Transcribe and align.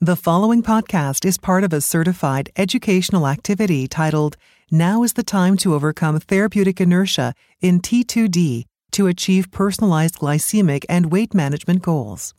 The 0.00 0.14
following 0.14 0.62
podcast 0.62 1.24
is 1.24 1.38
part 1.38 1.64
of 1.64 1.72
a 1.72 1.80
certified 1.80 2.50
educational 2.56 3.26
activity 3.26 3.88
titled 3.88 4.36
Now 4.70 5.02
is 5.02 5.14
the 5.14 5.24
Time 5.24 5.56
to 5.56 5.74
Overcome 5.74 6.20
Therapeutic 6.20 6.80
Inertia 6.80 7.34
in 7.60 7.80
T2D 7.80 8.66
to 8.92 9.08
Achieve 9.08 9.50
Personalized 9.50 10.20
Glycemic 10.20 10.84
and 10.88 11.10
Weight 11.10 11.34
Management 11.34 11.82
Goals. 11.82 12.32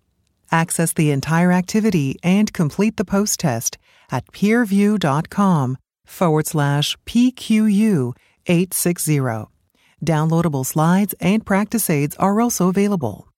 Access 0.50 0.94
the 0.94 1.12
entire 1.12 1.52
activity 1.52 2.18
and 2.24 2.54
complete 2.54 2.96
the 2.96 3.04
post 3.04 3.42
test 3.42 3.78
at 4.10 4.26
peerview.com 4.28 5.78
forward 6.06 6.48
slash 6.48 6.96
PQU 7.06 8.16
860. 8.46 9.20
Downloadable 10.02 10.66
slides 10.66 11.14
and 11.20 11.46
practice 11.46 11.90
aids 11.90 12.16
are 12.16 12.40
also 12.40 12.70
available. 12.70 13.29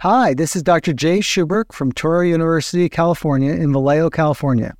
Hi, 0.00 0.34
this 0.34 0.54
is 0.54 0.62
Dr. 0.62 0.92
Jay 0.92 1.20
Shubrook 1.20 1.72
from 1.72 1.90
Touro 1.90 2.28
University, 2.28 2.86
California, 2.86 3.54
in 3.54 3.72
Vallejo, 3.72 4.10
California. 4.10 4.74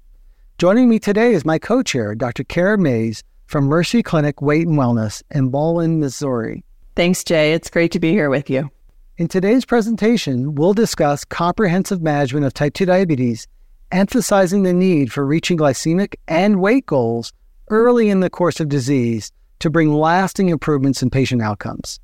Joining 0.59 0.91
me 0.91 0.99
today 0.99 1.33
is 1.33 1.43
my 1.43 1.59
co 1.59 1.83
chair, 1.83 2.15
Dr. 2.15 2.45
Kara 2.45 2.77
Mayes 2.77 3.25
from 3.47 3.65
Mercy 3.65 4.03
Clinic 4.03 4.43
Weight 4.43 4.67
and 4.67 4.77
Wellness 4.77 5.23
in 5.31 5.49
Bowling, 5.49 6.01
Missouri. 6.01 6.63
Thanks, 6.97 7.25
Jay. 7.25 7.55
It's 7.55 7.71
great 7.71 7.93
to 7.93 7.99
be 7.99 8.11
here 8.11 8.29
with 8.29 8.51
you. 8.51 8.71
In 9.17 9.27
today's 9.27 9.65
presentation, 9.65 10.55
we'll 10.55 10.75
discuss 10.75 11.25
comprehensive 11.25 12.03
management 12.03 12.45
of 12.45 12.53
type 12.53 12.75
2 12.75 12.85
diabetes, 12.85 13.49
emphasizing 13.93 14.65
the 14.65 14.75
need 14.75 15.11
for 15.11 15.25
reaching 15.25 15.57
glycemic 15.57 16.17
and 16.29 16.61
weight 16.61 16.85
goals 16.85 17.33
early 17.71 18.11
in 18.11 18.21
the 18.21 18.29
course 18.29 18.61
of 18.61 18.69
disease 18.69 19.33
to 19.61 19.71
bring 19.71 19.95
lasting 19.95 20.51
improvements 20.51 21.03
in 21.03 21.09
patient 21.09 21.41
outcomes. 21.41 22.01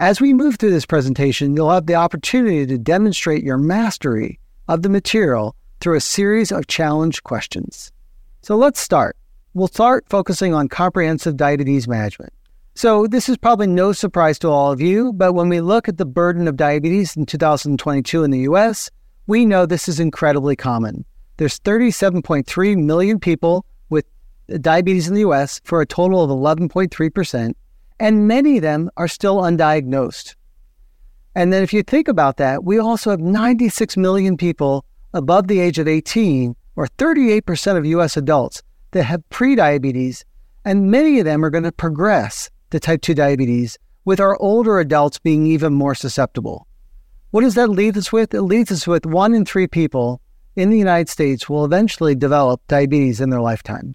As 0.00 0.18
we 0.18 0.32
move 0.32 0.56
through 0.56 0.70
this 0.70 0.86
presentation, 0.86 1.54
you'll 1.54 1.70
have 1.70 1.84
the 1.84 1.94
opportunity 1.94 2.64
to 2.64 2.78
demonstrate 2.78 3.44
your 3.44 3.58
mastery 3.58 4.40
of 4.66 4.80
the 4.80 4.88
material 4.88 5.54
through 5.80 5.96
a 5.96 6.00
series 6.00 6.50
of 6.50 6.68
challenge 6.68 7.22
questions. 7.22 7.92
So 8.40 8.56
let's 8.56 8.80
start. 8.80 9.18
We'll 9.52 9.68
start 9.68 10.06
focusing 10.08 10.54
on 10.54 10.68
comprehensive 10.68 11.36
diabetes 11.36 11.86
management. 11.86 12.32
So 12.74 13.08
this 13.08 13.28
is 13.28 13.36
probably 13.36 13.66
no 13.66 13.92
surprise 13.92 14.38
to 14.38 14.48
all 14.48 14.72
of 14.72 14.80
you, 14.80 15.12
but 15.12 15.34
when 15.34 15.50
we 15.50 15.60
look 15.60 15.86
at 15.86 15.98
the 15.98 16.06
burden 16.06 16.48
of 16.48 16.56
diabetes 16.56 17.14
in 17.14 17.26
2022 17.26 18.24
in 18.24 18.30
the 18.30 18.48
US, 18.48 18.90
we 19.26 19.44
know 19.44 19.66
this 19.66 19.86
is 19.86 20.00
incredibly 20.00 20.56
common. 20.56 21.04
There's 21.36 21.60
37.3 21.60 22.82
million 22.82 23.20
people 23.20 23.66
with 23.90 24.06
diabetes 24.62 25.08
in 25.08 25.14
the 25.14 25.28
US 25.28 25.60
for 25.64 25.82
a 25.82 25.86
total 25.86 26.24
of 26.24 26.30
11.3%, 26.30 27.52
and 28.00 28.26
many 28.26 28.56
of 28.56 28.62
them 28.62 28.90
are 28.96 29.06
still 29.06 29.36
undiagnosed. 29.42 30.34
And 31.34 31.52
then 31.52 31.62
if 31.62 31.72
you 31.72 31.82
think 31.82 32.08
about 32.08 32.38
that, 32.38 32.64
we 32.64 32.78
also 32.78 33.10
have 33.10 33.20
96 33.20 33.96
million 33.96 34.36
people 34.36 34.84
above 35.12 35.46
the 35.46 35.60
age 35.60 35.78
of 35.78 35.86
18, 35.86 36.56
or 36.76 36.86
38% 36.98 37.76
of 37.76 37.86
US 37.86 38.16
adults, 38.16 38.62
that 38.92 39.04
have 39.04 39.22
prediabetes, 39.30 40.24
and 40.64 40.90
many 40.90 41.18
of 41.18 41.24
them 41.24 41.44
are 41.44 41.50
going 41.50 41.64
to 41.64 41.72
progress 41.72 42.50
to 42.70 42.80
type 42.80 43.02
2 43.02 43.14
diabetes, 43.14 43.78
with 44.04 44.18
our 44.18 44.36
older 44.40 44.80
adults 44.80 45.18
being 45.18 45.46
even 45.46 45.74
more 45.74 45.94
susceptible. 45.94 46.66
What 47.30 47.42
does 47.42 47.54
that 47.54 47.68
leave 47.68 47.96
us 47.96 48.10
with? 48.10 48.34
It 48.34 48.42
leaves 48.42 48.72
us 48.72 48.86
with 48.86 49.06
one 49.06 49.34
in 49.34 49.44
three 49.44 49.66
people 49.66 50.20
in 50.56 50.70
the 50.70 50.78
United 50.78 51.08
States 51.08 51.48
will 51.48 51.64
eventually 51.64 52.14
develop 52.14 52.60
diabetes 52.66 53.20
in 53.20 53.30
their 53.30 53.40
lifetime. 53.40 53.94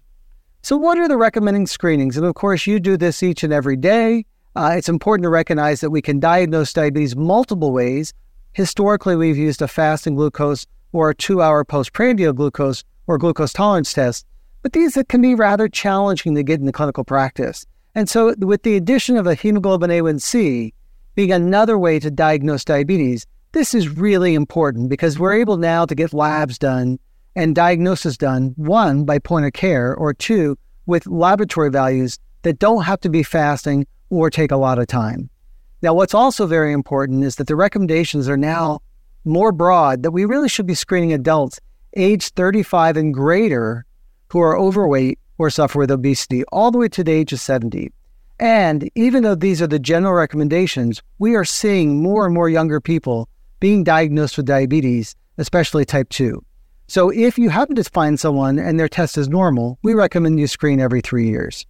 So, 0.66 0.76
what 0.76 0.98
are 0.98 1.06
the 1.06 1.16
recommending 1.16 1.68
screenings? 1.68 2.16
And 2.16 2.26
of 2.26 2.34
course, 2.34 2.66
you 2.66 2.80
do 2.80 2.96
this 2.96 3.22
each 3.22 3.44
and 3.44 3.52
every 3.52 3.76
day. 3.76 4.26
Uh, 4.56 4.74
it's 4.76 4.88
important 4.88 5.22
to 5.22 5.28
recognize 5.28 5.80
that 5.80 5.90
we 5.90 6.02
can 6.02 6.18
diagnose 6.18 6.72
diabetes 6.72 7.14
multiple 7.14 7.70
ways. 7.70 8.12
Historically, 8.52 9.14
we've 9.14 9.36
used 9.36 9.62
a 9.62 9.68
fasting 9.68 10.16
glucose 10.16 10.66
or 10.90 11.10
a 11.10 11.14
two 11.14 11.40
hour 11.40 11.64
postprandial 11.64 12.32
glucose 12.32 12.82
or 13.06 13.16
glucose 13.16 13.52
tolerance 13.52 13.92
test, 13.92 14.26
but 14.62 14.72
these 14.72 14.98
can 15.08 15.22
be 15.22 15.36
rather 15.36 15.68
challenging 15.68 16.34
to 16.34 16.42
get 16.42 16.58
into 16.58 16.72
clinical 16.72 17.04
practice. 17.04 17.64
And 17.94 18.08
so, 18.08 18.34
with 18.38 18.64
the 18.64 18.74
addition 18.74 19.16
of 19.16 19.28
a 19.28 19.36
hemoglobin 19.36 19.90
A1C 19.90 20.72
being 21.14 21.30
another 21.30 21.78
way 21.78 22.00
to 22.00 22.10
diagnose 22.10 22.64
diabetes, 22.64 23.24
this 23.52 23.72
is 23.72 23.88
really 23.88 24.34
important 24.34 24.88
because 24.88 25.16
we're 25.16 25.34
able 25.34 25.58
now 25.58 25.86
to 25.86 25.94
get 25.94 26.12
labs 26.12 26.58
done 26.58 26.98
and 27.36 27.54
diagnosis 27.54 28.16
done, 28.16 28.54
one, 28.56 29.04
by 29.04 29.18
point 29.18 29.46
of 29.46 29.52
care, 29.52 29.94
or 29.94 30.12
two, 30.12 30.58
with 30.86 31.06
laboratory 31.06 31.70
values 31.70 32.18
that 32.42 32.58
don't 32.58 32.82
have 32.82 33.00
to 33.00 33.08
be 33.08 33.22
fasting 33.22 33.86
or 34.10 34.30
take 34.30 34.50
a 34.50 34.56
lot 34.56 34.78
of 34.78 34.86
time. 34.86 35.28
Now, 35.82 35.94
what's 35.94 36.14
also 36.14 36.46
very 36.46 36.72
important 36.72 37.22
is 37.22 37.36
that 37.36 37.46
the 37.46 37.54
recommendations 37.54 38.28
are 38.28 38.36
now 38.36 38.80
more 39.24 39.52
broad 39.52 40.02
that 40.02 40.12
we 40.12 40.24
really 40.24 40.48
should 40.48 40.66
be 40.66 40.74
screening 40.74 41.12
adults 41.12 41.60
age 41.96 42.30
35 42.30 42.96
and 42.96 43.14
greater 43.14 43.84
who 44.30 44.40
are 44.40 44.58
overweight 44.58 45.18
or 45.38 45.50
suffer 45.50 45.78
with 45.78 45.90
obesity 45.90 46.44
all 46.52 46.70
the 46.70 46.78
way 46.78 46.88
to 46.88 47.04
the 47.04 47.12
age 47.12 47.32
of 47.32 47.40
70. 47.40 47.92
And 48.38 48.90
even 48.94 49.22
though 49.22 49.34
these 49.34 49.60
are 49.62 49.66
the 49.66 49.78
general 49.78 50.12
recommendations, 50.12 51.02
we 51.18 51.34
are 51.34 51.44
seeing 51.44 52.02
more 52.02 52.24
and 52.24 52.34
more 52.34 52.48
younger 52.48 52.80
people 52.80 53.28
being 53.60 53.82
diagnosed 53.82 54.36
with 54.36 54.46
diabetes, 54.46 55.16
especially 55.38 55.84
type 55.84 56.08
2. 56.10 56.42
So 56.88 57.10
if 57.10 57.36
you 57.36 57.50
happen 57.50 57.74
to 57.76 57.84
find 57.84 58.18
someone 58.18 58.58
and 58.58 58.78
their 58.78 58.88
test 58.88 59.18
is 59.18 59.28
normal, 59.28 59.78
we 59.82 59.94
recommend 59.94 60.38
you 60.38 60.46
screen 60.46 60.80
every 60.80 61.00
three 61.00 61.28
years. 61.28 61.66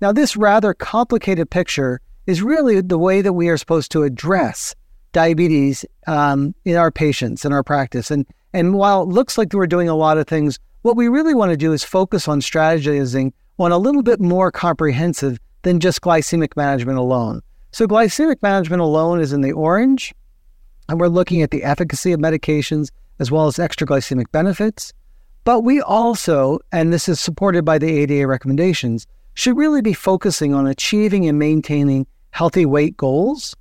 Now, 0.00 0.12
this 0.12 0.36
rather 0.36 0.74
complicated 0.74 1.50
picture 1.50 2.00
is 2.26 2.42
really 2.42 2.80
the 2.80 2.98
way 2.98 3.22
that 3.22 3.32
we 3.32 3.48
are 3.48 3.56
supposed 3.56 3.90
to 3.92 4.02
address 4.02 4.74
diabetes 5.12 5.84
um, 6.06 6.54
in 6.64 6.76
our 6.76 6.90
patients 6.90 7.44
in 7.44 7.52
our 7.52 7.62
practice. 7.62 8.10
And 8.10 8.26
and 8.52 8.74
while 8.74 9.02
it 9.02 9.08
looks 9.08 9.36
like 9.36 9.52
we're 9.52 9.66
doing 9.66 9.88
a 9.88 9.96
lot 9.96 10.18
of 10.18 10.28
things, 10.28 10.58
what 10.82 10.96
we 10.96 11.08
really 11.08 11.34
want 11.34 11.50
to 11.50 11.56
do 11.56 11.72
is 11.72 11.82
focus 11.82 12.28
on 12.28 12.40
strategizing 12.40 13.32
on 13.58 13.72
a 13.72 13.78
little 13.78 14.02
bit 14.02 14.20
more 14.20 14.52
comprehensive 14.52 15.38
than 15.62 15.80
just 15.80 16.02
glycemic 16.02 16.56
management 16.56 16.98
alone. 16.98 17.40
So 17.72 17.88
glycemic 17.88 18.42
management 18.42 18.82
alone 18.82 19.20
is 19.20 19.32
in 19.32 19.40
the 19.40 19.52
orange, 19.52 20.14
and 20.88 21.00
we're 21.00 21.08
looking 21.08 21.42
at 21.42 21.50
the 21.50 21.64
efficacy 21.64 22.12
of 22.12 22.20
medications 22.20 22.90
as 23.18 23.30
well 23.30 23.46
as 23.46 23.58
extra 23.58 23.86
glycemic 23.86 24.30
benefits. 24.32 24.92
But 25.44 25.60
we 25.60 25.80
also, 25.80 26.58
and 26.72 26.92
this 26.92 27.08
is 27.08 27.20
supported 27.20 27.64
by 27.64 27.78
the 27.78 27.90
ADA 27.90 28.26
recommendations, 28.26 29.06
should 29.34 29.56
really 29.56 29.82
be 29.82 29.92
focusing 29.92 30.54
on 30.54 30.66
achieving 30.66 31.26
and 31.28 31.38
maintaining 31.38 32.06
healthy 32.30 32.64
weight 32.64 32.96
goals, 32.96 33.54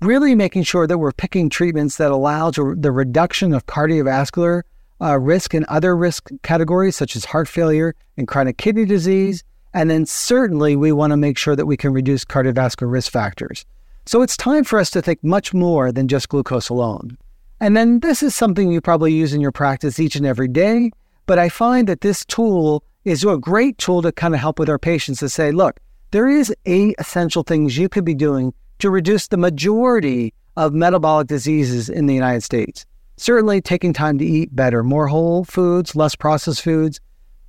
really 0.00 0.34
making 0.34 0.62
sure 0.62 0.86
that 0.86 0.98
we're 0.98 1.12
picking 1.12 1.48
treatments 1.48 1.96
that 1.96 2.10
allow 2.10 2.50
the 2.50 2.92
reduction 2.92 3.52
of 3.52 3.66
cardiovascular 3.66 4.62
uh, 5.00 5.18
risk 5.18 5.54
and 5.54 5.64
other 5.66 5.96
risk 5.96 6.30
categories 6.42 6.96
such 6.96 7.16
as 7.16 7.24
heart 7.24 7.48
failure 7.48 7.94
and 8.16 8.26
chronic 8.26 8.56
kidney 8.56 8.84
disease. 8.84 9.44
And 9.74 9.90
then 9.90 10.06
certainly 10.06 10.74
we 10.74 10.92
want 10.92 11.10
to 11.10 11.16
make 11.16 11.36
sure 11.36 11.54
that 11.54 11.66
we 11.66 11.76
can 11.76 11.92
reduce 11.92 12.24
cardiovascular 12.24 12.90
risk 12.90 13.12
factors. 13.12 13.66
So 14.06 14.22
it's 14.22 14.36
time 14.36 14.64
for 14.64 14.78
us 14.78 14.90
to 14.90 15.02
think 15.02 15.22
much 15.22 15.52
more 15.52 15.92
than 15.92 16.08
just 16.08 16.28
glucose 16.28 16.68
alone. 16.68 17.18
And 17.60 17.76
then 17.76 18.00
this 18.00 18.22
is 18.22 18.34
something 18.34 18.70
you 18.70 18.80
probably 18.80 19.14
use 19.14 19.32
in 19.32 19.40
your 19.40 19.52
practice 19.52 19.98
each 19.98 20.16
and 20.16 20.26
every 20.26 20.48
day. 20.48 20.90
But 21.24 21.38
I 21.38 21.48
find 21.48 21.88
that 21.88 22.02
this 22.02 22.24
tool 22.24 22.84
is 23.04 23.24
a 23.24 23.38
great 23.38 23.78
tool 23.78 24.02
to 24.02 24.12
kind 24.12 24.34
of 24.34 24.40
help 24.40 24.58
with 24.58 24.68
our 24.68 24.78
patients 24.78 25.20
to 25.20 25.28
say, 25.28 25.52
look, 25.52 25.80
there 26.10 26.28
is 26.28 26.54
eight 26.66 26.94
essential 26.98 27.42
things 27.42 27.78
you 27.78 27.88
could 27.88 28.04
be 28.04 28.14
doing 28.14 28.52
to 28.78 28.90
reduce 28.90 29.28
the 29.28 29.36
majority 29.36 30.34
of 30.56 30.72
metabolic 30.72 31.28
diseases 31.28 31.88
in 31.88 32.06
the 32.06 32.14
United 32.14 32.42
States. 32.42 32.84
Certainly 33.16 33.62
taking 33.62 33.92
time 33.92 34.18
to 34.18 34.24
eat 34.24 34.54
better, 34.54 34.82
more 34.82 35.08
whole 35.08 35.44
foods, 35.44 35.96
less 35.96 36.14
processed 36.14 36.62
foods, 36.62 37.00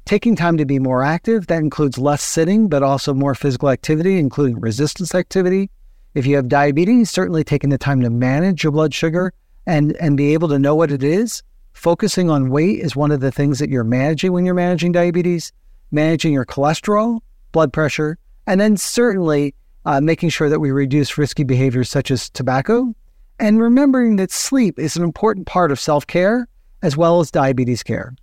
taking 0.06 0.35
time 0.35 0.57
to 0.57 0.66
be 0.66 0.79
more 0.79 1.03
active. 1.03 1.47
That 1.47 1.59
includes 1.59 1.97
less 1.97 2.24
sitting, 2.24 2.69
but 2.69 2.81
also 2.81 3.13
more 3.13 3.35
physical 3.35 3.69
activity, 3.69 4.18
including 4.18 4.62
resistance 4.62 5.13
activity. 5.13 5.69
If 6.13 6.25
you 6.25 6.38
have 6.38 6.47
diabetes, 6.47 7.09
certainly 7.09 7.44
taking 7.44 7.69
the 7.69 7.78
time 7.78 8.01
to 8.01 8.09
manage 8.09 8.63
your 8.63 8.72
blood 8.72 8.94
sugar 8.94 9.34
and 9.67 9.95
and 9.97 10.18
be 10.18 10.33
able 10.33 10.47
to 10.47 10.57
know 10.57 10.74
what 10.74 10.91
it 10.91 11.03
is. 11.03 11.44
Focusing 11.74 12.31
on 12.31 12.50
weight 12.50 12.80
is 12.80 12.95
one 12.95 13.12
of 13.12 13.19
the 13.19 13.31
things 13.31 13.59
that 13.59 13.69
you're 13.69 13.83
managing 13.83 14.31
when 14.31 14.45
you're 14.45 14.56
managing 14.56 14.91
diabetes, 14.91 15.51
managing 15.91 16.33
your 16.33 16.45
cholesterol, 16.45 17.19
blood 17.51 17.71
pressure, 17.71 18.18
and 18.47 18.59
then 18.59 18.75
certainly 18.77 19.53
uh, 19.86 20.01
making 20.01 20.30
sure 20.30 20.50
that 20.50 20.59
we 20.59 20.71
reduce 20.71 21.19
risky 21.19 21.44
behaviors 21.44 21.89
such 21.89 22.09
as 22.09 22.31
tobacco, 22.31 22.95
and 23.39 23.62
remembering 23.62 24.15
that 24.15 24.31
sleep 24.31 24.80
is 24.80 24.97
an 24.97 25.03
important 25.03 25.45
part 25.45 25.71
of 25.71 25.80
self 25.80 26.07
care 26.07 26.47
as 26.81 26.97
well 26.97 27.19
as 27.19 27.30
diabetes 27.30 27.83
care. 27.83 28.15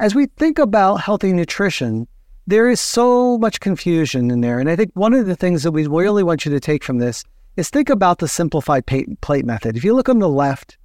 As 0.00 0.14
we 0.14 0.26
think 0.26 0.58
about 0.58 0.96
healthy 0.96 1.32
nutrition, 1.32 2.08
there 2.46 2.68
is 2.68 2.80
so 2.80 3.38
much 3.38 3.60
confusion 3.60 4.30
in 4.30 4.40
there. 4.40 4.58
And 4.58 4.68
I 4.68 4.76
think 4.76 4.90
one 4.94 5.14
of 5.14 5.26
the 5.26 5.36
things 5.36 5.62
that 5.62 5.72
we 5.72 5.86
really 5.86 6.22
want 6.22 6.44
you 6.44 6.50
to 6.52 6.60
take 6.60 6.84
from 6.84 6.98
this 6.98 7.24
is 7.56 7.70
think 7.70 7.88
about 7.88 8.18
the 8.18 8.28
simplified 8.28 8.86
plate 8.86 9.44
method. 9.44 9.76
If 9.76 9.84
you 9.84 9.94
look 9.94 10.08
on 10.08 10.18
the 10.18 10.28
left, 10.28 10.76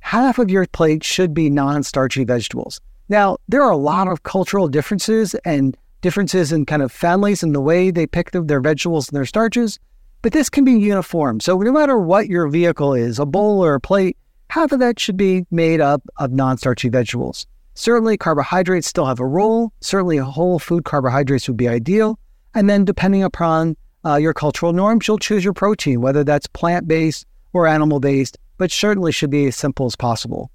half 0.00 0.38
of 0.38 0.50
your 0.50 0.66
plate 0.66 1.04
should 1.04 1.34
be 1.34 1.50
non 1.50 1.82
starchy 1.82 2.24
vegetables. 2.24 2.80
Now, 3.08 3.38
there 3.48 3.62
are 3.62 3.72
a 3.72 3.76
lot 3.76 4.08
of 4.08 4.22
cultural 4.22 4.68
differences 4.68 5.34
and 5.44 5.76
differences 6.00 6.52
in 6.52 6.64
kind 6.64 6.82
of 6.82 6.92
families 6.92 7.42
and 7.42 7.54
the 7.54 7.60
way 7.60 7.90
they 7.90 8.06
pick 8.06 8.30
their 8.30 8.60
vegetables 8.60 9.08
and 9.08 9.16
their 9.16 9.26
starches, 9.26 9.78
but 10.22 10.32
this 10.32 10.48
can 10.48 10.64
be 10.64 10.72
uniform. 10.72 11.40
So, 11.40 11.58
no 11.58 11.72
matter 11.72 11.98
what 11.98 12.28
your 12.28 12.48
vehicle 12.48 12.94
is, 12.94 13.18
a 13.18 13.26
bowl 13.26 13.64
or 13.64 13.74
a 13.74 13.80
plate, 13.80 14.16
half 14.48 14.72
of 14.72 14.78
that 14.80 14.98
should 14.98 15.16
be 15.16 15.44
made 15.50 15.80
up 15.80 16.02
of 16.18 16.32
non 16.32 16.56
starchy 16.56 16.88
vegetables. 16.88 17.46
Certainly, 17.74 18.18
carbohydrates 18.18 18.86
still 18.86 19.06
have 19.06 19.20
a 19.20 19.26
role. 19.26 19.72
Certainly, 19.80 20.18
whole 20.18 20.58
food 20.58 20.84
carbohydrates 20.84 21.48
would 21.48 21.56
be 21.56 21.68
ideal. 21.68 22.18
And 22.54 22.68
then, 22.68 22.84
depending 22.84 23.22
upon 23.22 23.76
uh, 24.04 24.16
your 24.16 24.34
cultural 24.34 24.72
norms, 24.72 25.06
you'll 25.06 25.18
choose 25.18 25.44
your 25.44 25.52
protein, 25.52 26.00
whether 26.00 26.24
that's 26.24 26.46
plant 26.46 26.88
based 26.88 27.26
or 27.52 27.66
animal 27.66 28.00
based, 28.00 28.38
but 28.58 28.70
certainly 28.70 29.12
should 29.12 29.30
be 29.30 29.46
as 29.46 29.56
simple 29.56 29.86
as 29.86 29.96
possible. 29.96 30.50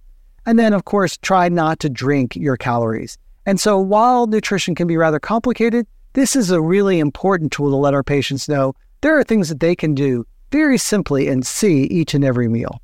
And 0.45 0.59
then, 0.59 0.73
of 0.73 0.85
course, 0.85 1.17
try 1.17 1.49
not 1.49 1.79
to 1.79 1.89
drink 1.89 2.35
your 2.35 2.57
calories. 2.57 3.17
And 3.45 3.59
so, 3.59 3.79
while 3.79 4.27
nutrition 4.27 4.75
can 4.75 4.87
be 4.87 4.97
rather 4.97 5.19
complicated, 5.19 5.87
this 6.13 6.35
is 6.35 6.51
a 6.51 6.61
really 6.61 6.99
important 6.99 7.51
tool 7.51 7.69
to 7.69 7.75
let 7.75 7.93
our 7.93 8.03
patients 8.03 8.47
know 8.47 8.73
there 9.01 9.17
are 9.17 9.23
things 9.23 9.49
that 9.49 9.59
they 9.59 9.75
can 9.75 9.93
do 9.93 10.25
very 10.51 10.77
simply 10.77 11.27
and 11.27 11.45
see 11.45 11.83
each 11.83 12.13
and 12.13 12.23
every 12.23 12.47
meal. 12.47 12.81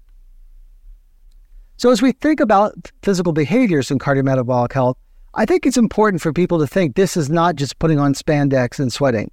So, 1.77 1.89
as 1.89 2.01
we 2.01 2.11
think 2.11 2.39
about 2.39 2.91
physical 3.01 3.33
behaviors 3.33 3.89
in 3.89 3.97
cardiometabolic 3.97 4.71
health, 4.73 4.97
I 5.33 5.45
think 5.45 5.65
it's 5.65 5.77
important 5.77 6.21
for 6.21 6.33
people 6.33 6.59
to 6.59 6.67
think 6.67 6.95
this 6.95 7.15
is 7.15 7.29
not 7.29 7.55
just 7.55 7.79
putting 7.79 7.97
on 7.97 8.13
spandex 8.13 8.79
and 8.79 8.91
sweating. 8.91 9.31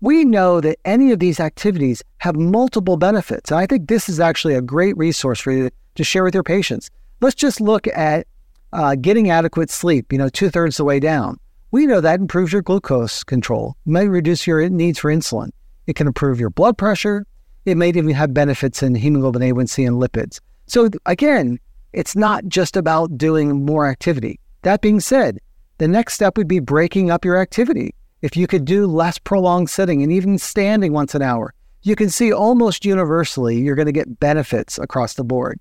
We 0.00 0.24
know 0.24 0.60
that 0.60 0.78
any 0.84 1.12
of 1.12 1.20
these 1.20 1.40
activities 1.40 2.02
have 2.18 2.36
multiple 2.36 2.96
benefits. 2.96 3.50
And 3.50 3.58
I 3.58 3.66
think 3.66 3.88
this 3.88 4.08
is 4.08 4.20
actually 4.20 4.54
a 4.54 4.60
great 4.60 4.96
resource 4.96 5.40
for 5.40 5.52
you 5.52 5.70
to 5.94 6.04
share 6.04 6.22
with 6.22 6.34
your 6.34 6.42
patients. 6.42 6.90
Let's 7.20 7.34
just 7.34 7.60
look 7.60 7.86
at 7.88 8.26
uh, 8.72 8.94
getting 8.96 9.30
adequate 9.30 9.70
sleep, 9.70 10.12
you 10.12 10.18
know, 10.18 10.28
two 10.28 10.50
thirds 10.50 10.76
the 10.76 10.84
way 10.84 11.00
down. 11.00 11.38
We 11.70 11.86
know 11.86 12.00
that 12.00 12.20
improves 12.20 12.52
your 12.52 12.62
glucose 12.62 13.24
control, 13.24 13.76
may 13.86 14.06
reduce 14.06 14.46
your 14.46 14.68
needs 14.68 14.98
for 14.98 15.10
insulin. 15.10 15.50
It 15.86 15.96
can 15.96 16.06
improve 16.06 16.38
your 16.38 16.50
blood 16.50 16.76
pressure. 16.76 17.26
It 17.64 17.76
may 17.76 17.88
even 17.88 18.08
have 18.10 18.34
benefits 18.34 18.82
in 18.82 18.94
hemoglobin 18.94 19.42
A1C 19.42 19.86
and 19.86 20.00
lipids. 20.00 20.40
So, 20.66 20.90
again, 21.06 21.58
it's 21.92 22.14
not 22.14 22.46
just 22.46 22.76
about 22.76 23.16
doing 23.16 23.64
more 23.64 23.86
activity. 23.86 24.38
That 24.62 24.82
being 24.82 25.00
said, 25.00 25.38
the 25.78 25.88
next 25.88 26.14
step 26.14 26.36
would 26.36 26.48
be 26.48 26.60
breaking 26.60 27.10
up 27.10 27.24
your 27.24 27.38
activity. 27.38 27.94
If 28.26 28.36
you 28.36 28.48
could 28.48 28.64
do 28.64 28.88
less 28.88 29.18
prolonged 29.18 29.70
sitting 29.70 30.02
and 30.02 30.10
even 30.10 30.36
standing 30.36 30.92
once 30.92 31.14
an 31.14 31.22
hour, 31.22 31.54
you 31.82 31.94
can 31.94 32.10
see 32.10 32.32
almost 32.32 32.84
universally 32.84 33.60
you're 33.60 33.76
going 33.76 33.86
to 33.86 33.92
get 33.92 34.18
benefits 34.18 34.78
across 34.78 35.14
the 35.14 35.22
board. 35.22 35.60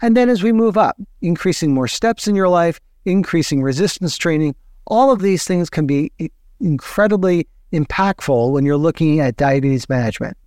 And 0.00 0.16
then 0.16 0.30
as 0.30 0.42
we 0.42 0.50
move 0.50 0.78
up, 0.78 0.96
increasing 1.20 1.74
more 1.74 1.86
steps 1.86 2.26
in 2.26 2.34
your 2.34 2.48
life, 2.48 2.80
increasing 3.04 3.62
resistance 3.62 4.16
training, 4.16 4.54
all 4.86 5.12
of 5.12 5.20
these 5.20 5.44
things 5.44 5.68
can 5.68 5.86
be 5.86 6.10
incredibly 6.58 7.46
impactful 7.70 8.50
when 8.50 8.64
you're 8.64 8.78
looking 8.78 9.20
at 9.20 9.36
diabetes 9.36 9.86
management. 9.90 10.38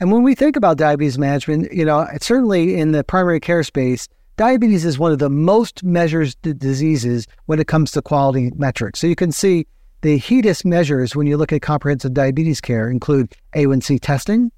And 0.00 0.10
when 0.10 0.24
we 0.24 0.34
think 0.34 0.56
about 0.56 0.76
diabetes 0.76 1.20
management, 1.20 1.72
you 1.72 1.84
know, 1.84 2.04
certainly 2.20 2.74
in 2.74 2.90
the 2.90 3.04
primary 3.04 3.38
care 3.38 3.62
space, 3.62 4.08
diabetes 4.36 4.84
is 4.84 4.98
one 4.98 5.12
of 5.12 5.20
the 5.20 5.30
most 5.30 5.84
measured 5.84 6.34
diseases 6.42 7.28
when 7.46 7.60
it 7.60 7.68
comes 7.68 7.92
to 7.92 8.02
quality 8.02 8.50
metrics. 8.56 8.98
So 8.98 9.06
you 9.06 9.14
can 9.14 9.30
see 9.30 9.68
the 10.02 10.18
HEDIS 10.18 10.64
measures 10.64 11.14
when 11.14 11.26
you 11.26 11.36
look 11.36 11.52
at 11.52 11.62
comprehensive 11.62 12.14
diabetes 12.14 12.60
care 12.60 12.90
include 12.90 13.32
A1C 13.54 14.00
testing. 14.00 14.50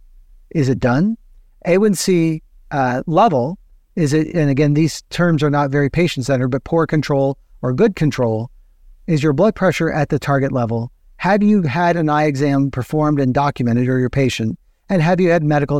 Is 0.50 0.68
it 0.68 0.78
done? 0.78 1.16
A1C 1.66 2.42
uh, 2.70 3.02
level. 3.06 3.58
Is 3.96 4.12
it, 4.12 4.34
and 4.34 4.50
again, 4.50 4.74
these 4.74 5.02
terms 5.10 5.42
are 5.42 5.50
not 5.50 5.70
very 5.70 5.90
patient 5.90 6.26
centered, 6.26 6.48
but 6.48 6.64
poor 6.64 6.86
control 6.86 7.38
or 7.60 7.72
good 7.72 7.96
control. 7.96 8.50
Is 9.06 9.22
your 9.22 9.32
blood 9.32 9.54
pressure 9.54 9.90
at 9.90 10.08
the 10.08 10.18
target 10.18 10.52
level? 10.52 10.92
Have 11.16 11.42
you 11.42 11.62
had 11.62 11.96
an 11.96 12.08
eye 12.08 12.24
exam 12.24 12.70
performed 12.70 13.20
and 13.20 13.34
documented, 13.34 13.88
or 13.88 13.98
your 13.98 14.10
patient? 14.10 14.58
And 14.88 15.02
have 15.02 15.20
you 15.20 15.30
had 15.30 15.42
medical 15.42 15.78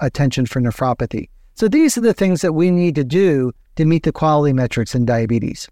attention 0.00 0.46
for 0.46 0.60
nephropathy? 0.60 1.28
So 1.54 1.68
these 1.68 1.96
are 1.96 2.02
the 2.02 2.14
things 2.14 2.40
that 2.40 2.52
we 2.52 2.70
need 2.70 2.94
to 2.96 3.04
do 3.04 3.52
to 3.76 3.84
meet 3.84 4.02
the 4.02 4.12
quality 4.12 4.52
metrics 4.52 4.94
in 4.94 5.04
diabetes. 5.04 5.68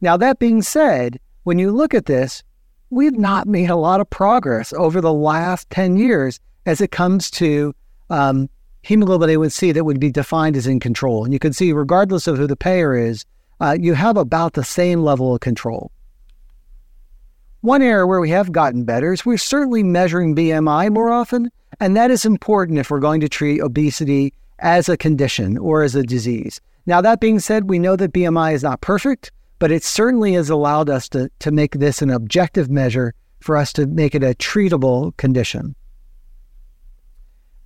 Now, 0.00 0.16
that 0.16 0.38
being 0.38 0.62
said, 0.62 1.18
when 1.44 1.58
you 1.58 1.70
look 1.70 1.94
at 1.94 2.06
this, 2.06 2.42
we've 2.90 3.18
not 3.18 3.46
made 3.46 3.70
a 3.70 3.76
lot 3.76 4.00
of 4.00 4.10
progress 4.10 4.72
over 4.72 5.00
the 5.00 5.12
last 5.12 5.70
10 5.70 5.96
years 5.96 6.40
as 6.66 6.80
it 6.80 6.90
comes 6.90 7.30
to 7.30 7.74
um, 8.10 8.48
hemoglobin 8.82 9.30
A1C 9.30 9.72
that 9.74 9.84
would 9.84 10.00
be 10.00 10.10
defined 10.10 10.56
as 10.56 10.66
in 10.66 10.80
control. 10.80 11.24
And 11.24 11.32
you 11.32 11.38
can 11.38 11.52
see, 11.52 11.72
regardless 11.72 12.26
of 12.26 12.36
who 12.36 12.46
the 12.46 12.56
payer 12.56 12.96
is, 12.96 13.24
uh, 13.60 13.76
you 13.78 13.94
have 13.94 14.16
about 14.16 14.54
the 14.54 14.64
same 14.64 15.02
level 15.02 15.34
of 15.34 15.40
control. 15.40 15.90
One 17.60 17.80
area 17.80 18.06
where 18.06 18.20
we 18.20 18.30
have 18.30 18.52
gotten 18.52 18.84
better 18.84 19.12
is 19.12 19.24
we're 19.24 19.38
certainly 19.38 19.82
measuring 19.82 20.36
BMI 20.36 20.92
more 20.92 21.10
often, 21.10 21.50
and 21.80 21.96
that 21.96 22.10
is 22.10 22.26
important 22.26 22.78
if 22.78 22.90
we're 22.90 23.00
going 23.00 23.22
to 23.22 23.28
treat 23.28 23.60
obesity 23.60 24.34
as 24.58 24.88
a 24.88 24.96
condition 24.96 25.56
or 25.56 25.82
as 25.82 25.94
a 25.94 26.02
disease. 26.02 26.60
Now, 26.86 27.00
that 27.00 27.20
being 27.20 27.40
said, 27.40 27.70
we 27.70 27.78
know 27.78 27.96
that 27.96 28.12
BMI 28.12 28.52
is 28.52 28.62
not 28.62 28.82
perfect, 28.82 29.32
but 29.64 29.72
it 29.72 29.82
certainly 29.82 30.34
has 30.34 30.50
allowed 30.50 30.90
us 30.90 31.08
to, 31.08 31.30
to 31.38 31.50
make 31.50 31.72
this 31.76 32.02
an 32.02 32.10
objective 32.10 32.68
measure 32.68 33.14
for 33.40 33.56
us 33.56 33.72
to 33.72 33.86
make 33.86 34.14
it 34.14 34.22
a 34.22 34.34
treatable 34.34 35.16
condition. 35.16 35.74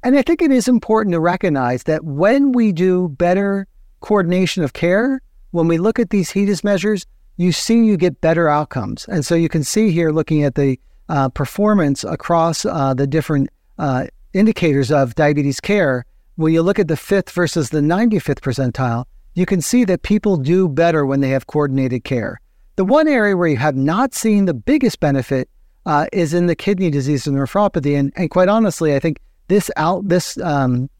And 0.04 0.16
I 0.16 0.22
think 0.22 0.40
it 0.40 0.52
is 0.52 0.68
important 0.68 1.12
to 1.14 1.18
recognize 1.18 1.82
that 1.82 2.04
when 2.04 2.52
we 2.52 2.70
do 2.70 3.08
better 3.08 3.66
coordination 3.98 4.62
of 4.62 4.74
care, 4.74 5.20
when 5.50 5.66
we 5.66 5.76
look 5.76 5.98
at 5.98 6.10
these 6.10 6.30
HEDIS 6.30 6.62
measures, 6.62 7.04
you 7.36 7.50
see 7.50 7.84
you 7.84 7.96
get 7.96 8.20
better 8.20 8.48
outcomes. 8.48 9.04
And 9.08 9.26
so 9.26 9.34
you 9.34 9.48
can 9.48 9.64
see 9.64 9.90
here 9.90 10.12
looking 10.12 10.44
at 10.44 10.54
the 10.54 10.78
uh, 11.08 11.30
performance 11.30 12.04
across 12.04 12.64
uh, 12.64 12.94
the 12.94 13.08
different 13.08 13.50
uh, 13.76 14.06
indicators 14.34 14.92
of 14.92 15.16
diabetes 15.16 15.58
care, 15.58 16.04
when 16.36 16.52
you 16.52 16.62
look 16.62 16.78
at 16.78 16.86
the 16.86 16.96
fifth 16.96 17.30
versus 17.30 17.70
the 17.70 17.80
95th 17.80 18.38
percentile, 18.38 19.04
you 19.38 19.46
can 19.46 19.60
see 19.60 19.84
that 19.84 20.02
people 20.02 20.36
do 20.36 20.68
better 20.68 21.06
when 21.06 21.20
they 21.20 21.30
have 21.30 21.46
coordinated 21.46 22.04
care. 22.04 22.40
The 22.76 22.84
one 22.84 23.06
area 23.06 23.36
where 23.36 23.48
you 23.48 23.56
have 23.56 23.76
not 23.76 24.12
seen 24.12 24.44
the 24.46 24.54
biggest 24.54 25.00
benefit 25.00 25.48
uh, 25.86 26.06
is 26.12 26.34
in 26.34 26.46
the 26.46 26.56
kidney 26.56 26.90
disease 26.90 27.26
and 27.26 27.36
nephropathy. 27.36 27.98
And, 27.98 28.12
and 28.16 28.30
quite 28.30 28.48
honestly, 28.48 28.94
I 28.94 28.98
think 28.98 29.20
this 29.46 29.70
out 29.76 30.08
this 30.08 30.38
um, 30.38 30.90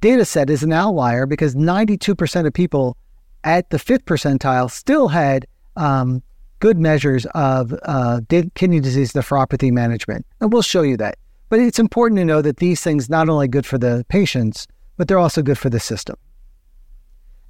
data 0.00 0.24
set 0.24 0.50
is 0.50 0.62
an 0.62 0.72
outlier 0.72 1.26
because 1.26 1.54
92% 1.54 2.46
of 2.46 2.52
people 2.52 2.96
at 3.42 3.70
the 3.70 3.78
fifth 3.78 4.04
percentile 4.06 4.70
still 4.70 5.08
had 5.08 5.46
um, 5.76 6.22
good 6.60 6.78
measures 6.78 7.26
of 7.34 7.74
uh, 7.82 8.20
kidney 8.28 8.80
disease 8.80 9.12
nephropathy 9.12 9.70
management. 9.70 10.24
And 10.40 10.52
we'll 10.52 10.62
show 10.62 10.82
you 10.82 10.96
that. 10.98 11.18
But 11.48 11.60
it's 11.60 11.78
important 11.78 12.18
to 12.18 12.24
know 12.24 12.40
that 12.40 12.58
these 12.58 12.80
things 12.80 13.10
not 13.10 13.28
only 13.28 13.48
good 13.48 13.66
for 13.66 13.78
the 13.78 14.06
patients, 14.08 14.66
but 14.96 15.08
they're 15.08 15.18
also 15.18 15.42
good 15.42 15.58
for 15.58 15.70
the 15.70 15.80
system. 15.80 16.16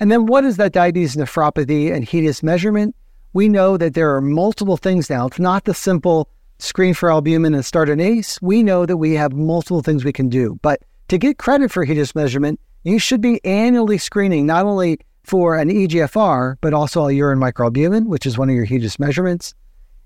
And 0.00 0.10
then 0.10 0.26
what 0.26 0.44
is 0.44 0.56
that 0.56 0.72
diabetes 0.72 1.16
nephropathy 1.16 1.92
and 1.92 2.04
HEDIS 2.04 2.42
measurement? 2.42 2.94
We 3.32 3.48
know 3.48 3.76
that 3.76 3.94
there 3.94 4.14
are 4.14 4.20
multiple 4.20 4.76
things 4.76 5.10
now. 5.10 5.26
It's 5.26 5.38
not 5.38 5.64
the 5.64 5.74
simple 5.74 6.28
screen 6.58 6.94
for 6.94 7.10
albumin 7.10 7.54
and 7.54 7.64
start 7.64 7.88
an 7.88 8.00
ACE. 8.00 8.40
We 8.40 8.62
know 8.62 8.86
that 8.86 8.96
we 8.96 9.14
have 9.14 9.32
multiple 9.32 9.82
things 9.82 10.04
we 10.04 10.12
can 10.12 10.28
do. 10.28 10.58
But 10.62 10.82
to 11.08 11.18
get 11.18 11.38
credit 11.38 11.70
for 11.70 11.84
HEDIS 11.84 12.14
measurement, 12.14 12.60
you 12.82 12.98
should 12.98 13.20
be 13.20 13.44
annually 13.44 13.98
screening 13.98 14.46
not 14.46 14.66
only 14.66 15.00
for 15.24 15.56
an 15.56 15.68
EGFR, 15.68 16.56
but 16.60 16.74
also 16.74 17.06
a 17.06 17.12
urine 17.12 17.38
microalbumin, 17.38 18.06
which 18.06 18.26
is 18.26 18.38
one 18.38 18.50
of 18.50 18.54
your 18.54 18.66
HEDIS 18.66 18.98
measurements. 18.98 19.54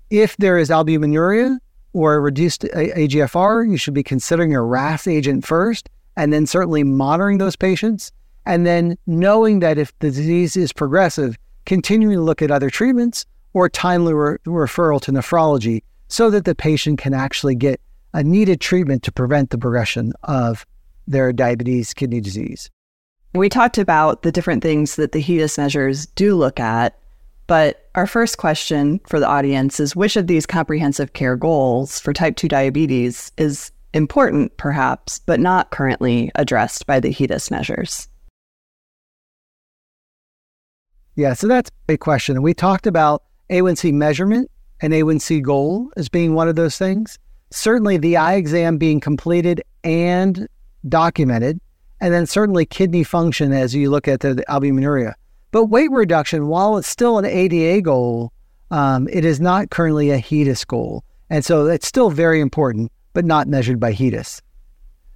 If 0.09 0.37
there 0.37 0.57
is 0.57 0.69
albuminuria, 0.69 1.59
or 1.93 2.15
a 2.15 2.19
reduced 2.19 2.63
EGFR, 2.63 3.69
you 3.69 3.77
should 3.77 3.93
be 3.93 4.03
considering 4.03 4.55
a 4.55 4.61
RAS 4.61 5.07
agent 5.07 5.45
first, 5.45 5.89
and 6.15 6.31
then 6.31 6.45
certainly 6.45 6.83
monitoring 6.83 7.37
those 7.37 7.55
patients. 7.55 8.11
And 8.49 8.65
then 8.65 8.97
knowing 9.05 9.59
that 9.59 9.77
if 9.77 9.97
the 9.99 10.09
disease 10.09 10.57
is 10.57 10.73
progressive, 10.73 11.37
continuing 11.65 12.15
to 12.15 12.21
look 12.21 12.41
at 12.41 12.49
other 12.49 12.71
treatments 12.71 13.25
or 13.53 13.69
timely 13.69 14.13
re- 14.13 14.37
referral 14.45 14.99
to 15.01 15.11
nephrology 15.11 15.83
so 16.07 16.31
that 16.31 16.45
the 16.45 16.55
patient 16.55 16.99
can 16.99 17.13
actually 17.13 17.53
get 17.53 17.79
a 18.13 18.23
needed 18.23 18.59
treatment 18.59 19.03
to 19.03 19.11
prevent 19.11 19.51
the 19.51 19.57
progression 19.59 20.13
of 20.23 20.65
their 21.07 21.31
diabetes 21.31 21.93
kidney 21.93 22.19
disease. 22.19 22.71
We 23.35 23.49
talked 23.49 23.77
about 23.77 24.23
the 24.23 24.31
different 24.31 24.63
things 24.63 24.95
that 24.95 25.11
the 25.11 25.21
HEDIS 25.21 25.59
measures 25.59 26.07
do 26.07 26.35
look 26.35 26.59
at 26.59 26.99
but 27.49 27.89
our 27.95 28.05
first 28.05 28.37
question 28.37 28.99
for 29.07 29.19
the 29.19 29.27
audience 29.27 29.79
is 29.79 29.95
which 29.95 30.15
of 30.15 30.27
these 30.27 30.45
comprehensive 30.45 31.13
care 31.13 31.35
goals 31.35 31.99
for 31.99 32.13
type 32.13 32.35
2 32.35 32.47
diabetes 32.47 33.31
is 33.37 33.71
important, 33.91 34.55
perhaps, 34.57 35.17
but 35.17 35.39
not 35.39 35.71
currently 35.71 36.31
addressed 36.35 36.85
by 36.85 36.99
the 36.99 37.11
HEDIS 37.11 37.49
measures? 37.49 38.07
Yeah, 41.19 41.33
so 41.33 41.47
that's 41.47 41.69
a 41.69 41.73
big 41.85 41.99
question. 41.99 42.37
And 42.37 42.43
we 42.45 42.53
talked 42.53 42.87
about 42.87 43.23
A1C 43.49 43.91
measurement 43.91 44.49
and 44.79 44.93
A1C 44.93 45.41
goal 45.41 45.91
as 45.97 46.07
being 46.07 46.33
one 46.33 46.47
of 46.47 46.55
those 46.55 46.77
things. 46.77 47.19
Certainly 47.51 47.97
the 47.97 48.15
eye 48.15 48.35
exam 48.35 48.77
being 48.77 49.01
completed 49.01 49.61
and 49.83 50.47
documented, 50.87 51.59
and 51.99 52.13
then 52.13 52.25
certainly 52.25 52.65
kidney 52.65 53.03
function 53.03 53.51
as 53.51 53.75
you 53.75 53.89
look 53.89 54.07
at 54.07 54.21
the, 54.21 54.33
the 54.33 54.45
albuminuria. 54.47 55.11
But 55.51 55.65
weight 55.65 55.91
reduction, 55.91 56.47
while 56.47 56.77
it's 56.77 56.87
still 56.87 57.17
an 57.17 57.25
ADA 57.25 57.81
goal, 57.81 58.31
um, 58.71 59.09
it 59.11 59.25
is 59.25 59.41
not 59.41 59.71
currently 59.71 60.11
a 60.11 60.19
HEDIS 60.19 60.65
goal. 60.65 61.03
And 61.29 61.43
so 61.43 61.65
it's 61.65 61.85
still 61.85 62.11
very 62.11 62.39
important, 62.39 62.93
but 63.11 63.25
not 63.25 63.49
measured 63.49 63.81
by 63.81 63.91
HEDIS. 63.91 64.41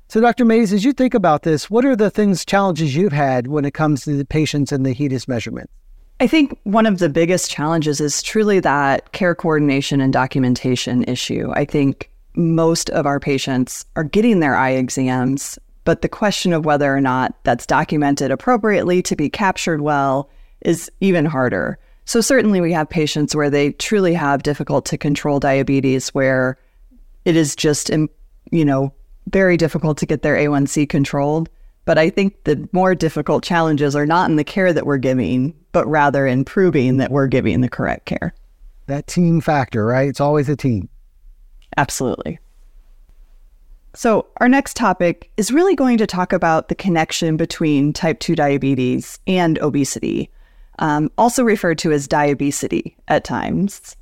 So, 0.10 0.20
Dr. 0.20 0.44
Mayes, 0.44 0.74
as 0.74 0.84
you 0.84 0.92
think 0.92 1.14
about 1.14 1.44
this, 1.44 1.70
what 1.70 1.86
are 1.86 1.96
the 1.96 2.12
things, 2.12 2.44
challenges 2.44 2.94
you've 2.94 3.14
had 3.14 3.48
when 3.48 3.64
it 3.64 3.74
comes 3.74 4.04
to 4.04 4.18
the 4.18 4.26
patients 4.26 4.74
and 4.74 4.86
the 4.86 4.94
HEDIS 4.94 5.30
measurement? 5.30 5.70
I 6.24 6.28
think 6.28 6.58
one 6.64 6.86
of 6.86 7.00
the 7.00 7.10
biggest 7.10 7.52
challenges 7.52 8.00
is 8.00 8.24
truly 8.24 8.62
that 8.62 9.12
care 9.12 9.36
coordination 9.36 10.00
and 10.00 10.14
documentation 10.14 11.04
issue. 11.04 11.52
I 11.54 11.66
think 11.66 12.10
most 12.34 12.90
of 12.92 13.06
our 13.06 13.20
patients 13.20 13.86
are 13.98 14.06
getting 14.06 14.40
their 14.40 14.56
eye 14.56 14.70
exams, 14.70 15.60
but 15.84 16.02
the 16.02 16.08
question 16.08 16.54
of 16.54 16.64
whether 16.64 16.96
or 16.96 17.02
not 17.02 17.36
that's 17.44 17.66
documented 17.66 18.32
appropriately 18.32 19.02
to 19.02 19.18
be 19.18 19.30
captured 19.30 19.82
well 19.82 20.30
is 20.62 20.90
even 21.02 21.26
harder. 21.26 21.78
So, 22.06 22.22
certainly, 22.22 22.62
we 22.62 22.72
have 22.72 22.90
patients 22.90 23.36
where 23.36 23.50
they 23.50 23.74
truly 23.74 24.14
have 24.14 24.44
difficult 24.44 24.86
to 24.86 24.98
control 24.98 25.42
diabetes, 25.42 26.08
where 26.14 26.58
it 27.26 27.36
is 27.36 27.54
just, 27.54 27.90
you 27.90 28.64
know, 28.64 28.94
very 29.28 29.58
difficult 29.58 29.98
to 29.98 30.06
get 30.06 30.22
their 30.22 30.38
A1C 30.38 30.88
controlled. 30.88 31.50
But 31.84 31.98
I 31.98 32.10
think 32.10 32.46
the 32.46 32.66
more 32.72 32.96
difficult 32.96 33.44
challenges 33.44 33.94
are 33.94 34.06
not 34.06 34.30
in 34.30 34.38
the 34.38 34.46
care 34.46 34.72
that 34.72 34.86
we're 34.86 34.96
giving, 34.96 35.54
but 35.74 35.86
rather 35.88 36.26
in 36.26 36.46
proving 36.46 36.98
that 36.98 37.12
we're 37.12 37.28
giving 37.28 37.60
the 37.60 37.70
correct 37.70 38.06
care. 38.06 38.34
That 38.88 39.08
team 39.08 39.42
factor, 39.42 39.86
right? 39.86 40.08
It's 40.08 40.22
always 40.22 40.48
a 40.48 40.56
team. 40.56 40.88
Absolutely. 41.76 42.40
So, 43.96 44.28
our 44.38 44.50
next 44.50 44.76
topic 44.76 45.30
is 45.38 45.52
really 45.52 45.76
going 45.76 46.00
to 46.00 46.08
talk 46.08 46.34
about 46.34 46.68
the 46.68 46.76
connection 46.76 47.38
between 47.38 47.94
type 47.94 48.20
2 48.20 48.36
diabetes 48.36 49.20
and 49.28 49.60
obesity, 49.60 50.32
um, 50.80 51.12
also 51.18 51.44
referred 51.44 51.78
to 51.80 51.92
as 51.92 52.08
diabesity 52.08 52.96
at 53.08 53.24
times. 53.24 53.96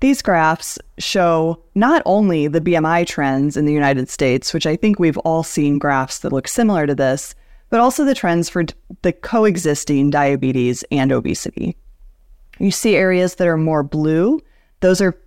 These 0.00 0.22
graphs 0.22 0.76
show 0.98 1.62
not 1.76 2.02
only 2.04 2.48
the 2.48 2.60
BMI 2.60 3.06
trends 3.06 3.56
in 3.56 3.64
the 3.64 3.72
United 3.72 4.08
States, 4.08 4.52
which 4.52 4.66
I 4.66 4.74
think 4.74 4.98
we've 4.98 5.18
all 5.18 5.44
seen 5.44 5.78
graphs 5.78 6.18
that 6.20 6.32
look 6.32 6.48
similar 6.48 6.88
to 6.88 6.94
this, 6.94 7.36
but 7.72 7.80
also 7.80 8.04
the 8.04 8.14
trends 8.14 8.50
for 8.50 8.64
the 9.00 9.14
coexisting 9.14 10.10
diabetes 10.10 10.84
and 10.92 11.10
obesity. 11.10 11.74
You 12.58 12.70
see 12.70 12.96
areas 12.96 13.36
that 13.36 13.48
are 13.48 13.56
more 13.56 13.82
blue, 13.82 14.42
those 14.80 15.00
are 15.00 15.18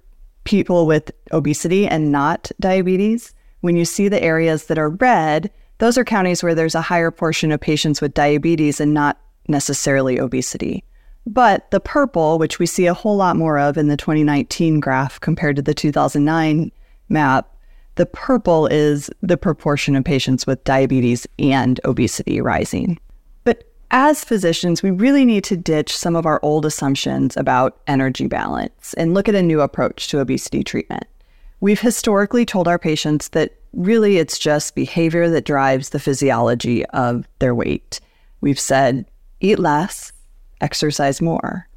people 0.44 0.86
with 0.86 1.12
obesity 1.32 1.88
and 1.88 2.12
not 2.12 2.52
diabetes. 2.60 3.34
When 3.62 3.76
you 3.76 3.84
see 3.84 4.10
the 4.10 4.22
areas 4.22 4.68
that 4.68 4.78
are 4.78 4.92
red, 4.92 5.50
those 5.80 5.98
are 5.98 6.06
counties 6.06 6.44
where 6.44 6.54
there's 6.54 6.76
a 6.76 6.82
higher 6.82 7.10
portion 7.10 7.52
of 7.52 7.62
patients 7.62 8.00
with 8.00 8.14
diabetes 8.14 8.80
and 8.80 8.94
not 8.94 9.20
necessarily 9.48 10.20
obesity. 10.20 10.84
But 11.26 11.72
the 11.72 11.80
purple, 11.80 12.38
which 12.38 12.60
we 12.60 12.68
see 12.68 12.86
a 12.86 12.94
whole 12.94 13.16
lot 13.16 13.38
more 13.38 13.58
of 13.58 13.76
in 13.76 13.88
the 13.88 13.98
2019 13.98 14.80
graph 14.82 15.20
compared 15.20 15.56
to 15.56 15.64
the 15.64 15.74
2009 15.74 16.72
map, 17.10 17.55
the 17.96 18.06
purple 18.06 18.68
is 18.68 19.10
the 19.22 19.38
proportion 19.38 19.96
of 19.96 20.04
patients 20.04 20.46
with 20.46 20.64
diabetes 20.64 21.26
and 21.40 21.80
obesity 21.86 22.42
rising. 22.42 23.00
But 23.46 23.64
as 23.92 24.24
physicians, 24.24 24.84
we 24.84 24.92
really 24.92 25.26
need 25.26 25.44
to 25.46 25.58
ditch 25.58 25.96
some 25.96 26.16
of 26.16 26.26
our 26.26 26.40
old 26.44 26.66
assumptions 26.66 27.38
about 27.38 27.80
energy 27.88 28.28
balance 28.28 28.94
and 28.96 29.14
look 29.14 29.30
at 29.30 29.36
a 29.36 29.42
new 29.42 29.62
approach 29.62 30.10
to 30.10 30.20
obesity 30.20 30.64
treatment. 30.64 31.06
We've 31.62 31.80
historically 31.80 32.46
told 32.46 32.68
our 32.68 32.78
patients 32.78 33.30
that 33.30 33.54
really 33.72 34.18
it's 34.18 34.38
just 34.38 34.76
behavior 34.76 35.30
that 35.30 35.46
drives 35.46 35.90
the 35.90 36.00
physiology 36.00 36.86
of 36.88 37.28
their 37.40 37.56
weight. 37.56 38.02
We've 38.42 38.60
said 38.60 39.06
eat 39.40 39.60
less, 39.60 40.12
exercise 40.62 41.22
more. 41.22 41.68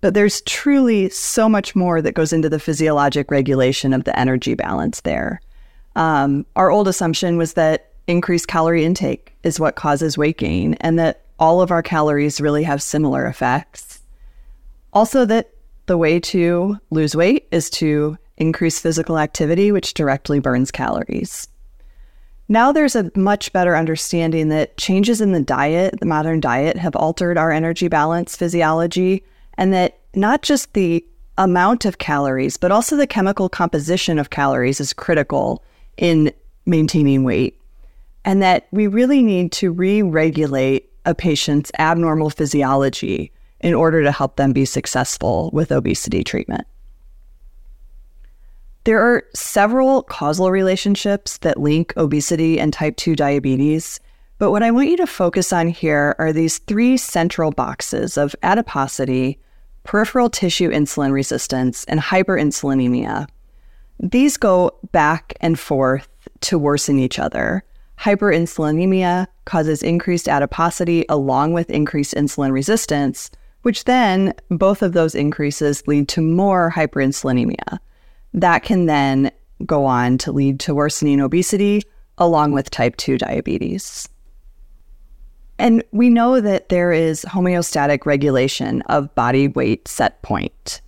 But 0.00 0.14
there's 0.14 0.40
truly 0.42 1.08
so 1.10 1.48
much 1.48 1.76
more 1.76 2.02
that 2.02 2.14
goes 2.14 2.32
into 2.32 2.48
the 2.48 2.58
physiologic 2.58 3.30
regulation 3.30 3.92
of 3.92 4.02
the 4.04 4.18
energy 4.18 4.54
balance 4.54 5.00
there. 5.02 5.40
Um, 5.96 6.46
our 6.56 6.70
old 6.70 6.88
assumption 6.88 7.36
was 7.36 7.54
that 7.54 7.90
increased 8.06 8.48
calorie 8.48 8.84
intake 8.84 9.34
is 9.42 9.60
what 9.60 9.76
causes 9.76 10.18
weight 10.18 10.38
gain 10.38 10.74
and 10.74 10.98
that 10.98 11.22
all 11.38 11.60
of 11.60 11.70
our 11.70 11.82
calories 11.82 12.40
really 12.40 12.62
have 12.62 12.82
similar 12.82 13.26
effects. 13.26 14.00
Also, 14.92 15.24
that 15.24 15.50
the 15.86 15.98
way 15.98 16.20
to 16.20 16.78
lose 16.90 17.16
weight 17.16 17.48
is 17.50 17.68
to 17.70 18.16
increase 18.36 18.78
physical 18.78 19.18
activity, 19.18 19.72
which 19.72 19.94
directly 19.94 20.38
burns 20.38 20.70
calories. 20.70 21.48
Now 22.48 22.72
there's 22.72 22.96
a 22.96 23.10
much 23.16 23.52
better 23.52 23.76
understanding 23.76 24.48
that 24.48 24.76
changes 24.76 25.20
in 25.20 25.32
the 25.32 25.40
diet, 25.40 25.98
the 26.00 26.06
modern 26.06 26.40
diet, 26.40 26.76
have 26.76 26.94
altered 26.96 27.38
our 27.38 27.50
energy 27.50 27.88
balance 27.88 28.36
physiology, 28.36 29.24
and 29.56 29.72
that 29.72 29.98
not 30.14 30.42
just 30.42 30.72
the 30.74 31.04
amount 31.38 31.84
of 31.84 31.98
calories, 31.98 32.56
but 32.56 32.70
also 32.70 32.96
the 32.96 33.06
chemical 33.06 33.48
composition 33.48 34.18
of 34.18 34.30
calories 34.30 34.80
is 34.80 34.92
critical 34.92 35.62
in 35.96 36.32
maintaining 36.66 37.24
weight. 37.24 37.58
And 38.24 38.40
that 38.42 38.68
we 38.70 38.86
really 38.86 39.22
need 39.22 39.52
to 39.52 39.72
re 39.72 40.02
regulate 40.02 40.90
a 41.04 41.14
patient's 41.14 41.72
abnormal 41.78 42.30
physiology 42.30 43.32
in 43.60 43.74
order 43.74 44.02
to 44.02 44.12
help 44.12 44.36
them 44.36 44.52
be 44.52 44.64
successful 44.64 45.50
with 45.52 45.72
obesity 45.72 46.22
treatment. 46.22 46.66
There 48.84 49.00
are 49.00 49.24
several 49.34 50.02
causal 50.02 50.50
relationships 50.50 51.38
that 51.38 51.60
link 51.60 51.92
obesity 51.96 52.58
and 52.58 52.72
type 52.72 52.96
2 52.96 53.14
diabetes, 53.14 54.00
but 54.38 54.50
what 54.50 54.64
I 54.64 54.72
want 54.72 54.88
you 54.88 54.96
to 54.96 55.06
focus 55.06 55.52
on 55.52 55.68
here 55.68 56.16
are 56.18 56.32
these 56.32 56.58
three 56.58 56.96
central 56.96 57.52
boxes 57.52 58.16
of 58.16 58.34
adiposity, 58.42 59.38
peripheral 59.84 60.28
tissue 60.28 60.68
insulin 60.68 61.12
resistance, 61.12 61.84
and 61.84 62.00
hyperinsulinemia. 62.00 63.28
These 64.00 64.36
go 64.36 64.78
back 64.92 65.34
and 65.40 65.58
forth 65.58 66.08
to 66.42 66.58
worsen 66.58 66.98
each 66.98 67.18
other. 67.18 67.64
Hyperinsulinemia 68.00 69.26
causes 69.44 69.82
increased 69.82 70.28
adiposity 70.28 71.04
along 71.08 71.52
with 71.52 71.70
increased 71.70 72.14
insulin 72.14 72.52
resistance, 72.52 73.30
which 73.62 73.84
then 73.84 74.34
both 74.50 74.82
of 74.82 74.92
those 74.92 75.14
increases 75.14 75.86
lead 75.86 76.08
to 76.08 76.20
more 76.20 76.72
hyperinsulinemia 76.74 77.78
that 78.34 78.62
can 78.62 78.86
then 78.86 79.30
go 79.66 79.84
on 79.84 80.18
to 80.18 80.32
lead 80.32 80.58
to 80.60 80.74
worsening 80.74 81.20
obesity 81.20 81.82
along 82.18 82.52
with 82.52 82.70
type 82.70 82.96
2 82.96 83.18
diabetes. 83.18 84.08
And 85.58 85.84
we 85.92 86.08
know 86.08 86.40
that 86.40 86.68
there 86.68 86.92
is 86.92 87.24
homeostatic 87.28 88.06
regulation 88.06 88.82
of 88.82 89.14
body 89.14 89.48
weight 89.48 89.86
set 89.86 90.20
point, 90.22 90.80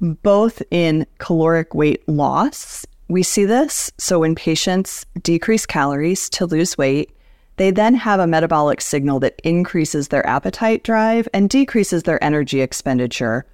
both 0.00 0.62
in 0.70 1.06
caloric 1.18 1.74
weight 1.74 2.08
loss. 2.08 2.86
We 3.08 3.22
see 3.22 3.44
this. 3.44 3.90
So 3.98 4.20
when 4.20 4.34
patients 4.34 5.06
decrease 5.22 5.66
calories 5.66 6.28
to 6.30 6.46
lose 6.46 6.76
weight, 6.76 7.10
they 7.56 7.70
then 7.70 7.94
have 7.96 8.20
a 8.20 8.26
metabolic 8.26 8.80
signal 8.80 9.18
that 9.20 9.40
increases 9.42 10.08
their 10.08 10.26
appetite 10.26 10.84
drive 10.84 11.28
and 11.34 11.50
decreases 11.50 12.04
their 12.04 12.22
energy 12.22 12.60
expenditure 12.60 13.46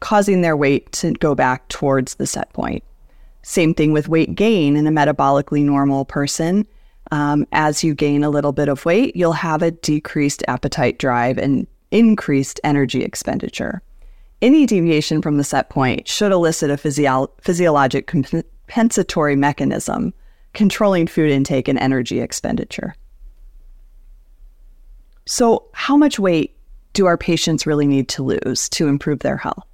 causing 0.00 0.42
their 0.42 0.56
weight 0.56 0.90
to 0.92 1.12
go 1.12 1.34
back 1.34 1.66
towards 1.68 2.14
the 2.14 2.26
set 2.26 2.52
point. 2.52 2.84
Same 3.42 3.74
thing 3.74 3.92
with 3.92 4.08
weight 4.08 4.34
gain 4.34 4.76
in 4.76 4.86
a 4.86 4.90
metabolically 4.90 5.64
normal 5.64 6.04
person. 6.04 6.66
Um, 7.10 7.46
as 7.52 7.82
you 7.82 7.94
gain 7.94 8.22
a 8.22 8.30
little 8.30 8.52
bit 8.52 8.68
of 8.68 8.84
weight, 8.84 9.16
you'll 9.16 9.32
have 9.32 9.62
a 9.62 9.70
decreased 9.70 10.42
appetite 10.48 10.98
drive 10.98 11.38
and 11.38 11.66
increased 11.90 12.60
energy 12.64 13.02
expenditure. 13.02 13.82
Any 14.42 14.66
deviation 14.66 15.22
from 15.22 15.36
the 15.36 15.44
set 15.44 15.70
point 15.70 16.08
should 16.08 16.32
elicit 16.32 16.68
a 16.68 16.76
physio- 16.76 17.30
physiologic 17.40 18.08
compensatory 18.08 19.36
mechanism 19.36 20.12
controlling 20.52 21.06
food 21.06 21.30
intake 21.30 21.68
and 21.68 21.78
energy 21.78 22.20
expenditure. 22.20 22.96
So, 25.26 25.64
how 25.72 25.96
much 25.96 26.18
weight 26.18 26.56
do 26.92 27.06
our 27.06 27.16
patients 27.16 27.66
really 27.66 27.86
need 27.86 28.08
to 28.08 28.24
lose 28.24 28.68
to 28.70 28.88
improve 28.88 29.20
their 29.20 29.36
health? 29.36 29.64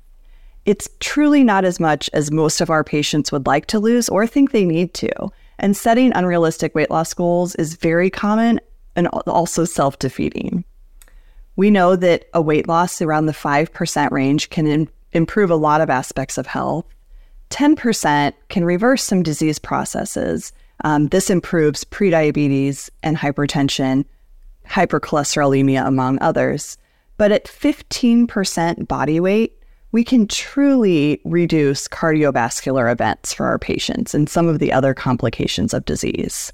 It's 0.66 0.86
truly 1.00 1.42
not 1.42 1.64
as 1.64 1.80
much 1.80 2.10
as 2.12 2.30
most 2.30 2.60
of 2.60 2.68
our 2.68 2.84
patients 2.84 3.32
would 3.32 3.46
like 3.46 3.64
to 3.68 3.80
lose 3.80 4.10
or 4.10 4.26
think 4.26 4.50
they 4.50 4.66
need 4.66 4.92
to. 4.94 5.10
And 5.58 5.74
setting 5.74 6.12
unrealistic 6.14 6.74
weight 6.74 6.90
loss 6.90 7.14
goals 7.14 7.54
is 7.54 7.74
very 7.74 8.10
common 8.10 8.60
and 8.94 9.08
also 9.08 9.64
self 9.64 9.98
defeating. 9.98 10.64
We 11.58 11.72
know 11.72 11.96
that 11.96 12.26
a 12.32 12.40
weight 12.40 12.68
loss 12.68 13.02
around 13.02 13.26
the 13.26 13.32
5% 13.32 14.10
range 14.12 14.48
can 14.48 14.68
in- 14.68 14.88
improve 15.10 15.50
a 15.50 15.56
lot 15.56 15.80
of 15.80 15.90
aspects 15.90 16.38
of 16.38 16.46
health. 16.46 16.86
10% 17.50 18.32
can 18.48 18.64
reverse 18.64 19.02
some 19.02 19.24
disease 19.24 19.58
processes. 19.58 20.52
Um, 20.84 21.08
this 21.08 21.30
improves 21.30 21.82
prediabetes 21.82 22.90
and 23.02 23.16
hypertension, 23.16 24.04
hypercholesterolemia, 24.68 25.84
among 25.84 26.20
others. 26.20 26.78
But 27.16 27.32
at 27.32 27.46
15% 27.46 28.86
body 28.86 29.18
weight, 29.18 29.60
we 29.90 30.04
can 30.04 30.28
truly 30.28 31.20
reduce 31.24 31.88
cardiovascular 31.88 32.92
events 32.92 33.34
for 33.34 33.46
our 33.46 33.58
patients 33.58 34.14
and 34.14 34.30
some 34.30 34.46
of 34.46 34.60
the 34.60 34.72
other 34.72 34.94
complications 34.94 35.74
of 35.74 35.84
disease. 35.86 36.52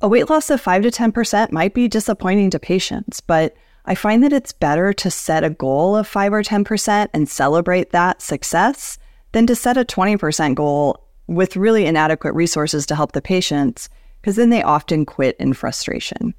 A 0.00 0.08
weight 0.08 0.30
loss 0.30 0.48
of 0.48 0.58
5 0.58 0.84
to 0.84 0.90
10% 0.90 1.52
might 1.52 1.74
be 1.74 1.86
disappointing 1.86 2.48
to 2.48 2.58
patients, 2.58 3.20
but 3.20 3.54
I 3.84 3.94
find 3.94 4.22
that 4.22 4.32
it's 4.32 4.52
better 4.52 4.92
to 4.92 5.10
set 5.10 5.42
a 5.42 5.50
goal 5.50 5.96
of 5.96 6.06
5 6.06 6.32
or 6.32 6.42
10% 6.42 7.08
and 7.12 7.28
celebrate 7.28 7.90
that 7.90 8.22
success 8.22 8.98
than 9.32 9.46
to 9.46 9.56
set 9.56 9.76
a 9.76 9.84
20% 9.84 10.54
goal 10.54 11.04
with 11.26 11.56
really 11.56 11.86
inadequate 11.86 12.34
resources 12.34 12.86
to 12.86 12.94
help 12.94 13.12
the 13.12 13.22
patients 13.22 13.88
because 14.20 14.36
then 14.36 14.50
they 14.50 14.62
often 14.62 15.04
quit 15.04 15.36
in 15.38 15.52
frustration. 15.52 16.34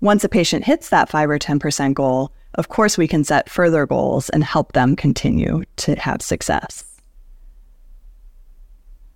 Once 0.00 0.22
a 0.22 0.28
patient 0.28 0.64
hits 0.64 0.90
that 0.90 1.08
5 1.08 1.30
or 1.30 1.38
10% 1.38 1.94
goal, 1.94 2.32
of 2.54 2.68
course, 2.68 2.96
we 2.96 3.08
can 3.08 3.24
set 3.24 3.50
further 3.50 3.86
goals 3.86 4.28
and 4.28 4.44
help 4.44 4.72
them 4.72 4.94
continue 4.94 5.64
to 5.76 5.96
have 5.96 6.22
success. 6.22 6.84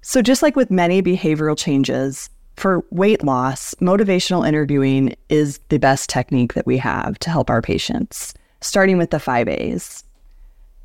So, 0.01 0.23
just 0.23 0.43
like 0.43 0.57
with 0.57 0.71
many 0.71 1.03
behavioral 1.03 1.57
changes, 1.57 2.31
for 2.59 2.85
weight 2.91 3.23
loss, 3.25 3.75
motivational 3.81 4.47
interviewing 4.47 5.15
is 5.29 5.61
the 5.69 5.79
best 5.79 6.11
technique 6.11 6.55
that 6.55 6.67
we 6.67 6.77
have 6.79 7.19
to 7.21 7.31
help 7.31 7.51
our 7.51 7.63
patients, 7.63 8.35
starting 8.61 8.99
with 8.99 9.11
the 9.11 9.21
five 9.21 9.49
A's. 9.49 10.05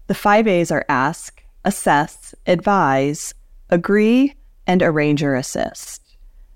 The 0.08 0.14
five 0.14 0.48
A's 0.48 0.72
are 0.72 0.86
ask, 0.90 1.44
assess, 1.66 2.36
advise, 2.46 3.34
agree, 3.70 4.36
and 4.68 4.82
arrange 4.82 5.24
or 5.24 5.36
assist. 5.36 6.02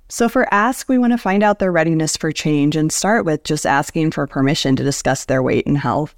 So 0.10 0.30
for 0.30 0.52
ask, 0.54 0.88
we 0.88 0.98
want 0.98 1.12
to 1.12 1.18
find 1.18 1.44
out 1.44 1.60
their 1.60 1.72
readiness 1.72 2.16
for 2.16 2.32
change 2.32 2.76
and 2.76 2.92
start 2.92 3.26
with 3.26 3.44
just 3.44 3.66
asking 3.66 4.12
for 4.12 4.26
permission 4.26 4.76
to 4.78 4.84
discuss 4.84 5.26
their 5.26 5.44
weight 5.44 5.68
and 5.68 5.78
health. 5.78 6.16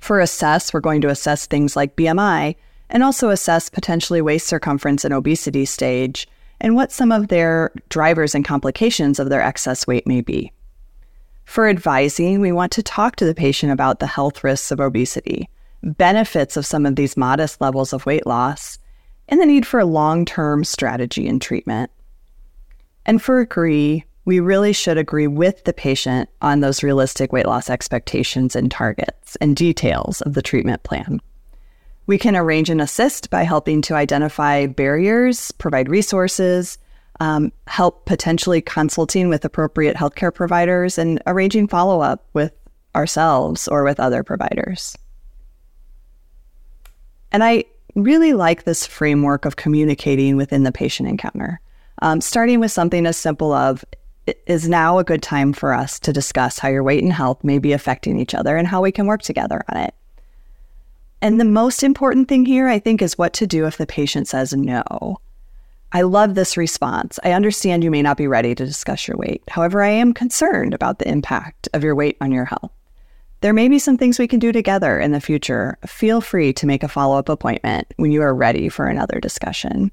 For 0.00 0.20
assess, 0.20 0.74
we're 0.74 0.80
going 0.80 1.00
to 1.00 1.08
assess 1.08 1.46
things 1.46 1.76
like 1.76 1.96
BMI 1.96 2.56
and 2.90 3.02
also 3.02 3.30
assess 3.30 3.70
potentially 3.70 4.20
waist 4.20 4.46
circumference 4.46 5.04
and 5.04 5.14
obesity 5.14 5.64
stage 5.64 6.28
and 6.64 6.74
what 6.74 6.90
some 6.90 7.12
of 7.12 7.28
their 7.28 7.70
drivers 7.90 8.34
and 8.34 8.42
complications 8.42 9.18
of 9.18 9.28
their 9.28 9.42
excess 9.42 9.86
weight 9.86 10.06
may 10.06 10.22
be. 10.22 10.50
For 11.44 11.68
advising, 11.68 12.40
we 12.40 12.52
want 12.52 12.72
to 12.72 12.82
talk 12.82 13.16
to 13.16 13.26
the 13.26 13.34
patient 13.34 13.70
about 13.70 13.98
the 13.98 14.06
health 14.06 14.42
risks 14.42 14.70
of 14.70 14.80
obesity, 14.80 15.50
benefits 15.82 16.56
of 16.56 16.64
some 16.64 16.86
of 16.86 16.96
these 16.96 17.18
modest 17.18 17.60
levels 17.60 17.92
of 17.92 18.06
weight 18.06 18.26
loss, 18.26 18.78
and 19.28 19.38
the 19.38 19.44
need 19.44 19.66
for 19.66 19.78
a 19.78 19.84
long 19.84 20.24
term 20.24 20.64
strategy 20.64 21.28
and 21.28 21.42
treatment. 21.42 21.90
And 23.04 23.20
for 23.20 23.40
agree, 23.40 24.06
we 24.24 24.40
really 24.40 24.72
should 24.72 24.96
agree 24.96 25.26
with 25.26 25.64
the 25.64 25.74
patient 25.74 26.30
on 26.40 26.60
those 26.60 26.82
realistic 26.82 27.30
weight 27.30 27.44
loss 27.44 27.68
expectations 27.68 28.56
and 28.56 28.70
targets 28.70 29.36
and 29.36 29.54
details 29.54 30.22
of 30.22 30.32
the 30.32 30.40
treatment 30.40 30.82
plan. 30.82 31.20
We 32.06 32.18
can 32.18 32.36
arrange 32.36 32.68
and 32.68 32.80
assist 32.80 33.30
by 33.30 33.44
helping 33.44 33.80
to 33.82 33.94
identify 33.94 34.66
barriers, 34.66 35.52
provide 35.52 35.88
resources, 35.88 36.78
um, 37.20 37.52
help 37.66 38.04
potentially 38.06 38.60
consulting 38.60 39.28
with 39.28 39.44
appropriate 39.44 39.96
healthcare 39.96 40.34
providers, 40.34 40.98
and 40.98 41.22
arranging 41.26 41.68
follow 41.68 42.00
up 42.00 42.26
with 42.32 42.52
ourselves 42.94 43.68
or 43.68 43.84
with 43.84 44.00
other 44.00 44.22
providers. 44.22 44.96
And 47.32 47.42
I 47.42 47.64
really 47.94 48.32
like 48.32 48.64
this 48.64 48.86
framework 48.86 49.44
of 49.44 49.56
communicating 49.56 50.36
within 50.36 50.64
the 50.64 50.72
patient 50.72 51.08
encounter, 51.08 51.60
um, 52.02 52.20
starting 52.20 52.60
with 52.60 52.72
something 52.72 53.06
as 53.06 53.16
simple 53.16 53.52
of 53.52 53.84
is 54.46 54.68
now 54.68 54.98
a 54.98 55.04
good 55.04 55.22
time 55.22 55.52
for 55.52 55.74
us 55.74 55.98
to 56.00 56.12
discuss 56.12 56.58
how 56.58 56.68
your 56.68 56.82
weight 56.82 57.02
and 57.02 57.12
health 57.12 57.44
may 57.44 57.58
be 57.58 57.72
affecting 57.72 58.18
each 58.18 58.34
other 58.34 58.56
and 58.56 58.66
how 58.66 58.80
we 58.80 58.90
can 58.90 59.06
work 59.06 59.22
together 59.22 59.62
on 59.68 59.78
it. 59.78 59.94
And 61.24 61.40
the 61.40 61.46
most 61.46 61.82
important 61.82 62.28
thing 62.28 62.44
here, 62.44 62.68
I 62.68 62.78
think, 62.78 63.00
is 63.00 63.16
what 63.16 63.32
to 63.32 63.46
do 63.46 63.64
if 63.64 63.78
the 63.78 63.86
patient 63.86 64.28
says 64.28 64.52
no. 64.52 65.16
I 65.90 66.02
love 66.02 66.34
this 66.34 66.58
response. 66.58 67.18
I 67.24 67.32
understand 67.32 67.82
you 67.82 67.90
may 67.90 68.02
not 68.02 68.18
be 68.18 68.26
ready 68.26 68.54
to 68.54 68.66
discuss 68.66 69.08
your 69.08 69.16
weight. 69.16 69.42
However, 69.48 69.82
I 69.82 69.88
am 69.88 70.12
concerned 70.12 70.74
about 70.74 70.98
the 70.98 71.08
impact 71.08 71.66
of 71.72 71.82
your 71.82 71.94
weight 71.94 72.18
on 72.20 72.30
your 72.30 72.44
health. 72.44 72.70
There 73.40 73.54
may 73.54 73.68
be 73.68 73.78
some 73.78 73.96
things 73.96 74.18
we 74.18 74.28
can 74.28 74.38
do 74.38 74.52
together 74.52 75.00
in 75.00 75.12
the 75.12 75.20
future. 75.20 75.78
Feel 75.86 76.20
free 76.20 76.52
to 76.52 76.66
make 76.66 76.82
a 76.82 76.88
follow 76.88 77.16
up 77.16 77.30
appointment 77.30 77.86
when 77.96 78.12
you 78.12 78.20
are 78.20 78.34
ready 78.34 78.68
for 78.68 78.86
another 78.86 79.18
discussion. 79.18 79.90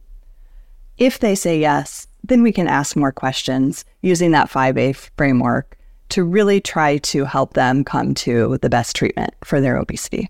If 0.97 1.19
they 1.19 1.35
say 1.35 1.57
yes, 1.57 2.07
then 2.25 2.43
we 2.43 2.51
can 2.51 2.67
ask 2.67 2.97
more 2.97 3.13
questions 3.13 3.85
using 4.01 4.31
that 4.31 4.49
5A 4.49 5.09
framework 5.15 5.77
to 6.09 6.25
really 6.25 6.59
try 6.59 6.97
to 6.97 7.23
help 7.23 7.53
them 7.53 7.85
come 7.85 8.15
to 8.15 8.57
the 8.61 8.69
best 8.69 8.97
treatment 8.97 9.33
for 9.45 9.61
their 9.61 9.77
obesity. 9.77 10.29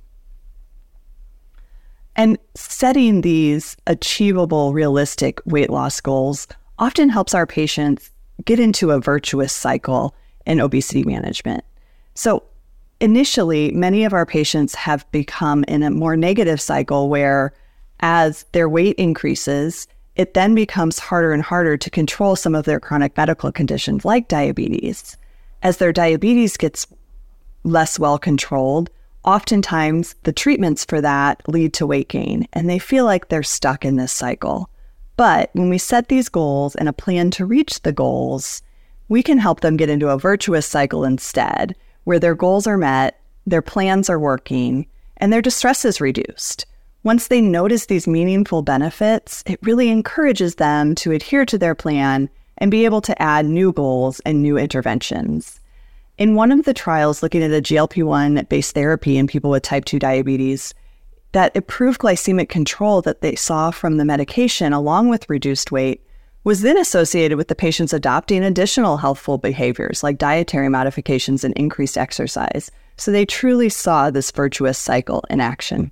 And 2.16 2.38
setting 2.56 3.22
these 3.22 3.78
achievable, 3.88 4.74
realistic 4.74 5.40
weight 5.46 5.70
loss 5.70 6.02
goals 6.02 6.48
often 6.78 7.10
helps 7.10 7.34
our 7.34 7.46
patients 7.46 8.12
get 8.46 8.60
into 8.60 8.92
a 8.92 9.00
virtuous 9.00 9.54
cycle 9.54 10.16
in 10.46 10.60
obesity 10.60 11.04
management. 11.04 11.64
So, 12.16 12.44
initially, 13.00 13.72
many 13.72 14.04
of 14.04 14.14
our 14.14 14.26
patients 14.26 14.76
have 14.76 15.10
become 15.12 15.64
in 15.68 15.84
a 15.84 15.92
more 15.92 16.18
negative 16.18 16.60
cycle 16.60 17.10
where, 17.10 17.54
as 18.00 18.46
their 18.52 18.68
weight 18.68 18.96
increases, 18.98 19.88
it 20.16 20.34
then 20.34 20.54
becomes 20.56 21.00
harder 21.00 21.32
and 21.32 21.42
harder 21.42 21.78
to 21.78 21.90
control 21.90 22.36
some 22.36 22.56
of 22.56 22.66
their 22.66 22.80
chronic 22.80 23.16
medical 23.16 23.52
conditions 23.52 24.04
like 24.04 24.28
diabetes. 24.28 25.16
As 25.64 25.78
their 25.78 25.94
diabetes 25.94 26.58
gets 26.58 26.86
less 27.64 27.98
well 27.98 28.18
controlled, 28.18 28.90
oftentimes 29.24 30.16
the 30.24 30.34
treatments 30.34 30.86
for 30.86 31.02
that 31.02 31.42
lead 31.48 31.74
to 31.74 31.88
weight 31.88 32.10
gain 32.10 32.48
and 32.54 32.70
they 32.70 32.80
feel 32.80 33.06
like 33.06 33.30
they're 33.30 33.44
stuck 33.44 33.86
in 33.86 33.96
this 33.96 34.12
cycle. 34.12 34.70
But 35.18 35.50
when 35.54 35.70
we 35.70 35.78
set 35.78 36.08
these 36.08 36.30
goals 36.30 36.76
and 36.76 36.90
a 36.90 36.94
plan 36.94 37.32
to 37.32 37.46
reach 37.46 37.82
the 37.82 37.92
goals, 37.92 38.62
we 39.08 39.22
can 39.22 39.38
help 39.38 39.62
them 39.62 39.78
get 39.78 39.90
into 39.90 40.10
a 40.10 40.18
virtuous 40.18 40.66
cycle 40.66 41.04
instead, 41.04 41.76
where 42.06 42.20
their 42.20 42.34
goals 42.34 42.66
are 42.66 42.78
met, 42.78 43.20
their 43.46 43.62
plans 43.62 44.10
are 44.10 44.20
working, 44.20 44.88
and 45.18 45.32
their 45.32 45.42
distress 45.42 45.86
is 45.86 46.02
reduced. 46.02 46.66
Once 47.04 47.28
they 47.28 47.42
notice 47.42 47.86
these 47.86 48.08
meaningful 48.08 48.62
benefits, 48.62 49.44
it 49.48 49.60
really 49.62 49.90
encourages 49.90 50.56
them 50.56 50.96
to 50.96 51.12
adhere 51.12 51.46
to 51.46 51.58
their 51.58 51.76
plan 51.76 52.30
and 52.58 52.70
be 52.72 52.86
able 52.86 53.02
to 53.02 53.22
add 53.22 53.46
new 53.46 53.72
goals 53.72 54.20
and 54.22 54.42
new 54.42 54.58
interventions. 54.58 55.61
In 56.22 56.36
one 56.36 56.52
of 56.52 56.66
the 56.66 56.74
trials 56.76 57.24
looking 57.24 57.42
at 57.42 57.50
a 57.50 57.64
GLP 57.64 58.04
1 58.04 58.46
based 58.48 58.76
therapy 58.76 59.18
in 59.18 59.26
people 59.26 59.50
with 59.50 59.64
type 59.64 59.86
2 59.86 59.98
diabetes, 59.98 60.72
that 61.32 61.56
improved 61.56 62.00
glycemic 62.00 62.48
control 62.48 63.02
that 63.02 63.22
they 63.22 63.34
saw 63.34 63.72
from 63.72 63.98
the 63.98 64.06
medication, 64.06 64.72
along 64.72 65.10
with 65.10 65.28
reduced 65.32 65.72
weight, 65.72 66.06
was 66.44 66.62
then 66.62 66.78
associated 66.78 67.40
with 67.40 67.48
the 67.48 67.56
patients 67.56 67.92
adopting 67.92 68.44
additional 68.44 68.98
healthful 68.98 69.40
behaviors 69.40 70.04
like 70.04 70.20
dietary 70.20 70.70
modifications 70.70 71.44
and 71.44 71.56
increased 71.56 71.98
exercise. 71.98 72.70
So 72.98 73.10
they 73.10 73.26
truly 73.26 73.70
saw 73.70 74.12
this 74.12 74.30
virtuous 74.30 74.78
cycle 74.78 75.24
in 75.28 75.42
action. 75.42 75.92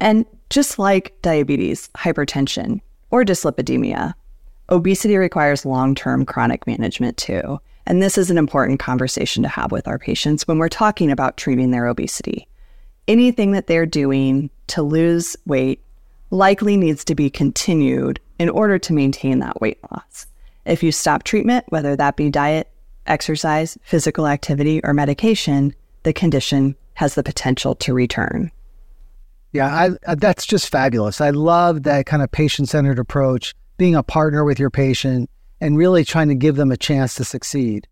And 0.00 0.24
just 0.48 0.78
like 0.78 1.20
diabetes, 1.20 1.90
hypertension, 1.98 2.80
or 3.10 3.26
dyslipidemia, 3.26 4.14
Obesity 4.70 5.16
requires 5.16 5.66
long 5.66 5.94
term 5.94 6.24
chronic 6.24 6.66
management 6.66 7.16
too. 7.16 7.60
And 7.86 8.00
this 8.00 8.16
is 8.16 8.30
an 8.30 8.38
important 8.38 8.78
conversation 8.78 9.42
to 9.42 9.48
have 9.48 9.72
with 9.72 9.88
our 9.88 9.98
patients 9.98 10.46
when 10.46 10.58
we're 10.58 10.68
talking 10.68 11.10
about 11.10 11.36
treating 11.36 11.72
their 11.72 11.86
obesity. 11.86 12.46
Anything 13.08 13.52
that 13.52 13.66
they're 13.66 13.86
doing 13.86 14.50
to 14.68 14.82
lose 14.82 15.36
weight 15.46 15.80
likely 16.30 16.76
needs 16.76 17.04
to 17.04 17.14
be 17.14 17.28
continued 17.28 18.20
in 18.38 18.48
order 18.48 18.78
to 18.78 18.92
maintain 18.92 19.40
that 19.40 19.60
weight 19.60 19.78
loss. 19.90 20.26
If 20.64 20.82
you 20.82 20.92
stop 20.92 21.24
treatment, 21.24 21.64
whether 21.68 21.96
that 21.96 22.16
be 22.16 22.30
diet, 22.30 22.68
exercise, 23.06 23.76
physical 23.82 24.28
activity, 24.28 24.80
or 24.84 24.94
medication, 24.94 25.74
the 26.04 26.12
condition 26.12 26.76
has 26.94 27.16
the 27.16 27.22
potential 27.22 27.74
to 27.76 27.92
return. 27.92 28.50
Yeah, 29.52 29.96
I, 30.06 30.14
that's 30.14 30.46
just 30.46 30.70
fabulous. 30.70 31.20
I 31.20 31.30
love 31.30 31.82
that 31.82 32.06
kind 32.06 32.22
of 32.22 32.30
patient 32.30 32.68
centered 32.68 32.98
approach 32.98 33.54
being 33.82 33.96
a 33.96 34.02
partner 34.04 34.44
with 34.44 34.60
your 34.60 34.70
patient 34.70 35.28
and 35.60 35.76
really 35.76 36.04
trying 36.04 36.28
to 36.28 36.36
give 36.36 36.54
them 36.54 36.70
a 36.70 36.76
chance 36.76 37.16
to 37.16 37.24
succeed. 37.24 37.88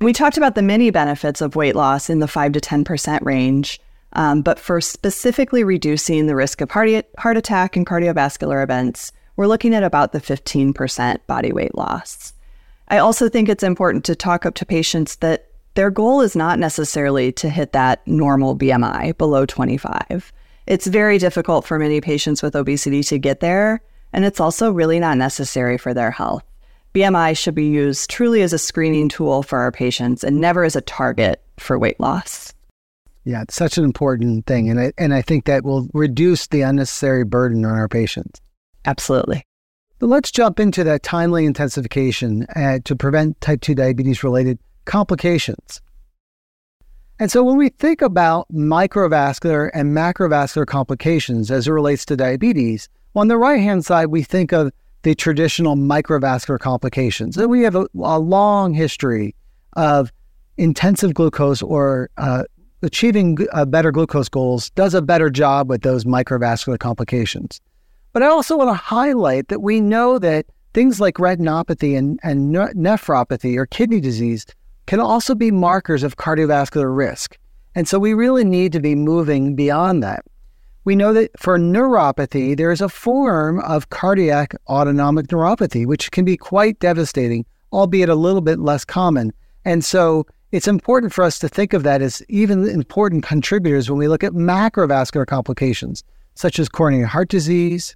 We 0.00 0.12
talked 0.12 0.36
about 0.36 0.56
the 0.56 0.62
many 0.62 0.90
benefits 0.90 1.40
of 1.40 1.54
weight 1.54 1.76
loss 1.76 2.10
in 2.10 2.18
the 2.18 2.26
5 2.26 2.50
to 2.54 2.60
10% 2.60 3.24
range, 3.24 3.78
um, 4.14 4.42
but 4.42 4.58
for 4.58 4.80
specifically 4.80 5.62
reducing 5.62 6.26
the 6.26 6.34
risk 6.34 6.60
of 6.60 6.72
heart, 6.72 7.04
heart 7.18 7.36
attack 7.36 7.76
and 7.76 7.86
cardiovascular 7.86 8.64
events, 8.64 9.12
we're 9.36 9.46
looking 9.46 9.74
at 9.76 9.84
about 9.84 10.10
the 10.10 10.20
15% 10.20 11.18
body 11.28 11.52
weight 11.52 11.76
loss. 11.76 12.32
I 12.88 12.98
also 12.98 13.28
think 13.28 13.48
it's 13.48 13.62
important 13.62 14.04
to 14.06 14.16
talk 14.16 14.44
up 14.44 14.56
to 14.56 14.66
patients 14.66 15.14
that 15.16 15.46
their 15.74 15.92
goal 15.92 16.20
is 16.20 16.34
not 16.34 16.58
necessarily 16.58 17.30
to 17.34 17.48
hit 17.48 17.70
that 17.74 18.04
normal 18.08 18.56
BMI 18.56 19.16
below 19.16 19.46
25. 19.46 20.32
It's 20.66 20.86
very 20.86 21.18
difficult 21.18 21.66
for 21.66 21.78
many 21.78 22.00
patients 22.00 22.42
with 22.42 22.54
obesity 22.54 23.02
to 23.04 23.18
get 23.18 23.40
there, 23.40 23.80
and 24.12 24.24
it's 24.24 24.40
also 24.40 24.72
really 24.72 25.00
not 25.00 25.18
necessary 25.18 25.78
for 25.78 25.94
their 25.94 26.10
health. 26.10 26.44
BMI 26.94 27.38
should 27.38 27.54
be 27.54 27.66
used 27.66 28.10
truly 28.10 28.42
as 28.42 28.52
a 28.52 28.58
screening 28.58 29.08
tool 29.08 29.42
for 29.42 29.58
our 29.58 29.70
patients 29.70 30.24
and 30.24 30.40
never 30.40 30.64
as 30.64 30.74
a 30.74 30.80
target 30.80 31.40
for 31.56 31.78
weight 31.78 32.00
loss. 32.00 32.52
Yeah, 33.24 33.42
it's 33.42 33.54
such 33.54 33.78
an 33.78 33.84
important 33.84 34.46
thing. 34.46 34.70
And 34.70 34.80
I, 34.80 34.92
and 34.98 35.14
I 35.14 35.22
think 35.22 35.44
that 35.44 35.64
will 35.64 35.88
reduce 35.92 36.48
the 36.48 36.62
unnecessary 36.62 37.24
burden 37.24 37.64
on 37.64 37.76
our 37.76 37.88
patients. 37.88 38.40
Absolutely. 38.84 39.44
But 39.98 40.08
let's 40.08 40.32
jump 40.32 40.58
into 40.58 40.82
that 40.84 41.02
timely 41.02 41.44
intensification 41.44 42.46
uh, 42.56 42.78
to 42.84 42.96
prevent 42.96 43.40
type 43.40 43.60
2 43.60 43.74
diabetes 43.74 44.24
related 44.24 44.58
complications. 44.86 45.80
And 47.20 47.30
so 47.30 47.44
when 47.44 47.58
we 47.58 47.68
think 47.68 48.00
about 48.00 48.48
microvascular 48.50 49.70
and 49.74 49.94
macrovascular 49.94 50.66
complications 50.66 51.50
as 51.50 51.68
it 51.68 51.70
relates 51.70 52.06
to 52.06 52.16
diabetes, 52.16 52.88
On 53.14 53.28
the 53.28 53.36
right 53.36 53.60
hand 53.60 53.84
side, 53.84 54.06
we 54.06 54.22
think 54.22 54.52
of 54.52 54.72
the 55.02 55.14
traditional 55.14 55.76
microvascular 55.76 56.58
complications. 56.58 57.36
And 57.36 57.50
we 57.50 57.62
have 57.62 57.76
a, 57.76 57.86
a 57.98 58.18
long 58.18 58.72
history 58.72 59.34
of 59.74 60.10
intensive 60.56 61.12
glucose 61.12 61.60
or 61.60 62.08
uh, 62.16 62.44
achieving 62.82 63.36
uh, 63.52 63.66
better 63.66 63.92
glucose 63.92 64.30
goals 64.30 64.70
does 64.70 64.94
a 64.94 65.02
better 65.02 65.28
job 65.28 65.68
with 65.68 65.82
those 65.82 66.04
microvascular 66.04 66.78
complications. 66.78 67.60
But 68.14 68.22
I 68.22 68.28
also 68.28 68.56
want 68.56 68.70
to 68.70 68.74
highlight 68.74 69.48
that 69.48 69.60
we 69.60 69.80
know 69.80 70.18
that 70.20 70.46
things 70.72 71.00
like 71.00 71.16
retinopathy 71.16 71.98
and, 71.98 72.18
and 72.22 72.54
nephropathy 72.54 73.56
or 73.56 73.66
kidney 73.66 74.00
disease 74.00 74.46
can 74.90 74.98
also 74.98 75.36
be 75.36 75.52
markers 75.52 76.02
of 76.02 76.16
cardiovascular 76.16 76.92
risk. 76.92 77.38
And 77.76 77.86
so 77.86 77.96
we 78.00 78.12
really 78.12 78.42
need 78.42 78.72
to 78.72 78.80
be 78.80 78.96
moving 78.96 79.54
beyond 79.54 80.02
that. 80.02 80.24
We 80.82 80.96
know 80.96 81.12
that 81.12 81.30
for 81.38 81.56
neuropathy, 81.60 82.56
there 82.56 82.72
is 82.72 82.80
a 82.80 82.88
form 82.88 83.60
of 83.60 83.90
cardiac 83.90 84.52
autonomic 84.68 85.28
neuropathy, 85.28 85.86
which 85.86 86.10
can 86.10 86.24
be 86.24 86.36
quite 86.36 86.80
devastating, 86.80 87.46
albeit 87.72 88.08
a 88.08 88.16
little 88.16 88.40
bit 88.40 88.58
less 88.58 88.84
common. 88.84 89.32
And 89.64 89.84
so 89.84 90.26
it's 90.50 90.66
important 90.66 91.12
for 91.12 91.22
us 91.22 91.38
to 91.38 91.48
think 91.48 91.72
of 91.72 91.84
that 91.84 92.02
as 92.02 92.20
even 92.28 92.68
important 92.68 93.22
contributors 93.22 93.88
when 93.88 93.98
we 94.00 94.08
look 94.08 94.24
at 94.24 94.32
macrovascular 94.32 95.24
complications, 95.24 96.02
such 96.34 96.58
as 96.58 96.68
coronary 96.68 97.06
heart 97.06 97.28
disease, 97.28 97.94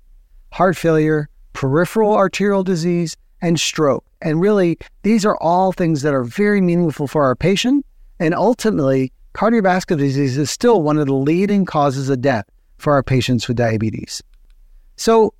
heart 0.52 0.76
failure, 0.76 1.28
peripheral 1.54 2.14
arterial 2.14 2.62
disease, 2.62 3.16
and 3.44 3.60
stroke. 3.60 4.04
And 4.22 4.40
really, 4.40 4.78
these 5.02 5.26
are 5.26 5.36
all 5.36 5.70
things 5.70 6.00
that 6.00 6.14
are 6.14 6.24
very 6.24 6.62
meaningful 6.62 7.06
for 7.06 7.24
our 7.24 7.36
patient. 7.36 7.84
And 8.18 8.34
ultimately, 8.34 9.12
cardiovascular 9.34 9.98
disease 9.98 10.38
is 10.38 10.50
still 10.50 10.82
one 10.82 10.98
of 10.98 11.06
the 11.06 11.14
leading 11.14 11.66
causes 11.66 12.08
of 12.08 12.22
death 12.22 12.46
for 12.78 12.94
our 12.94 13.02
patients 13.02 13.46
with 13.46 13.58
diabetes. 13.58 14.22
So, 14.96 15.34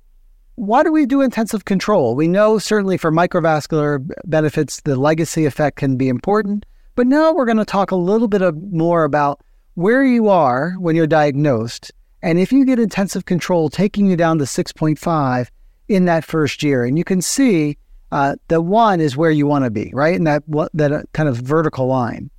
why 0.55 0.83
do 0.83 0.91
we 0.91 1.05
do 1.05 1.21
intensive 1.21 1.65
control? 1.65 2.15
We 2.15 2.27
know 2.27 2.59
certainly 2.59 2.97
for 2.97 3.11
microvascular 3.11 4.07
benefits, 4.25 4.81
the 4.81 4.95
legacy 4.95 5.45
effect 5.45 5.77
can 5.77 5.97
be 5.97 6.07
important. 6.07 6.65
But 6.93 7.07
now 7.07 7.33
we're 7.33 7.45
going 7.45 7.57
to 7.57 7.65
talk 7.65 7.91
a 7.91 7.95
little 7.97 8.29
bit 8.29 8.41
more 8.71 9.03
about 9.03 9.41
where 9.73 10.05
you 10.05 10.29
are 10.29 10.75
when 10.79 10.95
you're 10.95 11.07
diagnosed. 11.07 11.91
And 12.21 12.39
if 12.39 12.53
you 12.53 12.65
get 12.65 12.79
intensive 12.79 13.25
control, 13.25 13.69
taking 13.69 14.05
you 14.05 14.15
down 14.15 14.37
to 14.37 14.45
6.5 14.45 15.49
in 15.89 16.05
that 16.05 16.23
first 16.23 16.63
year. 16.63 16.85
And 16.85 16.97
you 16.97 17.03
can 17.03 17.21
see 17.21 17.77
uh, 18.15 18.37
the 18.47 18.61
one 18.61 19.01
is 19.01 19.17
where 19.17 19.29
you 19.29 19.45
want 19.45 19.65
to 19.65 19.69
be, 19.69 19.91
right? 19.93 20.15
And 20.15 20.25
that, 20.25 20.43
that 20.73 20.93
uh, 20.93 21.03
kind 21.11 21.27
of 21.27 21.35
vertical 21.35 21.85
line. 21.85 22.29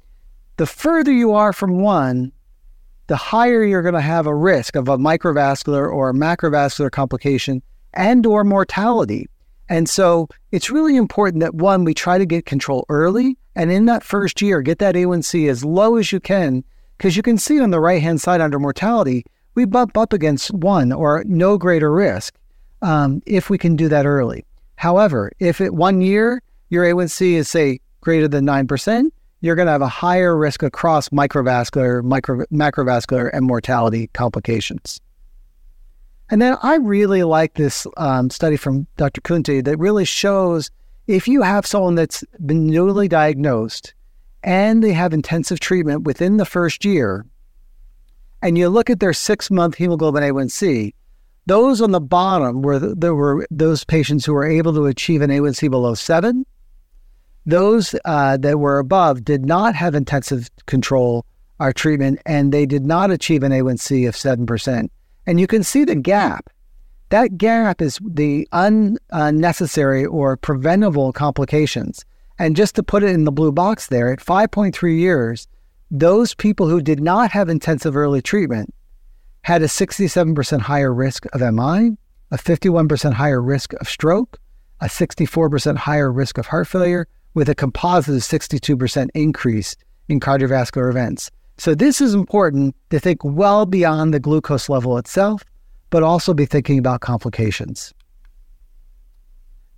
The 0.56 0.64
further 0.64 1.12
you 1.12 1.34
are 1.34 1.52
from 1.52 1.80
one, 1.80 2.32
the 3.08 3.16
higher 3.16 3.62
you're 3.62 3.82
going 3.82 3.92
to 3.92 4.00
have 4.00 4.26
a 4.26 4.34
risk 4.34 4.74
of 4.74 4.88
a 4.88 4.96
microvascular 4.96 5.86
or 5.92 6.08
a 6.08 6.14
macrovascular 6.14 6.90
complication 6.90 7.62
and 7.92 8.24
or 8.24 8.42
mortality. 8.42 9.28
And 9.68 9.86
so 9.86 10.28
it's 10.50 10.70
really 10.70 10.96
important 10.96 11.42
that 11.42 11.54
one, 11.54 11.84
we 11.84 11.92
try 11.92 12.16
to 12.16 12.24
get 12.24 12.46
control 12.46 12.86
early 12.88 13.36
and 13.54 13.70
in 13.70 13.84
that 13.84 14.02
first 14.02 14.40
year, 14.40 14.62
get 14.62 14.78
that 14.78 14.94
A1C 14.94 15.46
as 15.46 15.62
low 15.62 15.96
as 15.96 16.10
you 16.10 16.20
can, 16.20 16.64
because 16.96 17.18
you 17.18 17.22
can 17.22 17.36
see 17.36 17.60
on 17.60 17.70
the 17.70 17.80
right 17.80 18.00
hand 18.00 18.22
side 18.22 18.40
under 18.40 18.58
mortality, 18.58 19.26
we 19.54 19.66
bump 19.66 19.98
up 19.98 20.14
against 20.14 20.54
one 20.54 20.90
or 20.90 21.22
no 21.26 21.58
greater 21.58 21.92
risk 21.92 22.34
um, 22.80 23.22
if 23.26 23.50
we 23.50 23.58
can 23.58 23.76
do 23.76 23.90
that 23.90 24.06
early. 24.06 24.46
However, 24.76 25.32
if 25.38 25.60
at 25.60 25.74
one 25.74 26.00
year 26.00 26.42
your 26.68 26.84
A1C 26.84 27.32
is, 27.32 27.48
say, 27.48 27.80
greater 28.00 28.28
than 28.28 28.46
9%, 28.46 29.10
you're 29.40 29.56
going 29.56 29.66
to 29.66 29.72
have 29.72 29.82
a 29.82 29.88
higher 29.88 30.36
risk 30.36 30.62
across 30.62 31.08
microvascular, 31.10 32.02
micro, 32.02 32.44
macrovascular, 32.46 33.30
and 33.32 33.46
mortality 33.46 34.08
complications. 34.08 35.00
And 36.30 36.42
then 36.42 36.56
I 36.62 36.76
really 36.76 37.22
like 37.22 37.54
this 37.54 37.86
um, 37.96 38.30
study 38.30 38.56
from 38.56 38.86
Dr. 38.96 39.20
Khunti 39.20 39.64
that 39.64 39.78
really 39.78 40.04
shows 40.04 40.70
if 41.06 41.28
you 41.28 41.42
have 41.42 41.66
someone 41.66 41.94
that's 41.94 42.24
been 42.44 42.66
newly 42.66 43.06
diagnosed 43.06 43.94
and 44.42 44.82
they 44.82 44.92
have 44.92 45.12
intensive 45.12 45.60
treatment 45.60 46.02
within 46.02 46.36
the 46.36 46.44
first 46.44 46.84
year, 46.84 47.26
and 48.42 48.58
you 48.58 48.68
look 48.68 48.90
at 48.90 49.00
their 49.00 49.12
six 49.12 49.50
month 49.50 49.76
hemoglobin 49.76 50.22
A1C, 50.22 50.92
those 51.46 51.80
on 51.80 51.92
the 51.92 52.00
bottom 52.00 52.62
were 52.62 52.78
there 52.78 53.14
were 53.14 53.46
those 53.50 53.84
patients 53.84 54.24
who 54.24 54.32
were 54.32 54.46
able 54.46 54.72
to 54.74 54.86
achieve 54.86 55.22
an 55.22 55.30
A1C 55.30 55.70
below 55.70 55.94
seven 55.94 56.44
those 57.46 57.94
uh, 58.04 58.36
that 58.38 58.58
were 58.58 58.80
above 58.80 59.24
did 59.24 59.46
not 59.46 59.76
have 59.76 59.94
intensive 59.94 60.50
control 60.66 61.24
or 61.60 61.72
treatment, 61.72 62.20
and 62.26 62.52
they 62.52 62.66
did 62.66 62.84
not 62.84 63.12
achieve 63.12 63.44
an 63.44 63.52
A1C 63.52 64.06
of 64.08 64.16
7%. 64.16 64.88
And 65.26 65.40
you 65.40 65.46
can 65.46 65.62
see 65.62 65.84
the 65.84 65.94
gap. 65.94 66.50
That 67.10 67.38
gap 67.38 67.80
is 67.80 68.00
the 68.04 68.48
unnecessary 68.52 70.04
or 70.04 70.36
preventable 70.36 71.12
complications. 71.12 72.04
And 72.38 72.56
just 72.56 72.74
to 72.74 72.82
put 72.82 73.04
it 73.04 73.10
in 73.10 73.24
the 73.24 73.32
blue 73.32 73.52
box 73.52 73.86
there, 73.86 74.12
at 74.12 74.18
5.3 74.18 74.98
years, 74.98 75.46
those 75.90 76.34
people 76.34 76.68
who 76.68 76.82
did 76.82 77.00
not 77.00 77.30
have 77.30 77.48
intensive 77.48 77.96
early 77.96 78.20
treatment 78.20 78.74
had 79.46 79.62
a 79.62 79.66
67% 79.66 80.60
higher 80.60 80.92
risk 80.92 81.24
of 81.32 81.40
MI, 81.40 81.96
a 82.32 82.36
51% 82.36 83.12
higher 83.12 83.40
risk 83.40 83.74
of 83.74 83.88
stroke, 83.88 84.40
a 84.80 84.86
64% 84.86 85.76
higher 85.76 86.10
risk 86.10 86.36
of 86.36 86.46
heart 86.46 86.66
failure, 86.66 87.06
with 87.34 87.48
a 87.48 87.54
composite 87.54 88.16
62% 88.16 89.08
increase 89.14 89.76
in 90.08 90.18
cardiovascular 90.18 90.90
events. 90.90 91.30
So, 91.58 91.76
this 91.76 92.00
is 92.00 92.12
important 92.12 92.74
to 92.90 92.98
think 92.98 93.20
well 93.22 93.66
beyond 93.66 94.12
the 94.12 94.18
glucose 94.18 94.68
level 94.68 94.98
itself, 94.98 95.44
but 95.90 96.02
also 96.02 96.34
be 96.34 96.44
thinking 96.44 96.80
about 96.80 97.02
complications. 97.02 97.94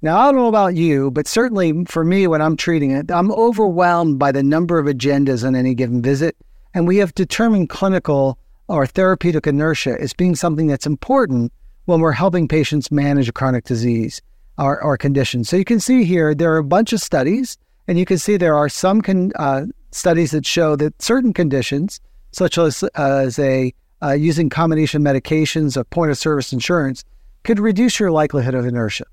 Now, 0.00 0.18
I 0.18 0.24
don't 0.28 0.37
know 0.37 0.48
about 0.48 0.76
you, 0.76 1.11
but 1.11 1.28
certainly 1.28 1.85
for 1.85 2.04
me, 2.04 2.26
when 2.26 2.40
I'm 2.40 2.57
treating 2.57 2.92
it, 2.92 3.11
I'm 3.11 3.31
overwhelmed 3.33 4.18
by 4.18 4.33
the 4.33 4.42
number 4.42 4.78
of 4.78 4.87
agendas 4.87 5.46
on 5.46 5.54
any 5.54 5.74
given 5.74 6.00
visit. 6.00 6.38
And 6.72 6.88
we 6.88 6.96
have 6.96 7.14
determined 7.14 7.68
clinical 7.68 8.38
or 8.68 8.87
therapeutic 8.87 9.46
inertia 9.46 10.00
as 10.00 10.12
being 10.12 10.35
something 10.35 10.66
that's 10.66 10.87
important 10.87 11.52
when 11.87 12.00
we're 12.00 12.12
helping 12.12 12.46
patients 12.46 12.90
manage 12.90 13.28
a 13.28 13.33
chronic 13.33 13.64
disease 13.64 14.20
or, 14.59 14.83
our 14.83 14.96
conditions. 14.96 15.48
So 15.48 15.57
you 15.57 15.64
can 15.64 15.81
see 15.81 16.04
here 16.04 16.35
there 16.35 16.52
are 16.52 16.59
a 16.59 16.64
bunch 16.64 16.92
of 16.92 17.00
studies, 17.00 17.57
and 17.87 17.98
you 17.98 18.04
can 18.04 18.18
see 18.18 18.37
there 18.37 18.57
are 18.57 18.68
some 18.68 19.00
con, 19.00 19.33
uh, 19.37 19.64
studies 19.90 20.33
that 20.33 20.44
show 20.44 20.76
that 20.76 21.00
certain 21.00 21.33
conditions, 21.33 22.00
such 22.33 22.59
as, 22.59 22.83
as 22.94 23.38
a 23.38 23.72
uh, 24.02 24.12
using 24.12 24.50
combination 24.50 25.02
medications 25.02 25.76
of 25.76 25.88
point 25.90 26.11
of 26.11 26.18
service 26.18 26.52
insurance, 26.52 27.04
could 27.44 27.59
reduce 27.59 27.98
your 27.98 28.11
likelihood 28.11 28.54
of 28.54 28.66
inertia. 28.66 29.04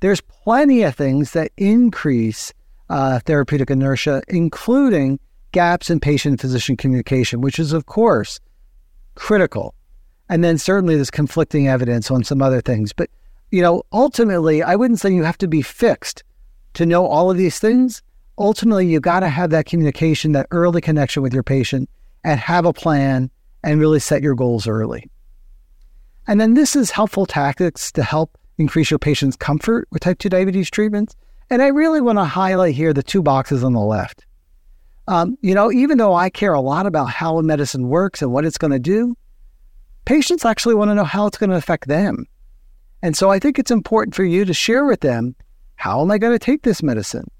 There's 0.00 0.20
plenty 0.20 0.82
of 0.82 0.94
things 0.94 1.32
that 1.32 1.50
increase 1.56 2.52
uh, 2.88 3.18
therapeutic 3.20 3.70
inertia, 3.70 4.22
including 4.28 5.18
gaps 5.52 5.90
in 5.90 5.98
patient 5.98 6.40
physician 6.40 6.76
communication, 6.76 7.40
which 7.40 7.58
is, 7.58 7.72
of 7.72 7.86
course, 7.86 8.38
critical. 9.16 9.74
And 10.28 10.44
then 10.44 10.58
certainly 10.58 10.94
there's 10.94 11.10
conflicting 11.10 11.68
evidence 11.68 12.10
on 12.10 12.24
some 12.24 12.40
other 12.40 12.60
things. 12.60 12.92
But 12.92 13.10
you 13.50 13.62
know, 13.62 13.82
ultimately, 13.92 14.62
I 14.62 14.76
wouldn't 14.76 15.00
say 15.00 15.12
you 15.12 15.22
have 15.22 15.38
to 15.38 15.48
be 15.48 15.62
fixed 15.62 16.24
to 16.74 16.86
know 16.86 17.06
all 17.06 17.30
of 17.30 17.36
these 17.36 17.58
things. 17.58 18.02
Ultimately, 18.38 18.86
you 18.86 19.00
got 19.00 19.20
to 19.20 19.28
have 19.28 19.50
that 19.50 19.66
communication, 19.66 20.32
that 20.32 20.46
early 20.50 20.80
connection 20.80 21.22
with 21.22 21.32
your 21.32 21.42
patient, 21.42 21.88
and 22.24 22.40
have 22.40 22.66
a 22.66 22.72
plan 22.72 23.30
and 23.62 23.80
really 23.80 24.00
set 24.00 24.22
your 24.22 24.34
goals 24.34 24.66
early. 24.66 25.08
And 26.26 26.40
then 26.40 26.54
this 26.54 26.74
is 26.74 26.90
helpful 26.90 27.24
tactics 27.24 27.92
to 27.92 28.02
help 28.02 28.36
increase 28.58 28.90
your 28.90 28.98
patient's 28.98 29.36
comfort 29.36 29.86
with 29.90 30.02
type 30.02 30.18
2 30.18 30.28
diabetes 30.28 30.70
treatments. 30.70 31.14
And 31.50 31.62
I 31.62 31.68
really 31.68 32.00
want 32.00 32.18
to 32.18 32.24
highlight 32.24 32.74
here 32.74 32.92
the 32.92 33.02
two 33.02 33.22
boxes 33.22 33.62
on 33.62 33.72
the 33.72 33.80
left. 33.80 34.26
Um, 35.08 35.38
you 35.40 35.54
know, 35.54 35.70
even 35.70 35.98
though 35.98 36.14
I 36.14 36.30
care 36.30 36.52
a 36.52 36.60
lot 36.60 36.86
about 36.86 37.10
how 37.10 37.38
a 37.38 37.42
medicine 37.42 37.88
works 37.88 38.22
and 38.22 38.32
what 38.32 38.44
it's 38.44 38.58
going 38.58 38.72
to 38.72 38.78
do, 38.78 39.16
patients 40.04 40.44
actually 40.44 40.74
want 40.74 40.90
to 40.90 40.94
know 40.94 41.04
how 41.04 41.26
it's 41.26 41.38
going 41.38 41.50
to 41.50 41.56
affect 41.56 41.88
them. 41.88 42.26
And 43.02 43.16
so 43.16 43.30
I 43.30 43.38
think 43.38 43.58
it's 43.58 43.70
important 43.70 44.14
for 44.14 44.24
you 44.24 44.44
to 44.44 44.54
share 44.54 44.84
with 44.84 45.00
them 45.00 45.36
how 45.76 46.00
am 46.00 46.10
I 46.10 46.18
going 46.18 46.32
to 46.32 46.38
take 46.38 46.62
this 46.62 46.82
medicine? 46.82 47.30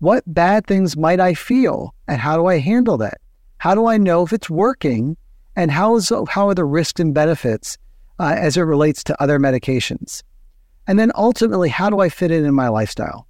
What 0.00 0.24
bad 0.26 0.66
things 0.66 0.96
might 0.96 1.20
I 1.20 1.34
feel? 1.34 1.94
And 2.08 2.20
how 2.20 2.36
do 2.36 2.46
I 2.46 2.58
handle 2.58 2.96
that? 2.98 3.20
How 3.58 3.74
do 3.74 3.86
I 3.86 3.96
know 3.96 4.22
if 4.22 4.32
it's 4.32 4.50
working? 4.50 5.16
And 5.54 5.70
how, 5.70 5.96
is, 5.96 6.10
how 6.28 6.48
are 6.48 6.54
the 6.54 6.64
risks 6.64 7.00
and 7.00 7.14
benefits 7.14 7.78
uh, 8.18 8.34
as 8.36 8.56
it 8.56 8.62
relates 8.62 9.04
to 9.04 9.22
other 9.22 9.38
medications? 9.38 10.22
And 10.86 10.98
then 10.98 11.12
ultimately, 11.14 11.68
how 11.68 11.90
do 11.90 12.00
I 12.00 12.08
fit 12.08 12.30
it 12.30 12.44
in 12.44 12.54
my 12.54 12.68
lifestyle? 12.68 13.28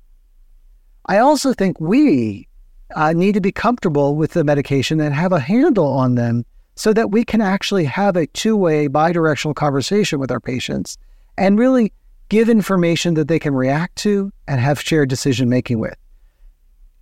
I 1.07 1.19
also 1.19 1.53
think 1.53 1.81
we 1.81 2.49
uh, 2.95 3.13
need 3.13 3.33
to 3.35 3.41
be 3.41 3.53
comfortable 3.53 4.15
with 4.15 4.33
the 4.33 4.45
medication 4.45 5.01
and 5.01 5.15
have 5.15 5.33
a 5.33 5.41
handle 5.41 5.87
on 5.87 6.15
them 6.15 6.45
so 6.77 6.93
that 6.93 7.11
we 7.11 7.25
can 7.25 7.41
actually 7.41 7.85
have 7.85 8.17
a 8.17 8.27
two 8.29 8.57
way, 8.57 8.89
bidirectional 8.89 9.55
conversation 9.55 10.19
with 10.19 10.31
our 10.31 10.41
patients 10.41 10.99
and 11.37 11.59
really 11.59 11.93
give 12.29 12.49
information 12.49 13.15
that 13.15 13.29
they 13.29 13.39
can 13.39 13.55
react 13.55 13.97
to 13.97 14.33
and 14.49 14.61
have 14.61 14.81
shared 14.81 15.09
decision 15.09 15.49
making 15.49 15.79
with. 15.79 15.97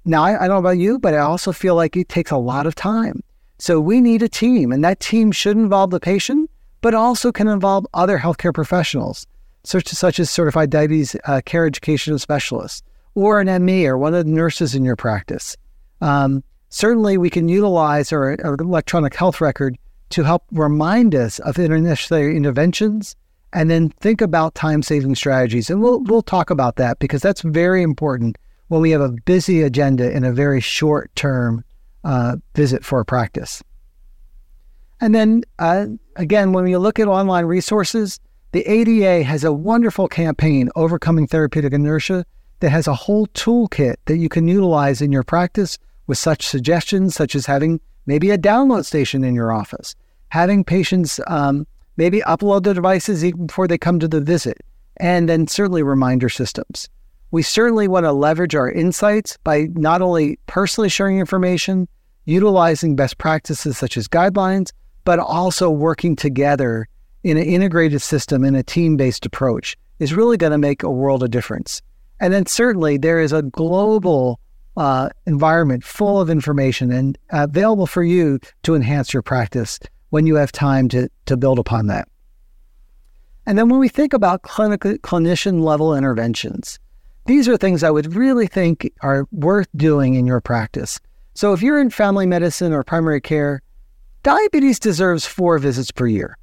Now, 0.04 0.24
I, 0.24 0.34
I, 0.36 0.48
don't 0.48 0.56
know 0.56 0.68
about 0.68 0.78
you, 0.78 0.98
but 0.98 1.14
I 1.14 1.18
also 1.18 1.52
feel 1.52 1.76
like 1.76 1.96
it 1.96 2.08
takes 2.08 2.30
a 2.30 2.36
lot 2.36 2.66
of 2.66 2.74
time. 2.74 3.22
So 3.58 3.80
we 3.80 4.00
need 4.00 4.22
a 4.22 4.28
team, 4.28 4.72
and 4.72 4.82
that 4.82 4.98
team 4.98 5.30
should 5.30 5.56
involve 5.56 5.90
the 5.90 6.00
patient, 6.00 6.50
but 6.80 6.94
also 6.94 7.30
can 7.30 7.46
involve 7.46 7.86
other 7.94 8.18
healthcare 8.18 8.52
professionals. 8.52 9.26
such, 9.64 9.86
such 9.86 10.18
as 10.18 10.28
certified 10.28 10.70
diabetes 10.70 11.14
uh, 11.24 11.40
care 11.44 11.66
education 11.66 12.18
specialists 12.18 12.82
or 13.14 13.40
an 13.40 13.64
ME 13.64 13.86
or 13.86 13.96
one 13.96 14.14
of 14.14 14.24
the 14.24 14.30
nurses 14.30 14.74
in 14.74 14.82
your 14.82 14.96
practice. 14.96 15.56
Um, 16.02 16.42
certainly, 16.68 17.16
we 17.16 17.30
can 17.30 17.48
utilize 17.48 18.12
our, 18.12 18.36
our, 18.44 18.54
electronic 18.54 19.14
health 19.14 19.40
record 19.40 19.78
to 20.10 20.24
help 20.24 20.44
remind 20.50 21.14
us 21.14 21.38
of 21.38 21.56
necessary 21.56 22.36
interventions 22.36 23.14
and 23.52 23.70
then 23.70 23.88
think 23.88 24.20
about 24.20 24.56
time 24.56 24.82
saving 24.82 25.14
strategies. 25.14 25.70
And 25.70 25.80
we'll, 25.80 26.00
we'll 26.00 26.22
talk 26.22 26.50
about 26.50 26.76
that 26.76 26.98
because 26.98 27.22
that's 27.22 27.42
very 27.42 27.82
important 27.82 28.36
when 28.66 28.80
we 28.80 28.90
have 28.90 29.00
a 29.00 29.12
busy 29.24 29.62
agenda 29.62 30.10
in 30.10 30.24
a 30.24 30.32
very 30.32 30.60
short 30.60 31.14
term 31.14 31.64
uh, 32.02 32.36
visit 32.56 32.84
for 32.84 32.98
a 33.00 33.04
practice. 33.04 33.62
And 35.00 35.14
then 35.14 35.44
uh, 35.60 35.86
again, 36.16 36.52
when 36.52 36.66
you 36.66 36.78
look 36.78 36.98
at 36.98 37.06
online 37.06 37.44
resources, 37.44 38.18
the 38.50 38.68
ADA 38.68 39.22
has 39.22 39.44
a 39.44 39.52
wonderful 39.52 40.08
campaign, 40.08 40.68
Overcoming 40.74 41.28
Therapeutic 41.28 41.72
Inertia, 41.72 42.24
that 42.60 42.70
has 42.70 42.88
a 42.88 42.94
whole 42.94 43.26
toolkit 43.28 43.96
that 44.06 44.16
you 44.16 44.28
can 44.28 44.48
utilize 44.48 45.00
in 45.00 45.12
your 45.12 45.22
practice 45.22 45.78
with 46.06 46.18
such 46.18 46.46
suggestions, 46.46 47.14
such 47.14 47.34
as 47.34 47.46
having 47.46 47.80
maybe 48.06 48.30
a 48.30 48.38
download 48.38 48.84
station 48.84 49.24
in 49.24 49.34
your 49.34 49.52
office, 49.52 49.94
having 50.28 50.64
patients 50.64 51.20
um, 51.26 51.66
maybe 51.96 52.20
upload 52.20 52.64
their 52.64 52.74
devices 52.74 53.24
even 53.24 53.46
before 53.46 53.68
they 53.68 53.78
come 53.78 53.98
to 54.00 54.08
the 54.08 54.20
visit, 54.20 54.58
and 54.98 55.28
then 55.28 55.46
certainly 55.46 55.82
reminder 55.82 56.28
systems. 56.28 56.88
We 57.30 57.42
certainly 57.42 57.88
want 57.88 58.04
to 58.04 58.12
leverage 58.12 58.54
our 58.54 58.70
insights 58.70 59.38
by 59.44 59.68
not 59.72 60.02
only 60.02 60.38
personally 60.46 60.88
sharing 60.88 61.18
information, 61.18 61.88
utilizing 62.24 62.94
best 62.94 63.18
practices 63.18 63.78
such 63.78 63.96
as 63.96 64.06
guidelines, 64.06 64.72
but 65.04 65.18
also 65.18 65.70
working 65.70 66.14
together 66.14 66.88
in 67.24 67.36
an 67.36 67.44
integrated 67.44 68.02
system 68.02 68.44
in 68.44 68.54
a 68.54 68.62
team 68.62 68.96
based 68.96 69.24
approach 69.24 69.76
is 69.98 70.14
really 70.14 70.36
going 70.36 70.52
to 70.52 70.58
make 70.58 70.82
a 70.82 70.90
world 70.90 71.22
of 71.22 71.30
difference. 71.30 71.80
And 72.20 72.32
then 72.32 72.46
certainly 72.46 72.98
there 72.98 73.20
is 73.20 73.32
a 73.32 73.42
global 73.42 74.38
uh, 74.76 75.10
environment 75.26 75.84
full 75.84 76.20
of 76.20 76.30
information 76.30 76.90
and 76.90 77.18
available 77.30 77.86
for 77.86 78.02
you 78.02 78.38
to 78.62 78.74
enhance 78.74 79.12
your 79.12 79.22
practice 79.22 79.78
when 80.10 80.26
you 80.26 80.36
have 80.36 80.52
time 80.52 80.88
to, 80.88 81.08
to 81.26 81.36
build 81.36 81.58
upon 81.58 81.86
that. 81.86 82.08
And 83.46 83.58
then 83.58 83.68
when 83.68 83.80
we 83.80 83.88
think 83.88 84.12
about 84.12 84.42
clinic, 84.42 84.80
clinician 84.80 85.62
level 85.62 85.94
interventions, 85.94 86.78
these 87.26 87.48
are 87.48 87.56
things 87.56 87.82
I 87.82 87.90
would 87.90 88.14
really 88.14 88.46
think 88.46 88.92
are 89.00 89.26
worth 89.32 89.68
doing 89.76 90.14
in 90.14 90.26
your 90.26 90.40
practice. 90.40 91.00
So 91.34 91.52
if 91.52 91.62
you're 91.62 91.80
in 91.80 91.90
family 91.90 92.26
medicine 92.26 92.72
or 92.72 92.82
primary 92.82 93.20
care, 93.20 93.62
diabetes 94.22 94.78
deserves 94.78 95.26
four 95.26 95.58
visits 95.58 95.90
per 95.90 96.06
year. 96.06 96.36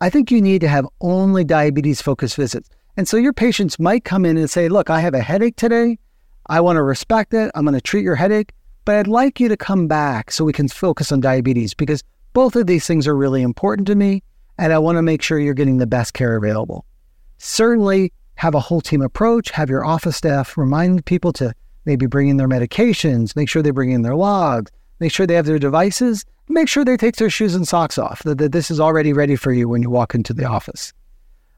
I 0.00 0.10
think 0.10 0.30
you 0.30 0.40
need 0.40 0.60
to 0.62 0.68
have 0.68 0.86
only 1.00 1.44
diabetes 1.44 2.00
focused 2.00 2.36
visits. 2.36 2.68
And 2.96 3.08
so 3.08 3.16
your 3.16 3.32
patients 3.32 3.78
might 3.78 4.04
come 4.04 4.24
in 4.24 4.36
and 4.36 4.50
say, 4.50 4.68
Look, 4.68 4.90
I 4.90 5.00
have 5.00 5.14
a 5.14 5.20
headache 5.20 5.56
today. 5.56 5.98
I 6.50 6.60
want 6.60 6.78
to 6.78 6.82
respect 6.82 7.32
it. 7.32 7.48
I'm 7.54 7.64
going 7.64 7.74
to 7.74 7.80
treat 7.80 8.02
your 8.02 8.16
headache, 8.16 8.52
but 8.84 8.96
I'd 8.96 9.06
like 9.06 9.38
you 9.38 9.48
to 9.48 9.56
come 9.56 9.86
back 9.86 10.32
so 10.32 10.44
we 10.44 10.52
can 10.52 10.66
focus 10.66 11.12
on 11.12 11.20
diabetes 11.20 11.74
because 11.74 12.02
both 12.32 12.56
of 12.56 12.66
these 12.66 12.88
things 12.88 13.06
are 13.06 13.16
really 13.16 13.40
important 13.40 13.86
to 13.86 13.94
me. 13.94 14.24
And 14.58 14.72
I 14.72 14.78
want 14.78 14.96
to 14.96 15.02
make 15.02 15.22
sure 15.22 15.38
you're 15.38 15.54
getting 15.54 15.78
the 15.78 15.86
best 15.86 16.12
care 16.12 16.34
available. 16.34 16.84
Certainly, 17.38 18.12
have 18.34 18.56
a 18.56 18.60
whole 18.60 18.80
team 18.80 19.00
approach, 19.00 19.50
have 19.52 19.70
your 19.70 19.84
office 19.84 20.16
staff 20.16 20.58
remind 20.58 21.06
people 21.06 21.32
to 21.34 21.54
maybe 21.84 22.06
bring 22.06 22.28
in 22.28 22.36
their 22.36 22.48
medications, 22.48 23.36
make 23.36 23.48
sure 23.48 23.62
they 23.62 23.70
bring 23.70 23.92
in 23.92 24.02
their 24.02 24.16
logs, 24.16 24.72
make 24.98 25.12
sure 25.12 25.26
they 25.26 25.34
have 25.34 25.46
their 25.46 25.58
devices, 25.58 26.24
make 26.48 26.68
sure 26.68 26.84
they 26.84 26.96
take 26.96 27.16
their 27.16 27.30
shoes 27.30 27.54
and 27.54 27.68
socks 27.68 27.96
off, 27.96 28.24
that, 28.24 28.38
that 28.38 28.50
this 28.50 28.72
is 28.72 28.80
already 28.80 29.12
ready 29.12 29.36
for 29.36 29.52
you 29.52 29.68
when 29.68 29.82
you 29.82 29.90
walk 29.90 30.16
into 30.16 30.34
the 30.34 30.46
office. 30.46 30.92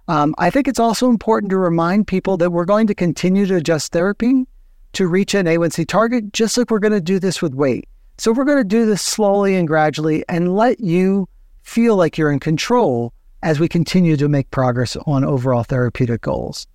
Um, 0.07 0.35
I 0.37 0.51
think 0.51 0.69
it's 0.69 0.81
also 0.81 1.09
important 1.09 1.49
to 1.51 1.57
remind 1.57 2.09
people 2.09 2.37
that 2.37 2.51
we're 2.51 2.67
going 2.67 2.89
to 2.89 2.95
continue 2.95 3.47
to 3.47 3.57
adjust 3.57 3.93
therapy 3.93 4.47
to 4.93 5.07
reach 5.07 5.35
an 5.35 5.47
A1C 5.47 5.87
target, 5.87 6.33
just 6.33 6.57
like 6.57 6.71
we're 6.71 6.79
going 6.79 6.93
to 6.93 7.01
do 7.01 7.19
this 7.19 7.41
with 7.41 7.55
weight. 7.55 7.89
So 8.19 8.33
we're 8.33 8.45
going 8.45 8.59
to 8.59 8.65
do 8.65 8.87
this 8.87 9.03
slowly 9.03 9.55
and 9.57 9.67
gradually 9.67 10.25
and 10.29 10.55
let 10.55 10.81
you 10.81 11.29
feel 11.63 11.97
like 11.97 12.19
you're 12.19 12.33
in 12.33 12.41
control 12.41 13.13
as 13.43 13.59
we 13.59 13.69
continue 13.69 14.17
to 14.17 14.29
make 14.29 14.51
progress 14.51 14.97
on 15.07 15.25
overall 15.25 15.65
therapeutic 15.65 16.21
goals. 16.21 16.67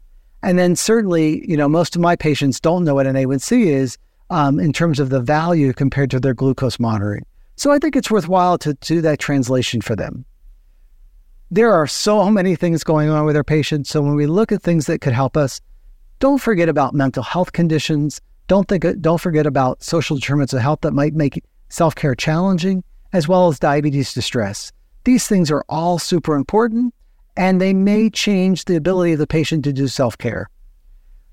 And 0.44 0.60
then 0.60 0.76
certainly, 0.76 1.50
you 1.50 1.58
know, 1.58 1.70
most 1.70 1.96
of 1.96 2.02
my 2.02 2.16
patients 2.16 2.60
don't 2.60 2.84
know 2.84 2.96
what 2.96 3.08
an 3.08 3.16
A1C 3.16 3.66
is 3.66 3.98
um, 4.30 4.60
in 4.60 4.74
terms 4.74 5.00
of 5.00 5.10
the 5.10 5.22
value 5.22 5.74
compared 5.74 6.12
to 6.12 6.20
their 6.20 6.34
glucose 6.34 6.80
monitoring. 6.80 7.26
So 7.56 7.72
I 7.72 7.80
think 7.80 7.96
it's 7.96 8.12
worthwhile 8.12 8.58
to 8.60 8.74
do 8.76 9.02
that 9.02 9.20
translation 9.20 9.82
for 9.82 9.96
them. 9.96 10.26
There 11.50 11.74
are 11.74 11.88
so 11.88 12.30
many 12.30 12.56
things 12.56 12.84
going 12.84 13.10
on 13.10 13.26
with 13.26 13.36
our 13.36 13.44
patients. 13.44 13.90
So 13.90 14.02
when 14.02 14.16
we 14.16 14.28
look 14.28 14.52
at 14.52 14.62
things 14.62 14.86
that 14.88 15.00
could 15.00 15.14
help 15.14 15.38
us, 15.38 15.62
don't 16.20 16.42
forget 16.42 16.70
about 16.70 16.94
mental 16.94 17.24
health 17.24 17.52
conditions. 17.52 18.22
Don't 18.48 18.68
think, 18.68 18.86
don't 19.02 19.22
forget 19.22 19.46
about 19.46 19.84
social 19.84 20.16
determinants 20.18 20.54
of 20.54 20.62
health 20.62 20.82
that 20.82 20.94
might 20.94 21.14
make 21.14 21.44
self-care 21.70 22.16
challenging, 22.16 22.84
as 23.14 23.28
well 23.28 23.48
as 23.48 23.60
diabetes 23.60 24.14
distress. 24.14 24.72
These 25.04 25.28
things 25.28 25.52
are 25.52 25.66
all 25.70 26.00
super 26.00 26.36
important, 26.36 26.94
and 27.36 27.62
they 27.62 27.74
may 27.74 28.10
change 28.10 28.66
the 28.66 28.76
ability 28.76 29.14
of 29.14 29.20
the 29.20 29.28
patient 29.28 29.64
to 29.66 29.74
do 29.74 29.88
self-care. 29.88 30.50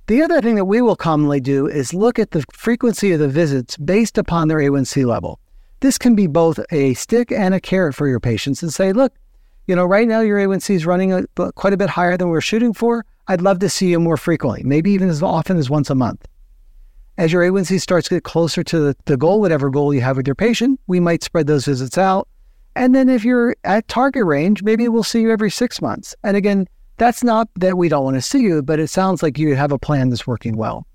The 0.07 0.23
other 0.23 0.42
thing 0.42 0.57
that 0.57 0.66
we 0.66 0.83
will 0.83 0.97
commonly 0.97 1.40
do 1.40 1.66
is 1.66 1.94
look 1.94 2.18
at 2.18 2.33
the 2.33 2.44
frequency 2.53 3.12
of 3.12 3.20
the 3.20 3.29
visits 3.29 3.79
based 3.79 4.18
upon 4.18 4.49
their 4.49 4.59
A1C 4.59 5.07
level. 5.07 5.40
This 5.81 5.97
can 5.97 6.14
be 6.14 6.27
both 6.27 6.61
a 6.70 6.94
stick 6.94 7.33
and 7.33 7.55
a 7.55 7.61
carrot 7.61 7.94
for 7.94 8.07
your 8.07 8.20
patients 8.20 8.62
and 8.62 8.73
say, 8.73 8.92
look, 8.92 9.14
you 9.66 9.74
know, 9.74 9.85
right 9.85 10.07
now 10.07 10.20
your 10.20 10.38
A1C 10.38 10.74
is 10.74 10.87
running 10.87 11.12
a, 11.12 11.24
quite 11.53 11.72
a 11.72 11.77
bit 11.77 11.88
higher 11.88 12.16
than 12.16 12.29
we're 12.29 12.40
shooting 12.40 12.72
for. 12.72 13.05
I'd 13.29 13.40
love 13.40 13.59
to 13.61 13.68
see 13.68 13.90
you 13.90 14.00
more 14.00 14.16
frequently, 14.16 14.62
maybe 14.64 14.90
even 14.90 15.09
as 15.09 15.22
often 15.22 15.57
as 15.57 15.70
once 15.70 15.90
a 15.90 15.94
month. 15.94 16.27
As 17.16 17.33
your 17.33 17.42
A1C 17.42 17.81
starts 17.81 18.09
to 18.09 18.16
get 18.16 18.24
closer 18.24 18.62
to 18.64 18.79
the, 18.79 18.96
the 19.07 19.16
goal, 19.16 19.40
whatever 19.40 19.70
goal 19.70 19.94
you 19.94 20.00
have 20.00 20.16
with 20.16 20.27
your 20.27 20.35
patient, 20.35 20.81
we 20.87 21.00
might 21.00 21.22
spread 21.22 21.46
those 21.46 21.64
visits 21.64 21.96
out. 21.96 22.29
And 22.77 22.94
then 22.94 23.09
if 23.09 23.24
you're 23.24 23.55
at 23.64 23.87
target 23.88 24.24
range, 24.24 24.62
maybe 24.62 24.88
we'll 24.88 25.05
see 25.05 25.20
you 25.20 25.31
every 25.31 25.50
six 25.50 25.81
months. 25.81 26.14
And 26.24 26.37
again, 26.37 26.66
that's 26.96 27.22
not 27.22 27.48
that 27.57 27.79
we 27.79 27.88
don't 27.88 28.05
want 28.05 28.16
to 28.16 28.22
see 28.22 28.40
you, 28.40 28.62
but 28.62 28.81
it 28.81 28.88
sounds 28.88 29.22
like 29.22 29.38
you 29.38 29.55
have 29.55 29.72
a 29.72 29.79
plan 29.79 30.11
that's 30.11 30.27
working 30.27 30.57
well. 30.57 30.87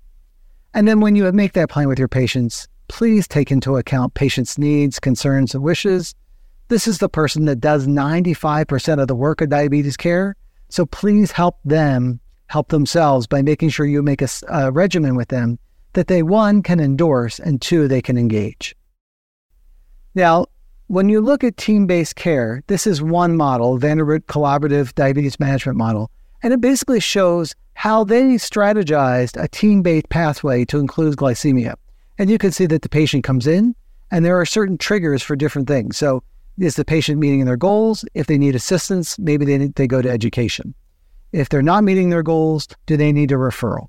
And 0.74 0.86
then 0.86 1.00
when 1.00 1.16
you 1.16 1.30
make 1.32 1.54
that 1.54 1.70
plan 1.70 1.88
with 1.88 1.98
your 1.98 2.08
patients, 2.08 2.68
please 2.88 3.26
take 3.26 3.50
into 3.50 3.76
account 3.76 4.14
patients' 4.14 4.58
needs, 4.58 5.00
concerns, 5.00 5.54
and 5.54 5.64
wishes. 5.64 6.14
This 6.70 6.86
is 6.86 6.98
the 6.98 7.08
person 7.08 7.46
that 7.46 7.56
does 7.56 7.88
95% 7.88 9.02
of 9.02 9.08
the 9.08 9.14
work 9.16 9.40
of 9.40 9.48
diabetes 9.48 9.96
care. 9.96 10.36
So 10.68 10.86
please 10.86 11.32
help 11.32 11.58
them 11.64 12.20
help 12.46 12.68
themselves 12.68 13.26
by 13.26 13.42
making 13.42 13.70
sure 13.70 13.86
you 13.86 14.04
make 14.04 14.22
a, 14.22 14.28
a 14.48 14.70
regimen 14.70 15.16
with 15.16 15.28
them 15.28 15.58
that 15.94 16.06
they, 16.06 16.22
one, 16.22 16.62
can 16.62 16.78
endorse, 16.78 17.40
and 17.40 17.60
two, 17.60 17.88
they 17.88 18.00
can 18.00 18.16
engage. 18.16 18.76
Now, 20.14 20.46
when 20.86 21.08
you 21.08 21.20
look 21.20 21.42
at 21.42 21.56
team 21.56 21.88
based 21.88 22.14
care, 22.14 22.62
this 22.68 22.86
is 22.86 23.02
one 23.02 23.36
model, 23.36 23.76
Vanderbilt 23.76 24.28
Collaborative 24.28 24.94
Diabetes 24.94 25.40
Management 25.40 25.76
Model, 25.76 26.08
and 26.40 26.52
it 26.52 26.60
basically 26.60 27.00
shows 27.00 27.56
how 27.74 28.04
they 28.04 28.34
strategized 28.34 29.42
a 29.42 29.48
team 29.48 29.82
based 29.82 30.08
pathway 30.08 30.64
to 30.66 30.78
include 30.78 31.16
glycemia. 31.16 31.74
And 32.16 32.30
you 32.30 32.38
can 32.38 32.52
see 32.52 32.66
that 32.66 32.82
the 32.82 32.88
patient 32.88 33.24
comes 33.24 33.48
in 33.48 33.74
and 34.12 34.24
there 34.24 34.38
are 34.38 34.46
certain 34.46 34.78
triggers 34.78 35.20
for 35.20 35.34
different 35.34 35.66
things. 35.66 35.96
So, 35.96 36.22
is 36.58 36.76
the 36.76 36.84
patient 36.84 37.18
meeting 37.18 37.44
their 37.44 37.56
goals? 37.56 38.04
If 38.14 38.26
they 38.26 38.38
need 38.38 38.54
assistance, 38.54 39.18
maybe 39.18 39.44
they, 39.44 39.68
they 39.68 39.86
go 39.86 40.02
to 40.02 40.10
education. 40.10 40.74
If 41.32 41.48
they're 41.48 41.62
not 41.62 41.84
meeting 41.84 42.10
their 42.10 42.22
goals, 42.22 42.68
do 42.86 42.96
they 42.96 43.12
need 43.12 43.32
a 43.32 43.36
referral? 43.36 43.86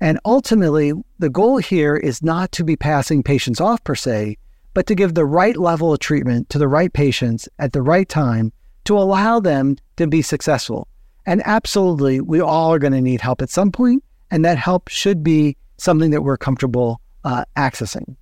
And 0.00 0.18
ultimately, 0.24 0.92
the 1.18 1.30
goal 1.30 1.58
here 1.58 1.96
is 1.96 2.22
not 2.22 2.52
to 2.52 2.64
be 2.64 2.76
passing 2.76 3.22
patients 3.22 3.60
off 3.60 3.82
per 3.84 3.94
se, 3.94 4.36
but 4.74 4.86
to 4.86 4.94
give 4.94 5.14
the 5.14 5.24
right 5.24 5.56
level 5.56 5.92
of 5.92 6.00
treatment 6.00 6.50
to 6.50 6.58
the 6.58 6.68
right 6.68 6.92
patients 6.92 7.48
at 7.58 7.72
the 7.72 7.82
right 7.82 8.08
time 8.08 8.52
to 8.84 8.98
allow 8.98 9.38
them 9.38 9.76
to 9.96 10.06
be 10.06 10.22
successful. 10.22 10.88
And 11.24 11.42
absolutely, 11.44 12.20
we 12.20 12.40
all 12.40 12.72
are 12.72 12.78
going 12.78 12.94
to 12.94 13.00
need 13.00 13.20
help 13.20 13.42
at 13.42 13.50
some 13.50 13.70
point, 13.70 14.02
and 14.30 14.44
that 14.44 14.58
help 14.58 14.88
should 14.88 15.22
be 15.22 15.56
something 15.76 16.10
that 16.10 16.22
we're 16.22 16.36
comfortable 16.36 17.00
uh, 17.24 17.44
accessing. 17.56 18.16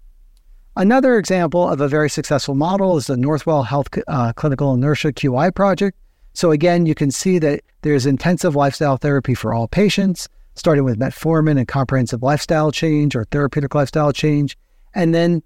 Another 0.81 1.19
example 1.19 1.69
of 1.69 1.83
a 1.83 1.89
very 1.89 2.09
successful 2.09 2.55
model 2.55 2.97
is 2.97 3.07
the 3.07 3.15
Northwell 3.15 3.67
Health 3.67 3.89
uh, 4.09 4.33
Clinical 4.33 4.73
Inertia 4.73 5.13
QI 5.13 5.55
project. 5.55 5.99
So, 6.33 6.53
again, 6.53 6.87
you 6.87 6.95
can 6.95 7.11
see 7.11 7.39
that 7.39 7.61
there's 7.83 8.07
intensive 8.07 8.57
lifestyle 8.57 8.97
therapy 8.97 9.35
for 9.35 9.53
all 9.53 9.69
patients, 9.69 10.27
starting 10.55 10.85
with 10.85 10.99
metformin 10.99 11.59
and 11.59 11.69
comprehensive 11.69 12.23
lifestyle 12.23 12.73
change 12.73 13.15
or 13.15 13.27
therapeutic 13.27 13.75
lifestyle 13.75 14.11
change. 14.11 14.57
And 14.95 15.15
then, 15.15 15.43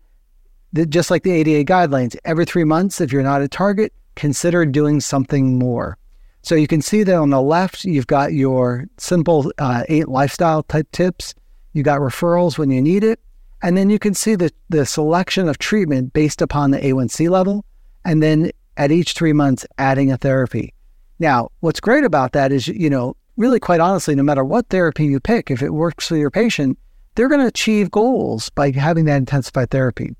the, 0.73 0.87
just 0.87 1.11
like 1.11 1.25
the 1.25 1.33
ADA 1.33 1.65
guidelines, 1.65 2.17
every 2.25 2.45
three 2.45 2.63
months, 2.63 3.01
if 3.01 3.11
you're 3.11 3.25
not 3.25 3.43
at 3.43 3.51
target, 3.51 3.93
consider 4.15 4.65
doing 4.65 5.01
something 5.01 5.59
more. 5.59 5.99
So, 6.43 6.55
you 6.55 6.69
can 6.69 6.81
see 6.81 7.03
that 7.03 7.17
on 7.17 7.31
the 7.31 7.43
left, 7.43 7.85
you've 7.85 8.07
got 8.07 8.35
your 8.35 8.85
simple 8.99 9.53
uh, 9.59 9.83
eight 9.89 10.07
lifestyle 10.07 10.63
type 10.63 10.87
tips. 10.93 11.35
You 11.73 11.83
got 11.83 11.99
referrals 11.99 12.57
when 12.57 12.71
you 12.71 12.81
need 12.81 13.03
it. 13.03 13.19
And 13.65 13.79
then 13.79 13.89
you 13.89 13.99
can 13.99 14.13
see 14.13 14.35
the, 14.35 14.53
the 14.69 14.85
selection 14.85 15.49
of 15.49 15.57
treatment 15.57 16.13
based 16.13 16.43
upon 16.43 16.71
the 16.71 16.79
A1C 16.79 17.31
level. 17.31 17.65
And 18.05 18.23
then 18.23 18.51
at 18.77 18.93
each 18.93 19.15
three 19.15 19.33
months, 19.33 19.65
adding 19.79 20.13
a 20.13 20.19
therapy. 20.19 20.75
Now, 21.19 21.49
what's 21.61 21.81
great 21.81 22.05
about 22.05 22.33
that 22.33 22.53
is, 22.53 22.69
you 22.69 22.91
know, 22.91 23.17
really, 23.39 23.59
quite 23.59 23.81
honestly, 23.81 24.15
no 24.15 24.23
matter 24.23 24.45
what 24.45 24.69
therapy 24.69 25.07
you 25.07 25.19
pick, 25.19 25.51
if 25.51 25.63
it 25.63 25.71
works 25.71 26.09
for 26.09 26.17
your 26.17 26.31
patient, 26.31 26.79
they're 27.15 27.31
going 27.31 27.41
to 27.41 27.47
achieve 27.47 27.91
goals 27.91 28.51
by 28.51 28.71
having 28.71 29.07
that 29.07 29.17
intensified 29.17 29.71
therapy. 29.71 30.15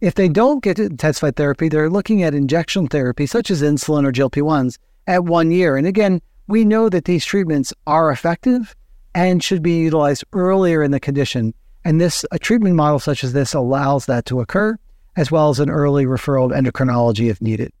If 0.00 0.14
they 0.14 0.28
don't 0.28 0.60
get 0.60 0.80
intensified 0.80 1.36
therapy, 1.36 1.68
they're 1.68 1.88
looking 1.88 2.24
at 2.24 2.34
injection 2.34 2.88
therapy, 2.88 3.26
such 3.26 3.48
as 3.52 3.62
insulin 3.62 4.04
or 4.04 4.10
GLP 4.10 4.42
1s, 4.42 4.76
at 5.06 5.22
one 5.22 5.52
year. 5.52 5.76
And 5.76 5.86
again, 5.86 6.20
we 6.48 6.64
know 6.64 6.88
that 6.88 7.04
these 7.04 7.24
treatments 7.24 7.72
are 7.86 8.10
effective 8.10 8.74
and 9.14 9.40
should 9.40 9.62
be 9.62 9.78
utilized 9.78 10.24
earlier 10.32 10.82
in 10.82 10.90
the 10.90 10.98
condition. 10.98 11.54
And 11.84 12.00
this, 12.00 12.24
a 12.30 12.38
treatment 12.38 12.76
model 12.76 12.98
such 12.98 13.24
as 13.24 13.32
this 13.32 13.54
allows 13.54 14.06
that 14.06 14.24
to 14.26 14.40
occur, 14.40 14.78
as 15.16 15.30
well 15.30 15.50
as 15.50 15.60
an 15.60 15.70
early 15.70 16.06
referral 16.06 16.48
to 16.48 16.54
endocrinology 16.54 17.30
if 17.30 17.42
needed. 17.42 17.72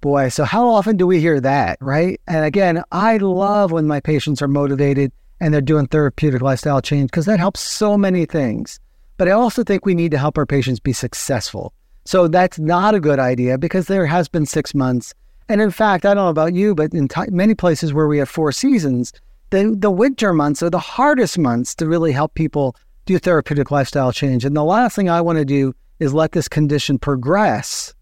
Boy, 0.00 0.28
so 0.28 0.44
how 0.44 0.68
often 0.68 0.96
do 0.96 1.06
we 1.06 1.20
hear 1.20 1.40
that, 1.40 1.78
right? 1.80 2.20
And 2.26 2.44
again, 2.44 2.82
I 2.90 3.18
love 3.18 3.70
when 3.70 3.86
my 3.86 4.00
patients 4.00 4.42
are 4.42 4.48
motivated 4.48 5.12
and 5.40 5.52
they're 5.52 5.60
doing 5.60 5.86
therapeutic 5.86 6.42
lifestyle 6.42 6.80
change 6.80 7.10
because 7.10 7.26
that 7.26 7.38
helps 7.38 7.60
so 7.60 7.96
many 7.96 8.26
things. 8.26 8.80
But 9.16 9.28
I 9.28 9.32
also 9.32 9.62
think 9.62 9.86
we 9.86 9.94
need 9.94 10.10
to 10.12 10.18
help 10.18 10.38
our 10.38 10.46
patients 10.46 10.80
be 10.80 10.92
successful. 10.92 11.72
So 12.04 12.26
that's 12.26 12.58
not 12.58 12.94
a 12.94 13.00
good 13.00 13.20
idea 13.20 13.58
because 13.58 13.86
there 13.86 14.06
has 14.06 14.28
been 14.28 14.46
six 14.46 14.74
months. 14.74 15.14
And 15.48 15.60
in 15.60 15.70
fact, 15.70 16.04
I 16.04 16.14
don't 16.14 16.24
know 16.24 16.30
about 16.30 16.54
you, 16.54 16.74
but 16.74 16.92
in 16.92 17.08
t- 17.08 17.30
many 17.30 17.54
places 17.54 17.92
where 17.92 18.08
we 18.08 18.18
have 18.18 18.28
four 18.28 18.50
seasons, 18.52 19.12
the, 19.52 19.76
the 19.78 19.90
winter 19.90 20.32
months 20.32 20.62
are 20.62 20.70
the 20.70 20.78
hardest 20.78 21.38
months 21.38 21.74
to 21.76 21.86
really 21.86 22.10
help 22.10 22.34
people 22.34 22.74
do 23.04 23.18
therapeutic 23.18 23.70
lifestyle 23.70 24.10
change. 24.10 24.44
And 24.44 24.56
the 24.56 24.64
last 24.64 24.96
thing 24.96 25.08
I 25.08 25.20
want 25.20 25.38
to 25.38 25.44
do 25.44 25.74
is 26.00 26.14
let 26.14 26.32
this 26.32 26.48
condition 26.48 26.98
progress, 26.98 27.94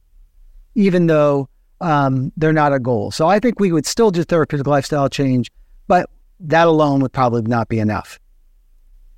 even 0.74 1.08
though 1.08 1.48
um, 1.80 2.32
they're 2.36 2.52
not 2.52 2.72
a 2.72 2.78
goal. 2.78 3.10
So 3.10 3.26
I 3.26 3.40
think 3.40 3.58
we 3.58 3.72
would 3.72 3.84
still 3.84 4.10
do 4.10 4.22
therapeutic 4.22 4.66
lifestyle 4.66 5.08
change, 5.08 5.50
but 5.88 6.08
that 6.38 6.68
alone 6.68 7.00
would 7.00 7.12
probably 7.12 7.42
not 7.42 7.68
be 7.68 7.80
enough. 7.80 8.18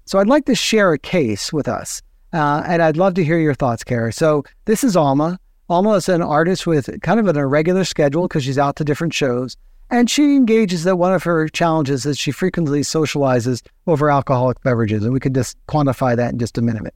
So 0.07 0.19
I'd 0.19 0.27
like 0.27 0.47
to 0.47 0.55
share 0.55 0.93
a 0.93 0.99
case 0.99 1.53
with 1.53 1.69
us, 1.69 2.03
uh, 2.33 2.65
and 2.67 2.83
I'd 2.83 2.97
love 2.97 3.15
to 3.15 3.25
hear 3.25 3.39
your 3.39 3.55
thoughts, 3.55 3.85
Kara. 3.85 4.13
So 4.13 4.43
this 4.65 4.83
is 4.83 4.97
Alma. 4.97 5.39
Alma 5.69 5.93
is 5.93 6.09
an 6.09 6.23
artist 6.23 6.67
with 6.67 7.01
kind 7.03 7.21
of 7.21 7.27
an 7.29 7.37
irregular 7.37 7.85
schedule 7.85 8.23
because 8.23 8.45
she's 8.45 8.59
out 8.59 8.77
to 8.77 8.85
different 8.85 9.15
shows. 9.15 9.57
And 9.93 10.09
she 10.09 10.37
engages 10.37 10.85
that 10.85 10.97
one 10.97 11.13
of 11.13 11.23
her 11.25 11.49
challenges 11.49 12.07
is 12.07 12.19
she 12.19 12.31
frequently 12.31 12.81
socializes 12.81 13.61
over 13.87 14.11
alcoholic 14.11 14.59
beverages. 14.63 15.05
And 15.05 15.13
we 15.13 15.21
could 15.21 15.35
just 15.35 15.55
quantify 15.67 16.17
that 16.17 16.33
in 16.33 16.39
just 16.39 16.57
a 16.57 16.63
minute. 16.63 16.95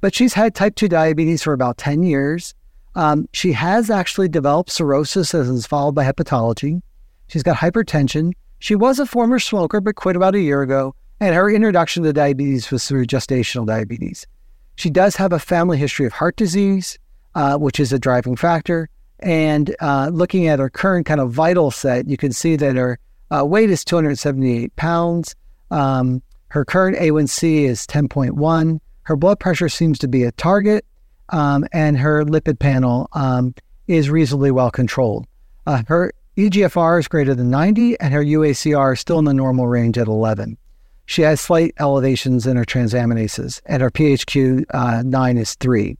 But 0.00 0.12
she's 0.12 0.34
had 0.34 0.52
type 0.52 0.74
2 0.74 0.88
diabetes 0.88 1.44
for 1.44 1.52
about 1.52 1.78
10 1.78 2.02
years. 2.02 2.52
Um, 2.96 3.28
she 3.32 3.52
has 3.52 3.90
actually 3.90 4.28
developed 4.28 4.72
cirrhosis 4.72 5.34
as 5.36 5.48
is 5.48 5.68
followed 5.68 5.94
by 5.94 6.04
hepatology. 6.04 6.82
She's 7.28 7.44
got 7.44 7.58
hypertension. 7.58 8.32
She 8.58 8.74
was 8.74 8.98
a 8.98 9.06
former 9.06 9.38
smoker, 9.38 9.80
but 9.80 9.94
quit 9.94 10.16
about 10.16 10.34
a 10.34 10.40
year 10.40 10.62
ago. 10.62 10.96
And 11.20 11.32
her 11.32 11.48
introduction 11.48 12.02
to 12.02 12.12
diabetes 12.12 12.72
was 12.72 12.88
through 12.88 13.06
gestational 13.06 13.66
diabetes. 13.66 14.26
She 14.74 14.90
does 14.90 15.14
have 15.14 15.32
a 15.32 15.38
family 15.38 15.78
history 15.78 16.06
of 16.06 16.12
heart 16.12 16.34
disease, 16.34 16.98
uh, 17.36 17.56
which 17.56 17.78
is 17.78 17.92
a 17.92 18.00
driving 18.00 18.34
factor. 18.34 18.88
And 19.20 19.74
uh, 19.80 20.10
looking 20.12 20.46
at 20.46 20.58
her 20.58 20.70
current 20.70 21.06
kind 21.06 21.20
of 21.20 21.30
vital 21.30 21.70
set, 21.70 22.08
you 22.08 22.16
can 22.16 22.32
see 22.32 22.56
that 22.56 22.76
her 22.76 22.98
uh, 23.30 23.44
weight 23.44 23.70
is 23.70 23.84
278 23.84 24.74
pounds. 24.76 25.34
Um, 25.70 26.22
her 26.48 26.64
current 26.64 26.96
A1C 26.98 27.64
is 27.64 27.86
10.1. 27.86 28.80
Her 29.02 29.16
blood 29.16 29.40
pressure 29.40 29.68
seems 29.68 29.98
to 30.00 30.08
be 30.08 30.24
a 30.24 30.32
target, 30.32 30.84
um, 31.30 31.66
and 31.72 31.98
her 31.98 32.24
lipid 32.24 32.58
panel 32.58 33.08
um, 33.12 33.54
is 33.86 34.10
reasonably 34.10 34.50
well 34.50 34.70
controlled. 34.70 35.26
Uh, 35.66 35.82
her 35.86 36.12
EGFR 36.36 37.00
is 37.00 37.08
greater 37.08 37.34
than 37.34 37.50
90, 37.50 37.98
and 38.00 38.12
her 38.12 38.24
UACR 38.24 38.92
is 38.92 39.00
still 39.00 39.18
in 39.18 39.24
the 39.24 39.34
normal 39.34 39.66
range 39.66 39.96
at 39.96 40.06
11. 40.06 40.58
She 41.06 41.22
has 41.22 41.40
slight 41.40 41.72
elevations 41.78 42.46
in 42.46 42.56
her 42.56 42.64
transaminases, 42.64 43.60
and 43.66 43.80
her 43.80 43.90
PHQ 43.90 44.64
uh, 44.70 45.02
9 45.04 45.38
is 45.38 45.54
3. 45.54 45.96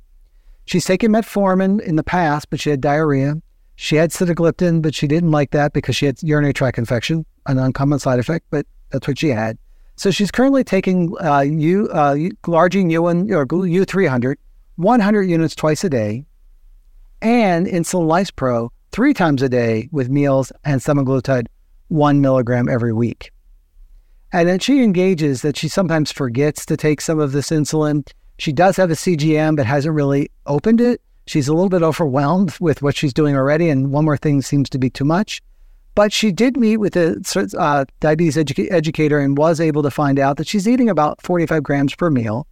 She's 0.67 0.85
taken 0.85 1.13
metformin 1.13 1.81
in 1.81 1.97
the 1.97 2.03
past, 2.03 2.51
but 2.51 2.61
she 2.61 2.71
had 2.71 2.81
diarrhea. 2.81 3.37
She 3.77 3.97
had 3.97 4.11
sitagliptin, 4.11 4.83
but 4.83 4.95
she 4.95 5.07
didn't 5.07 5.31
like 5.31 5.53
that 5.53 5.73
because 5.73 5.97
she 5.97 6.07
had 6.07 6.23
urinary 6.23 6.53
tract 6.53 6.79
infection, 6.79 7.25
an 7.47 7.59
uncommon 7.59 7.99
side 7.99 8.19
effect, 8.19 8.47
but 8.51 8.67
that's 8.91 9.07
what 9.07 9.19
she 9.19 9.29
had. 9.29 9.59
So 9.97 10.11
she's 10.11 10.31
currently 10.31 10.65
taking 10.65 11.15
uh, 11.23 11.41
U, 11.41 11.89
uh, 11.89 12.15
Glargine 12.43 12.91
U1 12.93 13.31
or 13.31 13.47
U300, 13.47 14.37
100 14.77 15.23
units 15.23 15.55
twice 15.55 15.85
a 15.85 15.89
day, 15.89 16.27
and 17.23 17.67
insulin 17.67 18.09
lispro 18.09 18.71
three 18.93 19.15
times 19.15 19.43
a 19.43 19.49
day 19.49 19.89
with 19.93 20.09
meals 20.09 20.53
and 20.65 20.81
semaglutide 20.81 21.47
one 21.89 22.21
milligram 22.21 22.69
every 22.69 22.93
week. 22.93 23.31
And 24.33 24.49
then 24.49 24.59
she 24.59 24.83
engages 24.83 25.43
that 25.43 25.57
she 25.57 25.69
sometimes 25.69 26.11
forgets 26.11 26.67
to 26.67 26.77
take 26.77 27.01
some 27.01 27.21
of 27.21 27.33
this 27.33 27.51
insulin 27.51 28.07
she 28.39 28.53
does 28.53 28.77
have 28.77 28.91
a 28.91 28.95
CGM, 28.95 29.57
but 29.57 29.67
hasn't 29.67 29.95
really 29.95 30.31
opened 30.47 30.81
it. 30.81 31.01
She's 31.27 31.49
a 31.49 31.55
little 31.55 31.69
bit 31.69 31.83
overwhelmed 31.83 32.57
with 32.61 32.83
what 32.83 32.97
she's 32.97 33.13
doing 33.13 33.37
already, 33.37 33.69
and 33.69 33.91
one 33.91 34.05
more 34.05 34.17
thing 34.17 34.43
seems 34.43 34.69
to 34.71 34.79
be 34.79 34.91
too 34.91 35.05
much. 35.05 35.43
But 35.95 36.13
she 36.13 36.31
did 36.31 36.57
meet 36.57 36.77
with 36.77 36.95
a 36.95 37.17
uh, 37.59 37.87
diabetes 38.01 38.37
edu- 38.37 38.71
educator 38.71 39.19
and 39.19 39.37
was 39.37 39.61
able 39.61 39.83
to 39.83 39.91
find 39.91 40.19
out 40.19 40.37
that 40.37 40.47
she's 40.47 40.69
eating 40.69 40.91
about 40.91 41.23
45 41.23 41.63
grams 41.63 41.95
per 41.95 42.11
meal. 42.11 42.47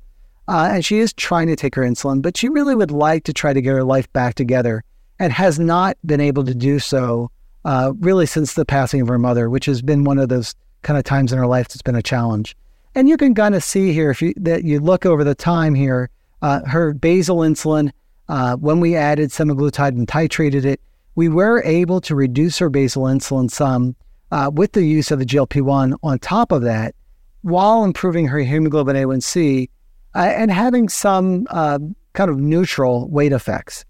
Uh, 0.49 0.71
and 0.73 0.85
she 0.85 0.99
is 0.99 1.13
trying 1.13 1.47
to 1.47 1.57
take 1.57 1.75
her 1.75 1.83
insulin, 1.83 2.21
but 2.21 2.37
she 2.37 2.49
really 2.49 2.75
would 2.75 2.91
like 2.91 3.25
to 3.25 3.33
try 3.33 3.53
to 3.53 3.63
get 3.63 3.73
her 3.73 3.85
life 3.85 4.11
back 4.13 4.35
together 4.35 4.83
and 5.19 5.33
has 5.33 5.59
not 5.59 5.97
been 6.05 6.21
able 6.21 6.45
to 6.45 6.55
do 6.55 6.79
so 6.79 7.31
uh, 7.65 7.93
really 8.01 8.27
since 8.27 8.55
the 8.55 8.65
passing 8.65 9.01
of 9.01 9.09
her 9.09 9.19
mother, 9.19 9.49
which 9.49 9.67
has 9.67 9.81
been 9.81 10.05
one 10.05 10.19
of 10.19 10.29
those 10.29 10.55
kind 10.83 10.99
of 10.99 11.05
times 11.05 11.33
in 11.33 11.39
her 11.39 11.47
life 11.47 11.69
that's 11.69 11.83
been 11.83 11.95
a 11.95 12.03
challenge. 12.03 12.57
And 12.95 13.09
you 13.09 13.17
can 13.17 13.35
kind 13.35 13.55
of 13.55 13.65
see 13.65 13.93
here 13.93 14.11
if 14.11 14.23
you 14.23 14.35
that 14.37 14.65
you 14.65 14.79
look 14.79 15.05
over 15.05 15.25
the 15.25 15.35
time 15.35 15.75
here, 15.75 16.11
uh, 16.43 16.61
her 16.67 16.95
basal 16.95 17.39
insulin. 17.39 17.91
Uh, 18.27 18.57
when 18.57 18.81
we 18.81 18.97
added 18.97 19.31
semaglutide 19.31 19.89
and 19.89 20.09
titrated 20.09 20.65
it, 20.65 20.81
we 21.15 21.29
were 21.29 21.63
able 21.65 22.01
to 22.01 22.15
reduce 22.15 22.59
her 22.59 22.71
basal 22.71 23.05
insulin 23.05 23.51
some 23.51 23.95
uh, 24.31 24.51
with 24.53 24.73
the 24.73 24.85
use 24.85 25.11
of 25.11 25.19
the 25.19 25.27
GLP-1 25.27 25.95
on 26.03 26.19
top 26.21 26.51
of 26.51 26.63
that, 26.63 26.95
while 27.43 27.85
improving 27.85 28.27
her 28.27 28.39
hemoglobin 28.39 28.97
A1C 28.97 29.69
uh, 30.15 30.19
and 30.19 30.51
having 30.51 30.89
some 30.89 31.47
uh, 31.51 31.79
kind 32.15 32.31
of 32.31 32.39
neutral 32.39 33.09
weight 33.11 33.33
effects. 33.33 33.85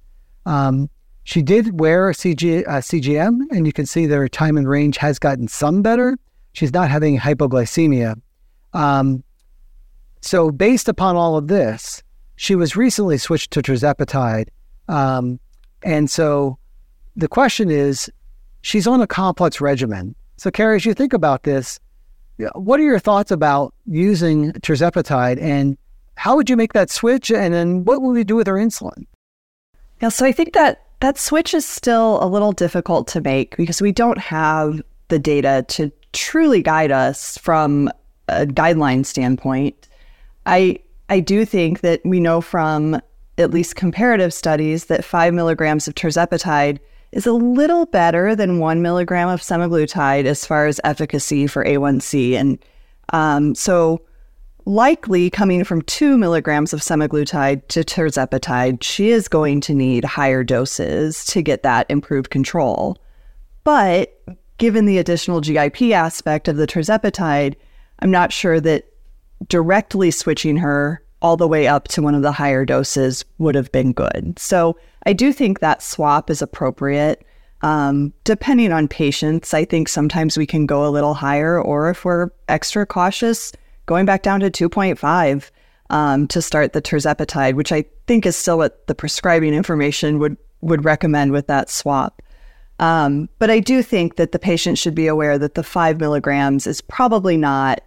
Um, 0.46 0.90
she 1.22 1.40
did 1.40 1.78
wear 1.78 2.10
a 2.10 2.12
CG, 2.12 2.66
CGM, 2.66 3.40
and 3.50 3.66
you 3.66 3.72
can 3.72 3.86
see 3.86 4.06
that 4.06 4.16
her 4.16 4.28
time 4.28 4.56
and 4.56 4.68
range 4.68 4.96
has 4.96 5.18
gotten 5.18 5.48
some 5.48 5.80
better. 5.80 6.18
She's 6.52 6.72
not 6.72 6.90
having 6.90 7.18
hypoglycemia, 7.18 8.20
um, 8.74 9.22
so, 10.20 10.50
based 10.50 10.88
upon 10.88 11.16
all 11.16 11.36
of 11.36 11.48
this, 11.48 12.02
she 12.36 12.54
was 12.54 12.76
recently 12.76 13.18
switched 13.18 13.50
to 13.52 13.62
tirzepatide. 13.62 14.48
Um, 14.88 15.38
and 15.82 16.10
so 16.10 16.58
the 17.16 17.28
question 17.28 17.70
is 17.70 18.10
she's 18.62 18.86
on 18.86 19.00
a 19.00 19.06
complex 19.06 19.60
regimen. 19.60 20.14
So, 20.36 20.50
Kara, 20.50 20.76
as 20.76 20.84
you 20.84 20.94
think 20.94 21.12
about 21.12 21.44
this, 21.44 21.78
what 22.54 22.80
are 22.80 22.82
your 22.84 22.98
thoughts 22.98 23.30
about 23.30 23.74
using 23.86 24.52
tirzepatide 24.52 25.40
and 25.40 25.78
how 26.16 26.36
would 26.36 26.48
you 26.48 26.56
make 26.56 26.72
that 26.72 26.90
switch? 26.90 27.30
And 27.30 27.52
then 27.52 27.84
what 27.84 28.02
will 28.02 28.10
we 28.10 28.24
do 28.24 28.36
with 28.36 28.46
her 28.46 28.54
insulin? 28.54 29.04
Yeah, 30.00 30.08
so 30.08 30.26
I 30.26 30.32
think 30.32 30.54
that 30.54 30.82
that 31.00 31.18
switch 31.18 31.54
is 31.54 31.66
still 31.66 32.22
a 32.22 32.26
little 32.26 32.52
difficult 32.52 33.08
to 33.08 33.20
make 33.20 33.56
because 33.56 33.82
we 33.82 33.92
don't 33.92 34.18
have 34.18 34.80
the 35.08 35.18
data 35.18 35.64
to 35.68 35.92
truly 36.12 36.62
guide 36.62 36.90
us 36.90 37.36
from 37.38 37.90
a 38.28 38.46
guideline 38.46 39.04
standpoint, 39.04 39.88
I 40.46 40.78
I 41.08 41.20
do 41.20 41.44
think 41.44 41.80
that 41.80 42.00
we 42.04 42.20
know 42.20 42.40
from 42.40 43.00
at 43.36 43.50
least 43.50 43.76
comparative 43.76 44.32
studies 44.32 44.86
that 44.86 45.04
five 45.04 45.34
milligrams 45.34 45.88
of 45.88 45.94
tirzepatide 45.94 46.78
is 47.12 47.26
a 47.26 47.32
little 47.32 47.86
better 47.86 48.34
than 48.34 48.58
one 48.58 48.82
milligram 48.82 49.28
of 49.28 49.40
semaglutide 49.40 50.24
as 50.24 50.44
far 50.44 50.66
as 50.66 50.80
efficacy 50.84 51.46
for 51.46 51.64
A1C. 51.64 52.34
And 52.34 52.58
um, 53.12 53.54
so, 53.54 54.02
likely 54.66 55.30
coming 55.30 55.62
from 55.62 55.82
two 55.82 56.16
milligrams 56.16 56.72
of 56.72 56.80
semaglutide 56.80 57.68
to 57.68 57.84
tirzepatide, 57.84 58.82
she 58.82 59.10
is 59.10 59.28
going 59.28 59.60
to 59.60 59.74
need 59.74 60.04
higher 60.04 60.42
doses 60.42 61.24
to 61.26 61.42
get 61.42 61.62
that 61.62 61.86
improved 61.90 62.30
control. 62.30 62.98
But 63.62 64.20
given 64.58 64.86
the 64.86 64.98
additional 64.98 65.40
GIP 65.40 65.92
aspect 65.92 66.48
of 66.48 66.56
the 66.56 66.66
tirzepatide, 66.66 67.54
I'm 68.00 68.10
not 68.10 68.32
sure 68.32 68.60
that 68.60 68.84
directly 69.48 70.10
switching 70.10 70.56
her 70.56 71.02
all 71.22 71.36
the 71.36 71.48
way 71.48 71.66
up 71.66 71.88
to 71.88 72.02
one 72.02 72.14
of 72.14 72.22
the 72.22 72.32
higher 72.32 72.64
doses 72.64 73.24
would 73.38 73.54
have 73.54 73.72
been 73.72 73.92
good. 73.92 74.38
So 74.38 74.76
I 75.06 75.12
do 75.12 75.32
think 75.32 75.60
that 75.60 75.82
swap 75.82 76.28
is 76.28 76.42
appropriate. 76.42 77.24
Um, 77.62 78.12
depending 78.24 78.72
on 78.72 78.88
patients, 78.88 79.54
I 79.54 79.64
think 79.64 79.88
sometimes 79.88 80.36
we 80.36 80.46
can 80.46 80.66
go 80.66 80.86
a 80.86 80.90
little 80.90 81.14
higher, 81.14 81.58
or 81.58 81.88
if 81.88 82.04
we're 82.04 82.28
extra 82.48 82.84
cautious, 82.84 83.52
going 83.86 84.04
back 84.04 84.22
down 84.22 84.40
to 84.40 84.50
2.5 84.50 85.50
um, 85.88 86.28
to 86.28 86.42
start 86.42 86.74
the 86.74 86.82
tirzepatide, 86.82 87.54
which 87.54 87.72
I 87.72 87.86
think 88.06 88.26
is 88.26 88.36
still 88.36 88.58
what 88.58 88.86
the 88.86 88.94
prescribing 88.94 89.54
information 89.54 90.18
would 90.18 90.36
would 90.60 90.84
recommend 90.84 91.30
with 91.32 91.46
that 91.46 91.68
swap. 91.68 92.22
Um, 92.78 93.28
but 93.38 93.50
I 93.50 93.60
do 93.60 93.82
think 93.82 94.16
that 94.16 94.32
the 94.32 94.38
patient 94.38 94.78
should 94.78 94.94
be 94.94 95.06
aware 95.06 95.38
that 95.38 95.54
the 95.54 95.62
five 95.62 96.00
milligrams 96.00 96.66
is 96.66 96.80
probably 96.80 97.36
not 97.36 97.80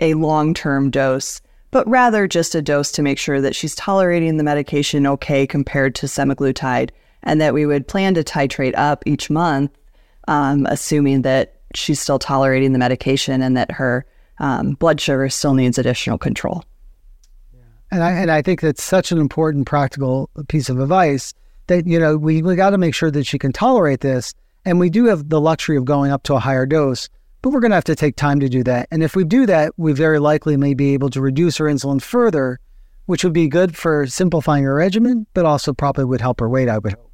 a 0.00 0.14
long 0.14 0.54
term 0.54 0.90
dose, 0.90 1.40
but 1.70 1.88
rather 1.88 2.26
just 2.26 2.54
a 2.54 2.62
dose 2.62 2.90
to 2.92 3.02
make 3.02 3.18
sure 3.18 3.40
that 3.40 3.54
she's 3.54 3.74
tolerating 3.74 4.36
the 4.36 4.44
medication 4.44 5.06
okay 5.06 5.46
compared 5.46 5.94
to 5.96 6.06
semaglutide, 6.06 6.90
and 7.22 7.40
that 7.40 7.54
we 7.54 7.66
would 7.66 7.86
plan 7.86 8.14
to 8.14 8.24
titrate 8.24 8.76
up 8.76 9.02
each 9.06 9.30
month, 9.30 9.70
um, 10.26 10.66
assuming 10.66 11.22
that 11.22 11.60
she's 11.74 12.00
still 12.00 12.18
tolerating 12.18 12.72
the 12.72 12.78
medication 12.78 13.42
and 13.42 13.56
that 13.56 13.70
her 13.70 14.04
um, 14.38 14.72
blood 14.72 15.00
sugar 15.00 15.28
still 15.28 15.54
needs 15.54 15.78
additional 15.78 16.18
control. 16.18 16.64
And 17.92 18.02
I, 18.02 18.10
and 18.12 18.30
I 18.30 18.42
think 18.42 18.60
that's 18.60 18.82
such 18.82 19.12
an 19.12 19.18
important 19.18 19.66
practical 19.66 20.30
piece 20.48 20.68
of 20.68 20.78
advice 20.78 21.34
that, 21.70 21.86
you 21.86 21.98
know, 21.98 22.16
we, 22.16 22.42
we 22.42 22.54
got 22.56 22.70
to 22.70 22.78
make 22.78 22.94
sure 22.94 23.10
that 23.10 23.26
she 23.26 23.38
can 23.38 23.52
tolerate 23.52 24.00
this. 24.00 24.34
And 24.64 24.78
we 24.78 24.90
do 24.90 25.06
have 25.06 25.30
the 25.30 25.40
luxury 25.40 25.76
of 25.76 25.86
going 25.86 26.10
up 26.10 26.22
to 26.24 26.34
a 26.34 26.38
higher 26.38 26.66
dose, 26.66 27.08
but 27.40 27.50
we're 27.50 27.60
going 27.60 27.70
to 27.70 27.76
have 27.76 27.84
to 27.84 27.96
take 27.96 28.16
time 28.16 28.40
to 28.40 28.48
do 28.48 28.62
that. 28.64 28.88
And 28.90 29.02
if 29.02 29.16
we 29.16 29.24
do 29.24 29.46
that, 29.46 29.72
we 29.78 29.92
very 29.92 30.18
likely 30.18 30.56
may 30.56 30.74
be 30.74 30.92
able 30.92 31.08
to 31.10 31.20
reduce 31.20 31.56
her 31.56 31.64
insulin 31.64 32.02
further, 32.02 32.58
which 33.06 33.24
would 33.24 33.32
be 33.32 33.48
good 33.48 33.76
for 33.76 34.06
simplifying 34.06 34.64
her 34.64 34.74
regimen, 34.74 35.26
but 35.32 35.46
also 35.46 35.72
probably 35.72 36.04
would 36.04 36.20
help 36.20 36.40
her 36.40 36.48
weight, 36.48 36.68
I 36.68 36.78
would 36.78 36.92
hope. 36.92 37.10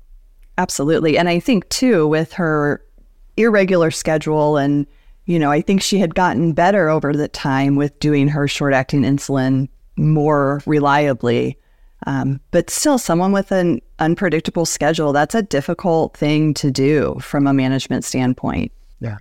Absolutely. 0.59 1.17
And 1.19 1.29
I 1.29 1.39
think, 1.39 1.69
too, 1.69 2.09
with 2.09 2.33
her 2.33 2.83
irregular 3.37 3.91
schedule 3.91 4.57
and 4.57 4.87
you 5.27 5.41
know, 5.41 5.51
I 5.51 5.61
think 5.61 5.83
she 5.83 5.99
had 5.99 6.15
gotten 6.15 6.53
better 6.53 6.89
over 6.89 7.13
the 7.13 7.29
time 7.29 7.75
with 7.75 7.99
doing 7.99 8.29
her 8.29 8.47
short 8.47 8.73
acting 8.73 9.03
insulin 9.03 9.69
more 9.97 10.63
reliably. 10.67 11.59
Um, 12.07 12.41
but 12.53 12.71
still, 12.71 12.99
someone 12.99 13.33
with 13.33 13.51
an 13.51 13.81
unpredictable 13.99 14.65
schedule, 14.65 15.13
that's 15.13 15.35
a 15.35 15.43
difficult 15.43 16.17
thing 16.17 16.55
to 16.55 16.71
do 16.71 17.19
from 17.21 17.47
a 17.47 17.53
management 17.53 18.05
standpoint. 18.05 18.73
Yeah. 19.01 19.19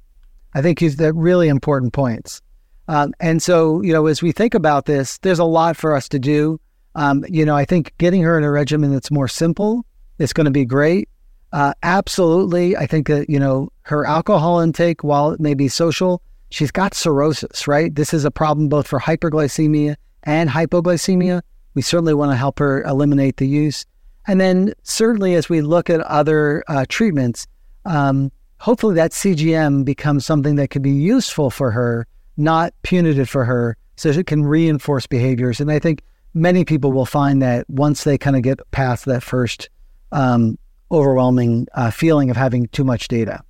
I 0.54 0.62
think 0.62 0.80
he's 0.80 0.98
the 0.98 1.12
really 1.12 1.48
important 1.48 1.94
points. 1.94 2.42
Um, 2.88 3.14
and 3.20 3.42
so, 3.42 3.82
you 3.82 3.92
know, 3.92 4.06
as 4.06 4.22
we 4.22 4.32
think 4.32 4.54
about 4.54 4.86
this, 4.86 5.18
there's 5.20 5.40
a 5.40 5.46
lot 5.46 5.76
for 5.76 5.96
us 5.96 6.08
to 6.10 6.20
do. 6.20 6.60
Um, 6.94 7.26
you 7.28 7.44
know, 7.44 7.56
I 7.56 7.66
think 7.66 7.98
getting 7.98 8.22
her 8.22 8.38
in 8.38 8.44
a 8.44 8.52
regimen 8.52 8.92
that's 8.92 9.10
more 9.10 9.28
simple 9.28 9.84
is 10.20 10.32
going 10.32 10.46
to 10.46 10.52
be 10.52 10.64
great. 10.64 11.10
Uh, 11.52 11.74
absolutely. 11.84 12.78
I 12.78 12.86
think 12.86 13.08
that, 13.08 13.30
you 13.30 13.40
know, 13.40 13.70
her 13.84 14.06
alcohol 14.06 14.60
intake, 14.60 15.04
while 15.04 15.32
it 15.32 15.40
may 15.40 15.56
be 15.56 15.68
social, 15.68 16.22
she's 16.52 16.72
got 16.72 16.94
cirrhosis, 16.94 17.68
right? 17.68 17.94
This 17.94 18.14
is 18.14 18.26
a 18.26 18.32
problem 18.32 18.70
both 18.70 18.88
for 18.88 19.00
hyperglycemia 19.00 19.96
and 20.24 20.50
hypoglycemia. 20.50 21.42
We 21.76 21.82
certainly 21.82 22.14
want 22.14 22.32
to 22.32 22.36
help 22.36 22.60
her 22.60 22.82
eliminate 22.84 23.38
the 23.38 23.48
use. 23.48 23.86
And 24.28 24.42
then, 24.42 24.74
certainly, 24.84 25.36
as 25.36 25.50
we 25.50 25.62
look 25.62 25.90
at 25.90 26.02
other 26.02 26.64
uh, 26.68 26.86
treatments, 26.90 27.46
um, 27.86 28.32
hopefully 28.60 28.96
that 28.96 29.12
CGM 29.12 29.86
becomes 29.86 30.26
something 30.26 30.56
that 30.56 30.72
can 30.72 30.82
be 30.82 30.92
useful 30.92 31.52
for 31.52 31.70
her, 31.72 32.08
not 32.38 32.74
punitive 32.82 33.30
for 33.30 33.46
her, 33.46 33.78
so 33.98 34.10
it 34.10 34.26
can 34.26 34.44
reinforce 34.44 35.06
behaviors. 35.06 35.60
And 35.60 35.72
I 35.72 35.78
think 35.78 36.02
many 36.34 36.66
people 36.66 36.92
will 36.92 37.06
find 37.06 37.42
that 37.42 37.70
once 37.70 38.04
they 38.04 38.18
kind 38.18 38.36
of 38.36 38.42
get 38.42 38.60
past 38.72 39.06
that 39.06 39.22
first 39.22 39.70
um, 40.12 40.58
overwhelming 40.92 41.68
uh, 41.74 41.92
feeling 41.92 42.30
of 42.30 42.38
having 42.38 42.68
too 42.68 42.84
much 42.84 43.08
data. 43.08 43.44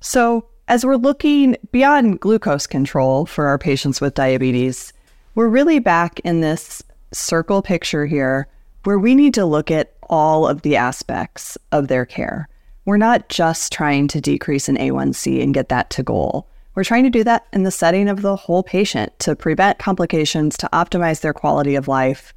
So, 0.00 0.46
as 0.68 0.84
we're 0.84 0.96
looking 0.96 1.56
beyond 1.72 2.20
glucose 2.20 2.66
control 2.66 3.24
for 3.24 3.46
our 3.46 3.58
patients 3.58 4.00
with 4.00 4.14
diabetes, 4.14 4.92
we're 5.34 5.48
really 5.48 5.78
back 5.78 6.20
in 6.20 6.40
this 6.40 6.82
circle 7.12 7.62
picture 7.62 8.06
here 8.06 8.48
where 8.84 8.98
we 8.98 9.14
need 9.14 9.34
to 9.34 9.44
look 9.44 9.70
at 9.70 9.92
all 10.08 10.46
of 10.46 10.62
the 10.62 10.76
aspects 10.76 11.58
of 11.72 11.88
their 11.88 12.06
care. 12.06 12.48
We're 12.84 12.96
not 12.96 13.28
just 13.28 13.72
trying 13.72 14.08
to 14.08 14.20
decrease 14.20 14.68
an 14.68 14.76
A1C 14.76 15.42
and 15.42 15.52
get 15.52 15.68
that 15.68 15.90
to 15.90 16.02
goal. 16.02 16.48
We're 16.74 16.84
trying 16.84 17.04
to 17.04 17.10
do 17.10 17.24
that 17.24 17.46
in 17.52 17.64
the 17.64 17.70
setting 17.70 18.08
of 18.08 18.22
the 18.22 18.36
whole 18.36 18.62
patient 18.62 19.18
to 19.18 19.36
prevent 19.36 19.78
complications, 19.78 20.56
to 20.58 20.68
optimize 20.72 21.20
their 21.20 21.34
quality 21.34 21.74
of 21.74 21.88
life. 21.88 22.32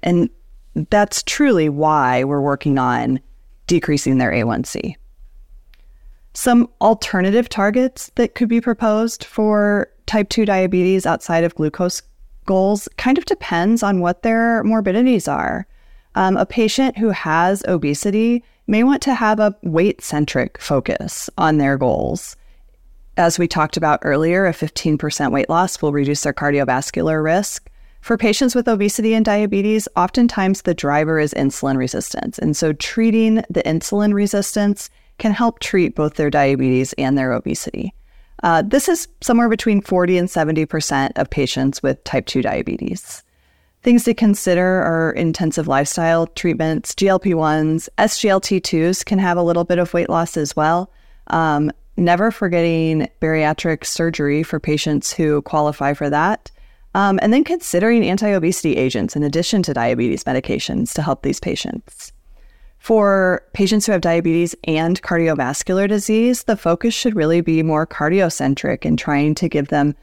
And 0.00 0.30
that's 0.90 1.22
truly 1.22 1.68
why 1.68 2.22
we're 2.22 2.40
working 2.40 2.78
on 2.78 3.18
decreasing 3.66 4.18
their 4.18 4.30
A1C. 4.30 4.94
Some 6.34 6.68
alternative 6.80 7.48
targets 7.48 8.12
that 8.14 8.34
could 8.34 8.48
be 8.48 8.60
proposed 8.60 9.24
for 9.24 9.90
type 10.06 10.28
2 10.28 10.44
diabetes 10.44 11.06
outside 11.06 11.42
of 11.42 11.54
glucose 11.54 12.02
goals 12.48 12.88
kind 12.96 13.18
of 13.18 13.26
depends 13.26 13.82
on 13.82 14.00
what 14.00 14.22
their 14.22 14.64
morbidities 14.64 15.28
are. 15.28 15.66
Um, 16.14 16.36
a 16.36 16.46
patient 16.46 16.96
who 16.96 17.10
has 17.10 17.62
obesity 17.68 18.42
may 18.66 18.82
want 18.82 19.02
to 19.02 19.14
have 19.14 19.38
a 19.38 19.54
weight 19.62 20.00
centric 20.00 20.58
focus 20.58 21.30
on 21.38 21.58
their 21.58 21.76
goals. 21.76 22.36
As 23.18 23.38
we 23.38 23.46
talked 23.46 23.76
about 23.76 24.00
earlier, 24.02 24.46
a 24.46 24.52
15% 24.52 25.30
weight 25.30 25.50
loss 25.50 25.82
will 25.82 25.92
reduce 25.92 26.22
their 26.22 26.32
cardiovascular 26.32 27.22
risk. 27.22 27.70
For 28.00 28.16
patients 28.16 28.54
with 28.54 28.66
obesity 28.66 29.12
and 29.12 29.24
diabetes, 29.24 29.86
oftentimes 29.96 30.62
the 30.62 30.74
driver 30.74 31.18
is 31.18 31.34
insulin 31.34 31.76
resistance. 31.76 32.38
And 32.38 32.56
so 32.56 32.72
treating 32.72 33.36
the 33.50 33.62
insulin 33.64 34.14
resistance 34.14 34.88
can 35.18 35.32
help 35.32 35.58
treat 35.58 35.94
both 35.94 36.14
their 36.14 36.30
diabetes 36.30 36.94
and 36.94 37.18
their 37.18 37.32
obesity. 37.32 37.92
Uh, 38.42 38.62
this 38.62 38.88
is 38.88 39.08
somewhere 39.20 39.48
between 39.48 39.80
40 39.80 40.18
and 40.18 40.28
70% 40.28 41.12
of 41.16 41.30
patients 41.30 41.82
with 41.82 42.02
type 42.04 42.26
2 42.26 42.42
diabetes. 42.42 43.22
Things 43.82 44.04
to 44.04 44.14
consider 44.14 44.82
are 44.82 45.12
intensive 45.12 45.68
lifestyle 45.68 46.26
treatments, 46.26 46.94
GLP 46.94 47.34
1s, 47.34 47.88
SGLT2s 47.98 49.04
can 49.04 49.18
have 49.18 49.36
a 49.36 49.42
little 49.42 49.64
bit 49.64 49.78
of 49.78 49.94
weight 49.94 50.08
loss 50.08 50.36
as 50.36 50.56
well. 50.56 50.90
Um, 51.28 51.70
never 51.96 52.30
forgetting 52.30 53.08
bariatric 53.20 53.84
surgery 53.84 54.42
for 54.42 54.58
patients 54.58 55.12
who 55.12 55.42
qualify 55.42 55.94
for 55.94 56.10
that. 56.10 56.50
Um, 56.94 57.18
and 57.22 57.32
then 57.32 57.44
considering 57.44 58.04
anti 58.04 58.28
obesity 58.28 58.76
agents 58.76 59.14
in 59.14 59.22
addition 59.22 59.62
to 59.64 59.74
diabetes 59.74 60.24
medications 60.24 60.92
to 60.94 61.02
help 61.02 61.22
these 61.22 61.38
patients. 61.38 62.12
For 62.88 63.42
patients 63.52 63.84
who 63.84 63.92
have 63.92 64.00
diabetes 64.00 64.54
and 64.64 65.02
cardiovascular 65.02 65.86
disease, 65.86 66.44
the 66.44 66.56
focus 66.56 66.94
should 66.94 67.14
really 67.14 67.42
be 67.42 67.62
more 67.62 67.86
cardiocentric 67.86 68.86
in 68.86 68.96
trying 68.96 69.34
to 69.34 69.46
give 69.46 69.68
them 69.68 69.94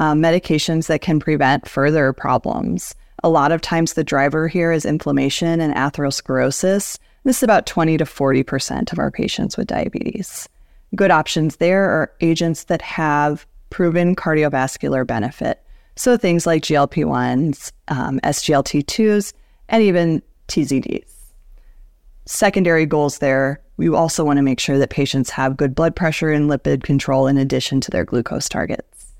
um, 0.00 0.20
medications 0.20 0.88
that 0.88 1.02
can 1.02 1.20
prevent 1.20 1.68
further 1.68 2.12
problems. 2.12 2.96
A 3.22 3.28
lot 3.28 3.52
of 3.52 3.60
times, 3.60 3.92
the 3.92 4.02
driver 4.02 4.48
here 4.48 4.72
is 4.72 4.84
inflammation 4.84 5.60
and 5.60 5.72
atherosclerosis. 5.72 6.98
This 7.22 7.36
is 7.36 7.42
about 7.44 7.66
20 7.66 7.96
to 7.98 8.04
40% 8.04 8.90
of 8.90 8.98
our 8.98 9.12
patients 9.12 9.56
with 9.56 9.68
diabetes. 9.68 10.48
Good 10.96 11.12
options 11.12 11.58
there 11.58 11.84
are 11.84 12.12
agents 12.20 12.64
that 12.64 12.82
have 12.82 13.46
proven 13.70 14.16
cardiovascular 14.16 15.06
benefit. 15.06 15.62
So 15.94 16.16
things 16.16 16.44
like 16.44 16.64
GLP 16.64 17.04
1s, 17.04 17.70
um, 17.86 18.18
SGLT2s, 18.24 19.32
and 19.68 19.80
even 19.84 20.22
TZDs. 20.48 21.11
Secondary 22.24 22.86
goals 22.86 23.18
there, 23.18 23.60
we 23.76 23.88
also 23.88 24.24
want 24.24 24.36
to 24.36 24.42
make 24.42 24.60
sure 24.60 24.78
that 24.78 24.90
patients 24.90 25.30
have 25.30 25.56
good 25.56 25.74
blood 25.74 25.96
pressure 25.96 26.30
and 26.30 26.48
lipid 26.48 26.82
control 26.82 27.26
in 27.26 27.36
addition 27.36 27.80
to 27.80 27.90
their 27.90 28.04
glucose 28.04 28.48
targets. 28.48 29.12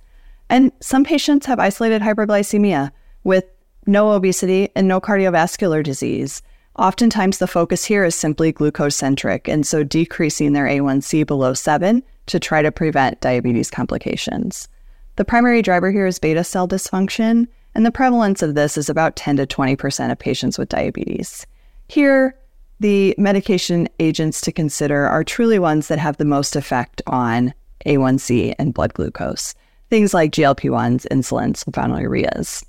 And 0.48 0.70
some 0.80 1.04
patients 1.04 1.46
have 1.46 1.58
isolated 1.58 2.02
hyperglycemia 2.02 2.92
with 3.24 3.44
no 3.86 4.12
obesity 4.12 4.68
and 4.76 4.86
no 4.86 5.00
cardiovascular 5.00 5.82
disease. 5.82 6.42
Oftentimes, 6.78 7.38
the 7.38 7.46
focus 7.46 7.84
here 7.84 8.04
is 8.04 8.14
simply 8.14 8.52
glucose 8.52 8.96
centric, 8.96 9.48
and 9.48 9.66
so 9.66 9.82
decreasing 9.82 10.52
their 10.52 10.66
A1C 10.66 11.26
below 11.26 11.54
7 11.54 12.02
to 12.26 12.40
try 12.40 12.62
to 12.62 12.70
prevent 12.70 13.20
diabetes 13.20 13.70
complications. 13.70 14.68
The 15.16 15.24
primary 15.24 15.60
driver 15.60 15.90
here 15.90 16.06
is 16.06 16.18
beta 16.18 16.44
cell 16.44 16.68
dysfunction, 16.68 17.48
and 17.74 17.84
the 17.84 17.90
prevalence 17.90 18.42
of 18.42 18.54
this 18.54 18.76
is 18.76 18.88
about 18.88 19.16
10 19.16 19.38
to 19.38 19.46
20% 19.46 20.12
of 20.12 20.18
patients 20.18 20.58
with 20.58 20.68
diabetes. 20.68 21.46
Here, 21.88 22.36
the 22.82 23.14
medication 23.16 23.88
agents 24.00 24.40
to 24.40 24.52
consider 24.52 25.06
are 25.06 25.22
truly 25.22 25.58
ones 25.58 25.86
that 25.88 26.00
have 26.00 26.16
the 26.16 26.24
most 26.24 26.56
effect 26.56 27.00
on 27.06 27.54
A1C 27.86 28.54
and 28.58 28.74
blood 28.74 28.92
glucose, 28.92 29.54
things 29.88 30.12
like 30.12 30.32
GLP 30.32 30.68
1s, 30.68 31.06
insulin, 31.08 31.54
sulfonylureas. 31.54 32.64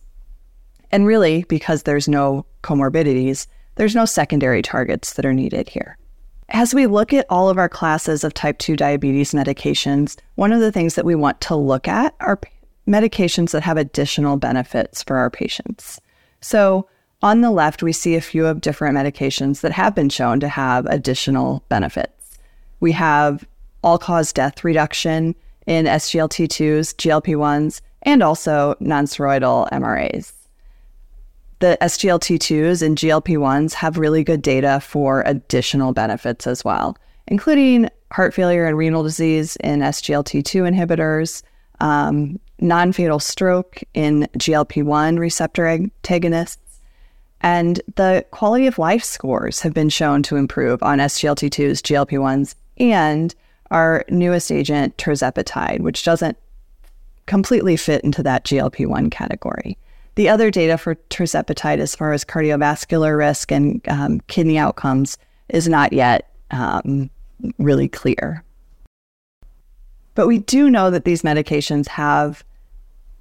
And 0.91 1.07
really, 1.07 1.45
because 1.49 1.84
there's 1.84 2.07
no 2.07 2.45
comorbidities, 2.61 3.47
there's 3.76 3.95
no 3.95 4.05
secondary 4.05 4.61
targets 4.61 5.14
that 5.14 5.26
are 5.26 5.34
needed 5.34 5.68
here. 5.68 5.97
As 6.49 6.76
we 6.76 6.86
look 6.86 7.11
at 7.11 7.26
all 7.30 7.49
of 7.49 7.57
our 7.57 7.70
classes 7.70 8.24
of 8.24 8.36
type 8.36 8.59
2 8.59 8.76
diabetes 8.76 9.32
medications, 9.32 10.18
one 10.36 10.51
of 10.51 10.59
the 10.59 10.72
things 10.72 10.93
that 10.93 11.05
we 11.05 11.16
want 11.16 11.41
to 11.41 11.55
look 11.55 11.88
at 11.88 12.14
are 12.20 12.39
medications 12.88 13.51
that 13.51 13.64
have 13.64 13.78
additional 13.78 14.38
benefits 14.38 15.01
for 15.01 15.16
our 15.16 15.32
patients. 15.32 15.99
So, 16.41 16.88
on 17.24 17.41
the 17.41 17.49
left, 17.49 17.82
we 17.82 17.91
see 17.91 18.15
a 18.15 18.21
few 18.21 18.45
of 18.45 18.61
different 18.61 18.95
medications 18.95 19.61
that 19.61 19.71
have 19.71 19.95
been 19.95 20.09
shown 20.09 20.39
to 20.41 20.47
have 20.47 20.86
additional 20.86 21.63
benefits. 21.69 22.38
We 22.80 22.91
have 22.91 23.43
all 23.84 23.97
cause 23.97 24.32
death 24.32 24.63
reduction 24.63 25.34
in 25.65 25.86
SGLT2s, 25.86 26.93
GLP 26.95 27.36
1s, 27.36 27.82
and 28.03 28.21
also 28.21 28.76
nonsteroidal 28.80 29.69
MRAs 29.71 30.34
the 31.63 31.78
SGLT2s 31.80 32.82
and 32.82 32.97
GLP 32.97 33.38
1s 33.38 33.71
have 33.76 33.97
really 33.97 34.21
good 34.21 34.41
data 34.41 34.82
for 34.82 35.24
additional 35.26 35.93
benefits 35.93 36.45
as 36.45 36.65
well. 36.65 36.97
including 37.28 37.89
heart 38.11 38.34
failure 38.34 38.65
and 38.65 38.78
renal 38.78 39.01
disease 39.01 39.55
in 39.63 39.80
SGLT2 39.80 40.69
inhibitors, 40.69 41.41
um, 41.80 42.38
non 42.59 42.91
fatal 42.91 43.17
stroke 43.17 43.82
in 43.93 44.28
GLP 44.38 44.84
1 44.84 45.15
receptor 45.15 45.65
antagonists, 45.65 46.57
and 47.44 47.82
the 47.96 48.26
quality 48.32 48.68
of 48.68 48.80
life 48.80 49.04
scores 49.04 49.60
have 49.62 49.74
been 49.74 49.89
shown 49.89 50.24
to 50.24 50.38
improve 50.38 50.82
on 50.82 51.00
SGLT2s, 51.00 51.82
GLP 51.82 52.18
1s, 52.18 52.56
and 52.78 53.36
our 53.70 54.06
newest 54.10 54.52
agent, 54.52 54.96
tirzepatide, 54.98 55.82
which 55.82 56.04
doesn't 56.06 56.38
completely 57.26 57.76
fit 57.76 58.04
into 58.04 58.24
that 58.24 58.46
GLP 58.46 58.88
1 58.88 59.10
category. 59.10 59.78
The 60.16 60.30
other 60.30 60.52
data 60.52 60.78
for 60.78 60.96
tirzepatide, 61.10 61.80
as 61.80 61.96
far 61.96 62.14
as 62.14 62.24
cardiovascular 62.24 63.18
risk 63.18 63.52
and 63.52 63.82
um, 63.89 64.22
kidney 64.28 64.58
outcomes, 64.58 65.18
is 65.50 65.68
not 65.68 65.91
yet 65.91 66.32
um, 66.52 67.10
really 67.58 67.89
clear. 67.89 68.44
But 70.16 70.28
we 70.28 70.38
do 70.38 70.70
know 70.70 70.91
that 70.91 71.06
these 71.06 71.24
medications 71.24 71.88
have 71.88 72.44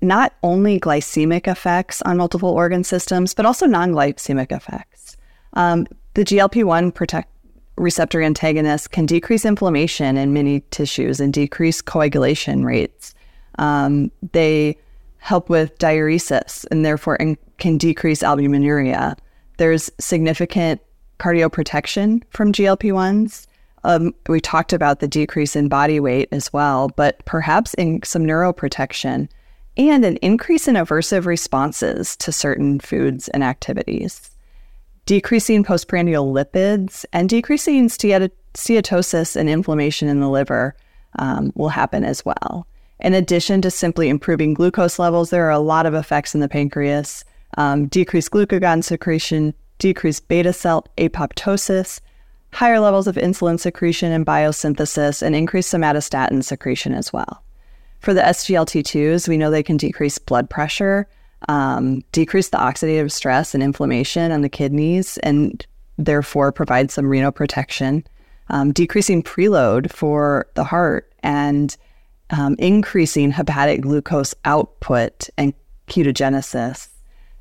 not 0.03 0.35
only 0.43 0.81
glycemic 0.81 1.47
effects 1.47 2.03
on 2.03 2.17
multiple 2.17 2.51
organ 2.51 2.85
systems, 2.85 3.33
but 3.35 3.47
also 3.47 3.67
non 3.67 3.93
glycemic 3.93 4.51
effects. 4.51 5.17
Um, 5.55 5.87
the 6.15 6.25
GLP 6.25 6.65
1 6.65 6.93
protect 6.93 7.29
receptor 7.77 8.21
antagonists 8.21 8.87
can 8.87 9.07
decrease 9.07 9.45
inflammation 9.45 10.17
in 10.17 10.33
many 10.33 10.61
tissues 10.71 11.21
and 11.21 11.33
decrease 11.33 11.81
coagulation 11.81 12.65
rates. 12.65 13.15
Um, 13.59 14.11
they 14.33 14.77
help 15.19 15.49
with 15.49 15.79
diuresis 15.79 16.67
and 16.71 16.85
therefore 16.85 17.17
in, 17.17 17.39
can 17.59 17.79
decrease 17.79 18.23
albuminuria. 18.23 19.17
There's 19.59 19.91
significant 20.01 20.81
cardioprotection 21.19 22.23
from 22.31 22.53
GLP 22.53 22.93
1s. 22.93 23.47
Um, 23.85 24.15
we 24.29 24.41
talked 24.41 24.73
about 24.73 25.01
the 25.01 25.09
decrease 25.09 25.57
in 25.57 25.69
body 25.69 26.01
weight 26.01 26.29
as 26.33 26.53
well, 26.53 26.89
but 26.89 27.25
perhaps 27.25 27.75
in 27.75 28.03
some 28.03 28.25
neuroprotection 28.25 29.29
and 29.77 30.05
an 30.05 30.17
increase 30.17 30.69
in 30.69 30.75
aversive 30.75 31.27
responses 31.27 32.17
to 32.17 32.33
certain 32.33 32.79
foods 32.79 33.29
and 33.29 33.43
activities, 33.43 34.31
decreasing 35.07 35.65
postprandial 35.65 36.33
lipids, 36.33 37.05
and 37.13 37.29
decreasing 37.29 37.89
steatosis 37.89 39.37
and 39.37 39.49
inflammation 39.49 40.09
in 40.09 40.21
the 40.21 40.29
liver 40.29 40.77
um, 41.19 41.53
will 41.55 41.71
happen 41.71 42.05
as 42.05 42.25
well. 42.25 42.67
In 43.01 43.15
addition 43.15 43.61
to 43.63 43.71
simply 43.71 44.09
improving 44.09 44.55
glucose 44.55 44.99
levels, 44.99 45.31
there 45.31 45.47
are 45.47 45.51
a 45.51 45.59
lot 45.59 45.87
of 45.87 45.95
effects 45.95 46.35
in 46.35 46.41
the 46.41 46.49
pancreas 46.49 47.25
um, 47.59 47.87
decreased 47.87 48.31
glucagon 48.31 48.83
secretion, 48.83 49.55
decreased 49.79 50.29
beta 50.29 50.53
cell 50.53 50.87
apoptosis, 50.97 52.01
higher 52.53 52.81
levels 52.81 53.07
of 53.07 53.17
insulin 53.17 53.59
secretion 53.59 54.13
and 54.13 54.25
biosynthesis, 54.25 55.23
and 55.23 55.35
increased 55.35 55.73
somatostatin 55.73 56.45
secretion 56.45 56.95
as 56.95 57.13
well. 57.13 57.43
For 58.03 58.13
the 58.13 58.21
SGLT2s, 58.21 59.29
we 59.29 59.37
know 59.37 59.49
they 59.49 59.63
can 59.63 59.77
decrease 59.77 60.19
blood 60.19 60.51
pressure, 60.51 61.07
um, 61.49 62.03
decrease 62.11 62.49
the 62.49 62.57
oxidative 62.59 63.13
stress 63.13 63.55
and 63.55 63.63
inflammation 63.63 64.33
on 64.33 64.43
the 64.43 64.49
kidneys, 64.49 65.19
and 65.19 65.65
therefore 65.99 66.51
provide 66.51 66.91
some 66.91 67.07
renal 67.07 67.31
protection, 67.31 68.05
um, 68.49 68.73
decreasing 68.73 69.23
preload 69.23 69.93
for 69.93 70.49
the 70.55 70.65
heart, 70.65 71.13
and 71.23 71.77
um, 72.31 72.57
increasing 72.59 73.31
hepatic 73.31 73.83
glucose 73.83 74.35
output 74.45 75.31
and 75.39 75.55
ketogenesis. 75.87 76.89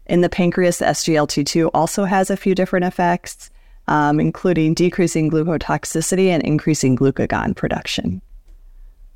In 0.06 0.22
the 0.22 0.30
pancreas, 0.30 0.78
the 0.78 0.86
SGLT2 0.86 1.72
also 1.74 2.06
has 2.06 2.30
a 2.30 2.38
few 2.38 2.54
different 2.54 2.86
effects, 2.86 3.50
um, 3.88 4.20
including 4.20 4.76
decreasing 4.76 5.32
glucotoxicity 5.32 6.28
and 6.28 6.44
increasing 6.44 6.96
glucagon 6.96 7.56
production 7.56 8.22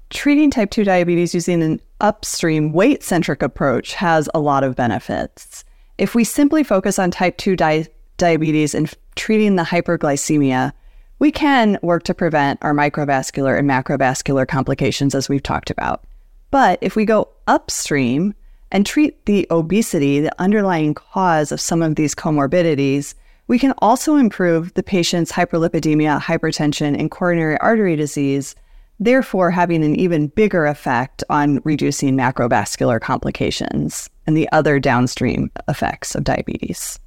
treating 0.10 0.52
type 0.52 0.72
2 0.72 0.84
diabetes 0.84 1.34
using 1.34 1.64
an 1.64 1.82
upstream 2.02 2.72
weight 2.72 3.04
centric 3.04 3.42
approach 3.42 3.94
has 3.94 4.30
a 4.34 4.40
lot 4.40 4.64
of 4.64 4.76
benefits. 4.76 5.64
If 5.98 6.14
we 6.14 6.24
simply 6.24 6.64
focus 6.64 7.00
on 7.00 7.12
type 7.12 7.38
2 7.38 7.56
di- 7.56 7.88
diabetes 8.18 8.76
and 8.76 8.88
f- 8.88 8.96
treating 9.16 9.56
the 9.56 9.64
hyperglycemia, 9.64 10.74
we 11.20 11.32
can 11.32 11.80
work 11.82 12.04
to 12.04 12.14
prevent 12.14 12.60
our 12.62 12.74
microvascular 12.74 13.58
and 13.58 13.70
macrovascular 13.70 14.48
complications, 14.48 15.16
as 15.16 15.30
we've 15.30 15.44
talked 15.44 15.70
about. 15.70 16.04
But 16.52 16.80
if 16.82 16.96
we 16.96 17.06
go 17.06 17.30
upstream 17.48 18.34
and 18.72 18.86
treat 18.86 19.26
the 19.26 19.48
obesity, 19.50 20.20
the 20.20 20.42
underlying 20.42 20.94
cause 20.94 21.52
of 21.52 21.62
some 21.62 21.82
of 21.82 21.96
these 21.96 22.14
comorbidities, 22.14 23.16
we 23.48 23.60
can 23.60 23.74
also 23.78 24.16
improve 24.16 24.74
the 24.74 24.84
patient's 24.84 25.32
hyperlipidemia, 25.32 26.20
hypertension, 26.20 27.00
and 27.00 27.12
coronary 27.12 27.58
artery 27.60 27.96
disease 27.96 28.56
therefore 29.00 29.52
having 29.52 29.84
an 29.84 29.96
even 29.96 30.28
bigger 30.28 30.66
effect 30.66 31.24
on 31.30 31.62
reducing 31.64 32.16
macrovascular 32.16 33.00
complications 33.00 34.10
and 34.26 34.36
the 34.36 34.50
other 34.52 34.80
downstream 34.80 35.52
effects 35.68 36.16
of 36.16 36.24
diabetes. 36.24 37.00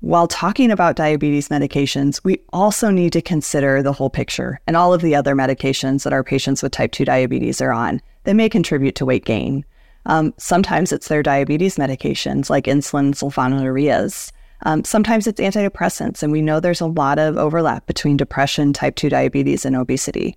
While 0.00 0.28
talking 0.28 0.70
about 0.70 0.96
diabetes 0.96 1.50
medications, 1.50 2.24
we 2.24 2.40
also 2.54 2.90
need 2.90 3.12
to 3.12 3.20
consider 3.20 3.82
the 3.82 3.92
whole 3.92 4.08
picture 4.08 4.58
and 4.66 4.74
all 4.74 4.94
of 4.94 5.02
the 5.02 5.14
other 5.14 5.34
medications 5.34 6.04
that 6.04 6.14
our 6.14 6.24
patients 6.24 6.62
with 6.62 6.72
type 6.72 6.92
2 6.92 7.04
diabetes 7.04 7.60
are 7.60 7.72
on 7.72 8.00
that 8.24 8.34
may 8.34 8.48
contribute 8.48 8.94
to 8.94 9.04
weight 9.04 9.26
gain. 9.26 9.62
Um, 10.06 10.32
sometimes 10.38 10.90
it's 10.90 11.08
their 11.08 11.22
diabetes 11.22 11.76
medications 11.76 12.48
like 12.48 12.64
insulin 12.64 13.12
sulfonylureas. 13.12 14.32
Um, 14.62 14.84
sometimes 14.84 15.26
it's 15.26 15.40
antidepressants, 15.40 16.22
and 16.22 16.32
we 16.32 16.42
know 16.42 16.60
there's 16.60 16.80
a 16.80 16.86
lot 16.86 17.18
of 17.18 17.36
overlap 17.36 17.86
between 17.86 18.16
depression, 18.16 18.72
type 18.72 18.96
2 18.96 19.08
diabetes, 19.08 19.64
and 19.64 19.74
obesity. 19.74 20.36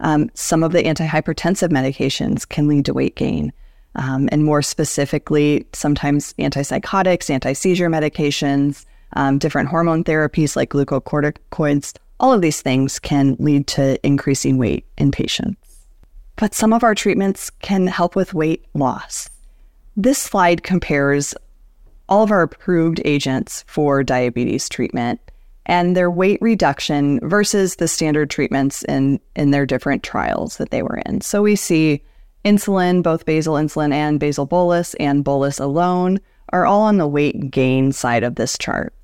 Um, 0.00 0.30
some 0.34 0.62
of 0.62 0.72
the 0.72 0.82
antihypertensive 0.82 1.70
medications 1.70 2.48
can 2.48 2.68
lead 2.68 2.84
to 2.86 2.94
weight 2.94 3.16
gain. 3.16 3.52
Um, 3.96 4.28
and 4.32 4.44
more 4.44 4.60
specifically, 4.60 5.66
sometimes 5.72 6.34
antipsychotics, 6.34 7.30
anti 7.30 7.52
seizure 7.52 7.88
medications, 7.88 8.84
um, 9.14 9.38
different 9.38 9.68
hormone 9.68 10.04
therapies 10.04 10.56
like 10.56 10.70
glucocorticoids, 10.70 11.96
all 12.20 12.32
of 12.32 12.40
these 12.40 12.60
things 12.60 12.98
can 12.98 13.36
lead 13.38 13.66
to 13.68 14.04
increasing 14.04 14.58
weight 14.58 14.86
in 14.98 15.10
patients. 15.10 15.60
But 16.36 16.54
some 16.54 16.72
of 16.72 16.82
our 16.82 16.94
treatments 16.94 17.50
can 17.50 17.86
help 17.86 18.16
with 18.16 18.34
weight 18.34 18.64
loss. 18.74 19.30
This 19.96 20.18
slide 20.18 20.64
compares 20.64 21.34
all 22.08 22.22
of 22.22 22.30
our 22.30 22.42
approved 22.42 23.00
agents 23.04 23.64
for 23.66 24.02
diabetes 24.02 24.68
treatment 24.68 25.20
and 25.66 25.96
their 25.96 26.10
weight 26.10 26.38
reduction 26.42 27.18
versus 27.22 27.76
the 27.76 27.88
standard 27.88 28.30
treatments 28.30 28.82
in, 28.84 29.18
in 29.34 29.50
their 29.50 29.64
different 29.64 30.02
trials 30.02 30.58
that 30.58 30.70
they 30.70 30.82
were 30.82 31.00
in. 31.06 31.20
So 31.20 31.42
we 31.42 31.56
see 31.56 32.02
insulin, 32.44 33.02
both 33.02 33.24
basal 33.24 33.54
insulin 33.54 33.92
and 33.92 34.20
basal 34.20 34.46
bolus, 34.46 34.94
and 34.94 35.24
bolus 35.24 35.58
alone 35.58 36.20
are 36.52 36.66
all 36.66 36.82
on 36.82 36.98
the 36.98 37.08
weight 37.08 37.50
gain 37.50 37.92
side 37.92 38.22
of 38.22 38.34
this 38.34 38.58
chart. 38.58 38.94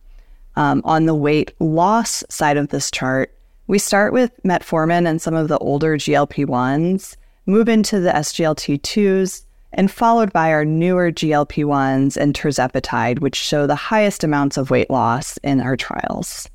Um, 0.57 0.83
on 0.85 1.07
the 1.07 1.15
weight 1.15 1.55
loss 1.59 2.23
side 2.29 2.59
of 2.59 2.69
this 2.69 2.91
chart, 2.91 3.35
we 3.67 3.79
start 3.79 4.13
with 4.13 4.33
metformin 4.45 5.07
and 5.07 5.23
some 5.23 5.35
of 5.35 5.49
the 5.49 5.59
older 5.59 5.97
GLP 5.97 6.45
1s, 6.45 7.17
move 7.47 7.69
into 7.69 8.01
the 8.01 8.11
SGLT2s, 8.11 9.45
and 9.73 9.91
followed 9.91 10.33
by 10.33 10.53
our 10.53 10.64
newer 10.64 11.12
GLP 11.12 11.64
1s 11.64 12.16
and 12.16 12.35
tirzepatide, 12.35 13.21
which 13.21 13.37
show 13.37 13.66
the 13.66 13.75
highest 13.75 14.25
amounts 14.25 14.57
of 14.57 14.71
weight 14.71 14.91
loss 14.91 15.37
in 15.39 15.61
our 15.61 15.77
trials. 15.77 16.49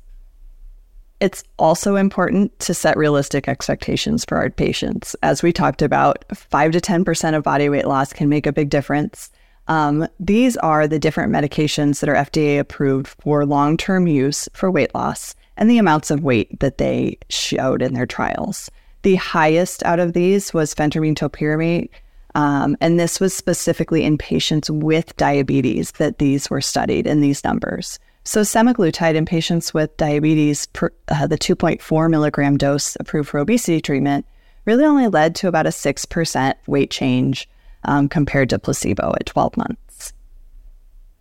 It's 1.18 1.42
also 1.58 1.96
important 1.96 2.58
to 2.60 2.74
set 2.74 2.96
realistic 2.96 3.48
expectations 3.48 4.24
for 4.24 4.36
our 4.36 4.50
patients. 4.50 5.16
As 5.22 5.42
we 5.42 5.52
talked 5.52 5.80
about, 5.80 6.24
5 6.34 6.72
to 6.72 6.80
10% 6.80 7.34
of 7.34 7.42
body 7.42 7.68
weight 7.70 7.86
loss 7.86 8.12
can 8.12 8.28
make 8.28 8.46
a 8.46 8.52
big 8.52 8.68
difference. 8.68 9.30
Um, 9.68 10.06
these 10.20 10.56
are 10.58 10.86
the 10.86 10.98
different 10.98 11.32
medications 11.32 12.00
that 12.00 12.08
are 12.08 12.14
FDA 12.14 12.60
approved 12.60 13.08
for 13.20 13.46
long 13.46 13.76
term 13.76 14.06
use 14.06 14.48
for 14.52 14.70
weight 14.70 14.94
loss 14.94 15.34
and 15.56 15.70
the 15.70 15.78
amounts 15.78 16.10
of 16.10 16.22
weight 16.22 16.60
that 16.60 16.78
they 16.78 17.18
showed 17.30 17.80
in 17.80 17.94
their 17.94 18.06
trials. 18.06 18.70
The 19.02 19.16
highest 19.16 19.82
out 19.84 19.98
of 19.98 20.12
these 20.12 20.52
was 20.52 20.74
phentermine 20.74 21.14
topiramate, 21.14 21.90
um, 22.36 22.76
and 22.82 23.00
this 23.00 23.18
was 23.18 23.32
specifically 23.32 24.04
in 24.04 24.18
patients 24.18 24.70
with 24.70 25.16
diabetes 25.16 25.92
that 25.92 26.18
these 26.18 26.50
were 26.50 26.60
studied 26.60 27.06
in 27.06 27.22
these 27.22 27.42
numbers. 27.42 27.98
So, 28.24 28.42
semaglutide 28.42 29.14
in 29.14 29.24
patients 29.24 29.72
with 29.72 29.96
diabetes, 29.96 30.66
per, 30.66 30.90
uh, 31.08 31.26
the 31.26 31.38
2.4 31.38 32.10
milligram 32.10 32.58
dose 32.58 32.94
approved 33.00 33.30
for 33.30 33.38
obesity 33.38 33.80
treatment, 33.80 34.26
really 34.66 34.84
only 34.84 35.08
led 35.08 35.34
to 35.36 35.48
about 35.48 35.66
a 35.66 35.70
6% 35.70 36.54
weight 36.66 36.90
change 36.90 37.48
um, 37.84 38.06
compared 38.06 38.50
to 38.50 38.58
placebo 38.58 39.14
at 39.18 39.24
12 39.24 39.56
months. 39.56 40.12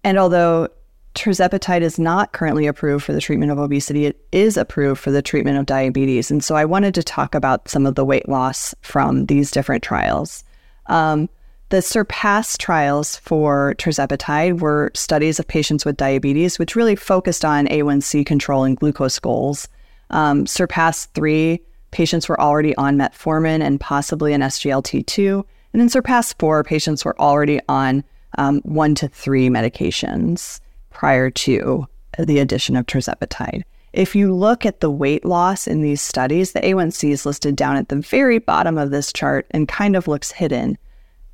And 0.04 0.20
although 0.20 0.68
tirzepatide 1.14 1.82
is 1.82 1.98
not 1.98 2.34
currently 2.34 2.68
approved 2.68 3.06
for 3.06 3.14
the 3.14 3.22
treatment 3.22 3.54
of 3.54 3.60
obesity, 3.60 4.06
it 4.06 4.20
is 4.34 4.58
approved 4.58 5.00
for 5.00 5.12
the 5.12 5.22
treatment 5.22 5.58
of 5.60 5.66
diabetes. 5.66 6.30
And 6.30 6.44
so 6.44 6.56
I 6.56 6.66
wanted 6.66 6.94
to 6.96 7.04
talk 7.04 7.36
about 7.36 7.70
some 7.70 7.86
of 7.86 7.96
the 7.96 8.04
weight 8.04 8.28
loss 8.28 8.76
from 8.82 9.28
these 9.28 9.50
different 9.50 9.82
trials. 9.82 10.44
Um, 10.88 11.30
the 11.70 11.82
SURPASS 11.82 12.58
trials 12.58 13.16
for 13.18 13.74
tirzepatide 13.80 14.60
were 14.60 14.92
studies 14.94 15.40
of 15.40 15.48
patients 15.48 15.84
with 15.84 15.98
diabetes, 15.98 16.60
which 16.60 16.76
really 16.76 16.96
focused 16.96 17.44
on 17.44 17.68
A1C 17.68 18.26
control 18.26 18.64
and 18.64 18.78
glucose 18.78 19.18
goals. 19.18 19.68
Um, 20.12 20.46
Surpass 20.46 21.08
3, 21.08 21.60
patients 21.90 22.30
were 22.30 22.40
already 22.40 22.76
on 22.76 22.98
metformin 22.98 23.62
and 23.62 23.80
possibly 23.80 24.34
an 24.34 24.42
SGLT2. 24.42 25.44
And 25.74 25.82
in 25.82 25.90
Surpass 25.90 26.34
4, 26.34 26.64
patients 26.64 27.04
were 27.04 27.20
already 27.20 27.60
on 27.68 28.04
um, 28.38 28.62
one 28.62 28.96
to 28.96 29.08
three 29.08 29.50
medications 29.50 30.60
prior 30.92 31.30
to 31.32 31.88
the 32.20 32.40
addition 32.40 32.76
of 32.76 32.86
tirzepatide. 32.86 33.64
If 33.96 34.14
you 34.14 34.36
look 34.36 34.66
at 34.66 34.82
the 34.82 34.92
weight 34.92 35.24
loss 35.24 35.68
in 35.68 35.82
these 35.82 36.02
studies, 36.02 36.52
the 36.52 36.60
A1C 36.60 37.12
is 37.12 37.26
listed 37.26 37.56
down 37.56 37.78
at 37.78 37.88
the 37.88 37.96
very 37.96 38.40
bottom 38.40 38.78
of 38.78 38.92
this 38.92 39.14
chart 39.14 39.48
and 39.52 39.70
kind 39.70 39.96
of 39.96 40.06
looks 40.06 40.34
hidden, 40.34 40.78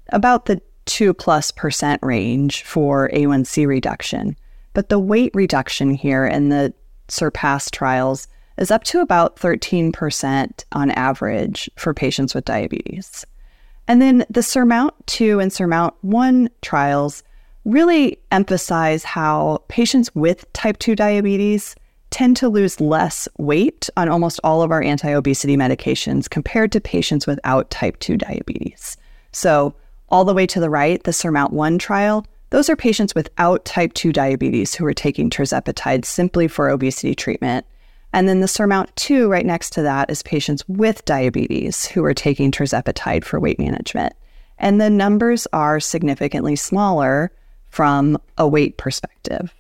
about 0.09 0.45
the 0.45 0.61
2 0.85 1.15
plus 1.15 1.49
percent 1.49 1.99
range 2.03 2.61
for 2.61 3.09
A1C 3.15 3.65
reduction. 3.65 4.37
But 4.73 4.89
the 4.89 4.99
weight 4.99 5.31
reduction 5.33 5.95
here 5.95 6.27
in 6.27 6.49
the 6.49 6.71
Surpass 7.07 7.71
trials 7.71 8.27
is 8.59 8.69
up 8.69 8.83
to 8.85 9.01
about 9.01 9.37
13% 9.37 10.63
on 10.71 10.91
average 10.91 11.67
for 11.77 11.95
patients 11.95 12.35
with 12.35 12.45
diabetes. 12.45 13.25
And 13.87 13.99
then 14.03 14.23
the 14.29 14.43
Surmount 14.43 14.93
2 15.07 15.39
and 15.39 15.51
Surmount 15.51 15.95
1 16.01 16.47
trials 16.61 17.23
really 17.65 18.19
emphasize 18.31 19.03
how 19.03 19.63
patients 19.67 20.13
with 20.13 20.51
type 20.53 20.77
2 20.77 20.95
diabetes 20.95 21.75
tend 22.11 22.37
to 22.37 22.49
lose 22.49 22.79
less 22.79 23.27
weight 23.37 23.89
on 23.97 24.09
almost 24.09 24.39
all 24.43 24.61
of 24.61 24.71
our 24.71 24.83
anti 24.83 25.11
obesity 25.11 25.57
medications 25.57 26.29
compared 26.29 26.71
to 26.73 26.79
patients 26.79 27.25
without 27.25 27.69
type 27.71 27.97
2 27.99 28.17
diabetes. 28.17 28.97
So, 29.31 29.73
all 30.09 30.25
the 30.25 30.33
way 30.33 30.45
to 30.45 30.59
the 30.59 30.69
right, 30.69 31.01
the 31.03 31.13
Surmount 31.13 31.53
1 31.53 31.79
trial, 31.79 32.25
those 32.49 32.69
are 32.69 32.75
patients 32.75 33.15
without 33.15 33.63
type 33.63 33.93
2 33.93 34.11
diabetes 34.11 34.75
who 34.75 34.85
are 34.85 34.93
taking 34.93 35.29
tirzepatide 35.29 36.03
simply 36.03 36.49
for 36.49 36.69
obesity 36.69 37.15
treatment. 37.15 37.65
And 38.13 38.27
then 38.27 38.41
the 38.41 38.47
Surmount 38.47 38.93
2 38.97 39.29
right 39.29 39.45
next 39.45 39.69
to 39.71 39.81
that 39.83 40.11
is 40.11 40.21
patients 40.21 40.67
with 40.67 41.05
diabetes 41.05 41.85
who 41.85 42.03
are 42.03 42.13
taking 42.13 42.51
tirzepatide 42.51 43.23
for 43.23 43.39
weight 43.39 43.57
management. 43.57 44.13
And 44.57 44.81
the 44.81 44.89
numbers 44.89 45.47
are 45.53 45.79
significantly 45.79 46.57
smaller 46.57 47.31
from 47.69 48.17
a 48.37 48.45
weight 48.45 48.77
perspective. 48.77 49.55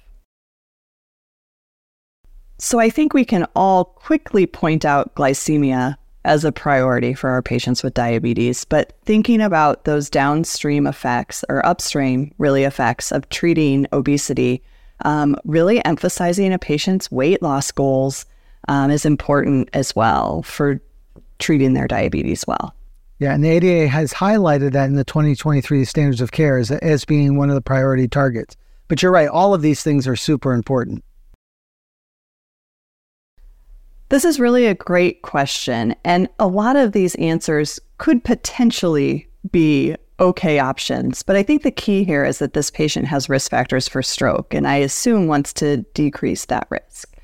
So 2.63 2.79
I 2.79 2.91
think 2.91 3.15
we 3.15 3.25
can 3.25 3.47
all 3.55 3.85
quickly 3.85 4.45
point 4.45 4.85
out 4.85 5.15
glycemia 5.15 5.95
as 6.23 6.45
a 6.45 6.51
priority 6.51 7.15
for 7.15 7.31
our 7.31 7.41
patients 7.41 7.81
with 7.81 7.95
diabetes, 7.95 8.65
but 8.65 8.93
thinking 9.03 9.41
about 9.41 9.85
those 9.85 10.11
downstream 10.11 10.85
effects 10.85 11.43
or 11.49 11.65
upstream 11.65 12.31
really 12.37 12.63
effects 12.63 13.11
of 13.11 13.27
treating 13.29 13.87
obesity, 13.91 14.61
um, 15.05 15.35
really 15.43 15.83
emphasizing 15.85 16.53
a 16.53 16.59
patient's 16.59 17.09
weight 17.09 17.41
loss 17.41 17.71
goals 17.71 18.27
um, 18.67 18.91
is 18.91 19.07
important 19.07 19.67
as 19.73 19.95
well 19.95 20.43
for 20.43 20.79
treating 21.39 21.73
their 21.73 21.87
diabetes 21.87 22.45
well. 22.45 22.75
Yeah, 23.17 23.33
and 23.33 23.43
the 23.43 23.49
ADA 23.49 23.87
has 23.87 24.13
highlighted 24.13 24.73
that 24.73 24.85
in 24.85 24.93
the 24.93 25.03
2023 25.03 25.83
standards 25.83 26.21
of 26.21 26.31
care 26.31 26.59
as, 26.59 26.69
as 26.69 27.05
being 27.05 27.37
one 27.37 27.49
of 27.49 27.55
the 27.55 27.61
priority 27.61 28.07
targets. 28.07 28.55
But 28.87 29.01
you're 29.01 29.11
right, 29.11 29.29
all 29.29 29.55
of 29.55 29.63
these 29.63 29.81
things 29.81 30.07
are 30.07 30.15
super 30.15 30.53
important. 30.53 31.03
This 34.11 34.25
is 34.25 34.41
really 34.41 34.65
a 34.65 34.75
great 34.75 35.21
question. 35.21 35.95
And 36.03 36.27
a 36.37 36.45
lot 36.45 36.75
of 36.75 36.91
these 36.91 37.15
answers 37.15 37.79
could 37.97 38.25
potentially 38.25 39.25
be 39.53 39.95
okay 40.19 40.59
options. 40.59 41.23
But 41.23 41.37
I 41.37 41.43
think 41.43 41.63
the 41.63 41.71
key 41.71 42.03
here 42.03 42.25
is 42.25 42.39
that 42.39 42.51
this 42.51 42.69
patient 42.69 43.07
has 43.07 43.29
risk 43.29 43.49
factors 43.49 43.87
for 43.87 44.03
stroke, 44.03 44.53
and 44.53 44.67
I 44.67 44.75
assume 44.75 45.27
wants 45.27 45.53
to 45.53 45.77
decrease 45.93 46.43
that 46.47 46.67
risk. 46.69 47.15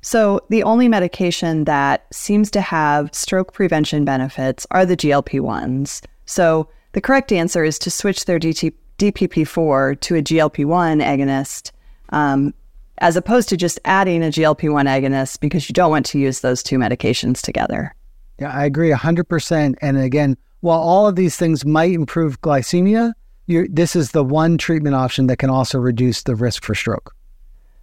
So, 0.00 0.40
the 0.50 0.64
only 0.64 0.88
medication 0.88 1.62
that 1.66 2.12
seems 2.12 2.50
to 2.50 2.60
have 2.60 3.14
stroke 3.14 3.52
prevention 3.52 4.04
benefits 4.04 4.66
are 4.72 4.84
the 4.84 4.96
GLP 4.96 5.38
1s. 5.38 6.04
So, 6.26 6.68
the 6.90 7.00
correct 7.00 7.30
answer 7.30 7.62
is 7.62 7.78
to 7.78 7.90
switch 7.90 8.24
their 8.24 8.40
DT- 8.40 8.74
DPP4 8.98 10.00
to 10.00 10.16
a 10.16 10.22
GLP 10.22 10.64
1 10.64 10.98
agonist 10.98 11.70
um, 12.08 12.52
as 13.02 13.16
opposed 13.16 13.48
to 13.48 13.56
just 13.56 13.80
adding 13.84 14.22
a 14.22 14.28
GLP 14.28 14.72
1 14.72 14.86
agonist 14.86 15.40
because 15.40 15.68
you 15.68 15.72
don't 15.72 15.90
want 15.90 16.06
to 16.06 16.18
use 16.18 16.40
those 16.40 16.62
two 16.62 16.78
medications 16.78 17.42
together. 17.42 17.94
Yeah, 18.38 18.52
I 18.52 18.64
agree 18.64 18.90
100%. 18.90 19.74
And 19.82 19.98
again, 19.98 20.38
while 20.60 20.78
all 20.78 21.08
of 21.08 21.16
these 21.16 21.36
things 21.36 21.66
might 21.66 21.92
improve 21.92 22.40
glycemia, 22.40 23.12
this 23.48 23.96
is 23.96 24.12
the 24.12 24.22
one 24.22 24.56
treatment 24.56 24.94
option 24.94 25.26
that 25.26 25.38
can 25.38 25.50
also 25.50 25.78
reduce 25.78 26.22
the 26.22 26.36
risk 26.36 26.62
for 26.64 26.76
stroke. 26.76 27.14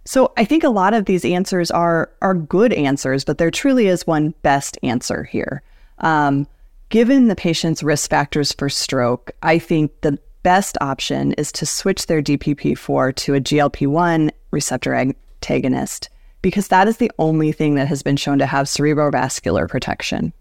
So 0.06 0.32
I 0.38 0.46
think 0.46 0.64
a 0.64 0.70
lot 0.70 0.94
of 0.94 1.04
these 1.04 1.26
answers 1.26 1.70
are 1.70 2.10
are 2.22 2.34
good 2.34 2.72
answers, 2.72 3.22
but 3.22 3.36
there 3.36 3.50
truly 3.50 3.86
is 3.86 4.06
one 4.06 4.34
best 4.42 4.78
answer 4.82 5.24
here. 5.24 5.62
Um, 5.98 6.48
given 6.88 7.28
the 7.28 7.36
patient's 7.36 7.82
risk 7.82 8.08
factors 8.08 8.52
for 8.52 8.70
stroke, 8.70 9.30
I 9.42 9.58
think 9.58 9.92
the 10.00 10.18
best 10.42 10.78
option 10.80 11.34
is 11.34 11.52
to 11.52 11.66
switch 11.66 12.06
their 12.06 12.22
DPP4 12.22 13.14
to 13.16 13.34
a 13.34 13.40
GLP 13.40 13.86
1 13.86 14.30
receptor 14.50 14.94
antagonist 14.94 16.08
because 16.42 16.68
that 16.68 16.88
is 16.88 16.96
the 16.96 17.10
only 17.18 17.52
thing 17.52 17.74
that 17.74 17.88
has 17.88 18.02
been 18.02 18.16
shown 18.16 18.38
to 18.38 18.46
have 18.46 18.66
cerebrovascular 18.66 19.68
protection. 19.68 20.32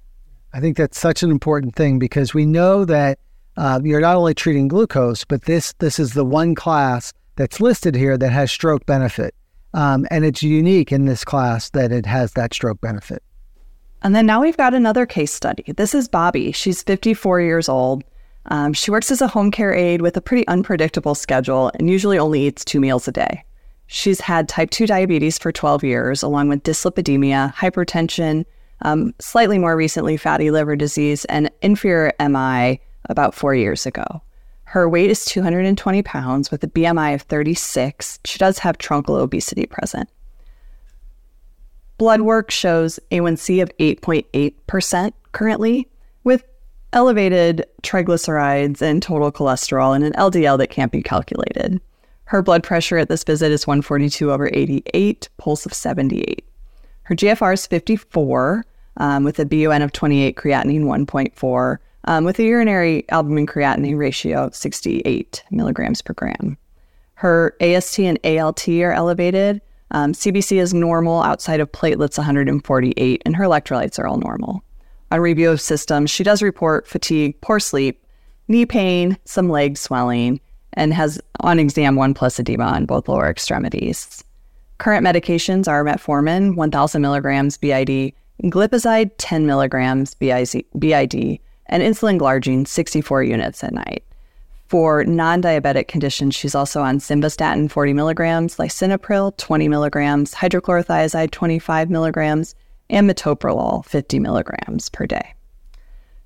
I 0.53 0.59
think 0.59 0.77
that's 0.77 0.99
such 0.99 1.23
an 1.23 1.31
important 1.31 1.75
thing 1.75 1.99
because 1.99 2.33
we 2.33 2.45
know 2.45 2.85
that 2.85 3.19
uh, 3.57 3.79
you're 3.83 4.01
not 4.01 4.15
only 4.15 4.33
treating 4.33 4.67
glucose, 4.67 5.25
but 5.25 5.43
this 5.43 5.73
this 5.79 5.99
is 5.99 6.13
the 6.13 6.25
one 6.25 6.55
class 6.55 7.13
that's 7.35 7.59
listed 7.59 7.95
here 7.95 8.17
that 8.17 8.31
has 8.31 8.51
stroke 8.51 8.85
benefit, 8.85 9.35
um, 9.73 10.07
and 10.09 10.25
it's 10.25 10.41
unique 10.41 10.91
in 10.91 11.05
this 11.05 11.23
class 11.23 11.69
that 11.71 11.91
it 11.91 12.05
has 12.05 12.33
that 12.33 12.53
stroke 12.53 12.81
benefit. 12.81 13.21
And 14.01 14.15
then 14.15 14.25
now 14.25 14.41
we've 14.41 14.57
got 14.57 14.73
another 14.73 15.05
case 15.05 15.33
study. 15.33 15.73
This 15.75 15.93
is 15.93 16.07
Bobby. 16.07 16.53
She's 16.53 16.81
54 16.81 17.41
years 17.41 17.67
old. 17.67 18.03
Um, 18.45 18.71
she 18.71 18.91
works 18.91 19.11
as 19.11 19.21
a 19.21 19.27
home 19.27 19.51
care 19.51 19.73
aide 19.73 20.01
with 20.01 20.15
a 20.15 20.21
pretty 20.21 20.47
unpredictable 20.47 21.13
schedule 21.13 21.69
and 21.75 21.89
usually 21.89 22.17
only 22.17 22.47
eats 22.47 22.63
two 22.63 22.79
meals 22.79 23.07
a 23.09 23.11
day. 23.11 23.43
She's 23.91 24.21
had 24.21 24.47
type 24.47 24.69
2 24.69 24.85
diabetes 24.85 25.39
for 25.39 25.51
12 25.51 25.83
years, 25.83 26.21
along 26.21 26.47
with 26.47 26.61
dyslipidemia, 26.61 27.55
hypertension, 27.55 28.45
um, 28.83 29.15
slightly 29.19 29.57
more 29.57 29.75
recently, 29.75 30.15
fatty 30.15 30.51
liver 30.51 30.75
disease, 30.75 31.25
and 31.25 31.49
inferior 31.63 32.13
MI 32.19 32.79
about 33.09 33.33
four 33.33 33.55
years 33.55 33.87
ago. 33.87 34.21
Her 34.65 34.87
weight 34.87 35.09
is 35.09 35.25
220 35.25 36.03
pounds 36.03 36.51
with 36.51 36.63
a 36.63 36.67
BMI 36.67 37.15
of 37.15 37.23
36. 37.23 38.19
She 38.25 38.37
does 38.37 38.59
have 38.59 38.77
truncal 38.77 39.19
obesity 39.19 39.65
present. 39.65 40.07
Blood 41.97 42.21
work 42.21 42.51
shows 42.51 42.99
A1C 43.09 43.59
of 43.59 43.75
8.8% 43.79 45.13
currently, 45.31 45.87
with 46.23 46.43
elevated 46.93 47.65
triglycerides 47.81 48.83
and 48.83 49.01
total 49.01 49.31
cholesterol 49.31 49.95
and 49.95 50.05
an 50.05 50.13
LDL 50.13 50.59
that 50.59 50.69
can't 50.69 50.91
be 50.91 51.01
calculated. 51.01 51.81
Her 52.29 52.41
blood 52.41 52.63
pressure 52.63 52.97
at 52.97 53.09
this 53.09 53.23
visit 53.23 53.51
is 53.51 53.65
142 53.65 54.31
over 54.31 54.49
88, 54.53 55.29
pulse 55.37 55.65
of 55.65 55.73
78. 55.73 56.45
Her 57.03 57.15
GFR 57.15 57.53
is 57.53 57.65
54 57.65 58.65
um, 58.97 59.23
with 59.23 59.39
a 59.39 59.45
BUN 59.45 59.81
of 59.81 59.91
28, 59.91 60.35
creatinine 60.35 60.83
1.4, 60.83 61.77
um, 62.05 62.23
with 62.25 62.37
a 62.37 62.43
urinary 62.43 63.03
albumin 63.09 63.47
creatinine 63.47 63.97
ratio 63.97 64.45
of 64.45 64.55
68 64.55 65.43
milligrams 65.49 66.01
per 66.01 66.13
gram. 66.13 66.57
Her 67.15 67.55
AST 67.61 67.99
and 67.99 68.19
ALT 68.23 68.67
are 68.67 68.93
elevated. 68.93 69.61
Um, 69.91 70.13
CBC 70.13 70.61
is 70.61 70.73
normal 70.73 71.23
outside 71.23 71.59
of 71.59 71.71
platelets 71.71 72.17
148, 72.17 73.23
and 73.25 73.35
her 73.35 73.43
electrolytes 73.43 73.97
are 73.97 74.05
all 74.05 74.17
normal 74.17 74.63
on 75.11 75.19
review 75.19 75.49
of 75.49 75.61
systems, 75.61 76.11
she 76.11 76.23
does 76.23 76.41
report 76.41 76.87
fatigue, 76.87 77.39
poor 77.41 77.59
sleep, 77.59 78.05
knee 78.47 78.65
pain, 78.65 79.17
some 79.25 79.49
leg 79.49 79.77
swelling, 79.77 80.39
and 80.73 80.93
has 80.93 81.19
on 81.39 81.59
exam 81.59 81.95
one 81.95 82.13
plus 82.13 82.39
edema 82.39 82.65
on 82.65 82.85
both 82.85 83.07
lower 83.07 83.29
extremities. 83.29 84.23
Current 84.77 85.05
medications 85.05 85.67
are 85.67 85.83
metformin, 85.83 86.55
1,000 86.55 87.01
milligrams 87.01 87.57
BID, 87.57 88.13
glipizide, 88.43 89.11
10 89.17 89.45
milligrams 89.45 90.13
BID, 90.15 91.39
and 91.65 91.83
insulin 91.83 92.19
glargine, 92.19 92.67
64 92.67 93.23
units 93.23 93.63
at 93.63 93.73
night. 93.73 94.03
For 94.67 95.03
non 95.03 95.41
diabetic 95.41 95.87
conditions, 95.87 96.35
she's 96.35 96.53
also 96.53 96.81
on 96.81 96.99
simvastatin, 96.99 97.71
40 97.71 97.93
milligrams, 97.93 98.57
lisinopril, 98.57 99.35
20 99.37 99.67
milligrams, 99.67 100.35
hydrochlorothiazide, 100.35 101.31
25 101.31 101.89
milligrams, 101.89 102.53
and 102.89 103.09
metoprolol 103.09 103.83
50 103.85 104.19
milligrams 104.19 104.89
per 104.89 105.07
day. 105.07 105.33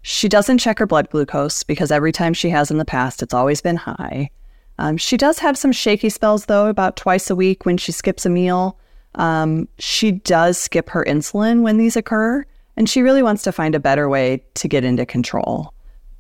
She 0.04 0.30
doesn't 0.30 0.58
check 0.60 0.80
her 0.80 0.86
blood 0.86 1.10
glucose 1.10 1.64
because 1.64 1.90
every 1.90 2.12
time 2.12 2.34
she 2.34 2.50
has 2.50 2.70
in 2.70 2.78
the 2.78 2.86
past, 2.86 3.24
it's 3.24 3.34
always 3.34 3.62
been 3.62 3.78
high. 3.78 4.30
Um, 4.78 4.98
she 4.98 5.16
does 5.16 5.40
have 5.40 5.58
some 5.58 5.72
shaky 5.72 6.10
spells, 6.10 6.46
though, 6.46 6.68
about 6.68 6.98
twice 6.98 7.30
a 7.30 7.36
week 7.36 7.66
when 7.66 7.78
she 7.78 7.94
skips 7.94 8.26
a 8.26 8.30
meal. 8.30 8.78
Um, 9.16 9.68
she 9.80 10.12
does 10.12 10.58
skip 10.58 10.90
her 10.90 11.06
insulin 11.06 11.62
when 11.62 11.78
these 11.78 11.96
occur, 11.96 12.46
and 12.76 12.90
she 12.90 13.02
really 13.02 13.24
wants 13.24 13.44
to 13.44 13.54
find 13.54 13.76
a 13.76 13.80
better 13.80 14.10
way 14.10 14.44
to 14.56 14.68
get 14.68 14.84
into 14.84 15.06
control. 15.06 15.74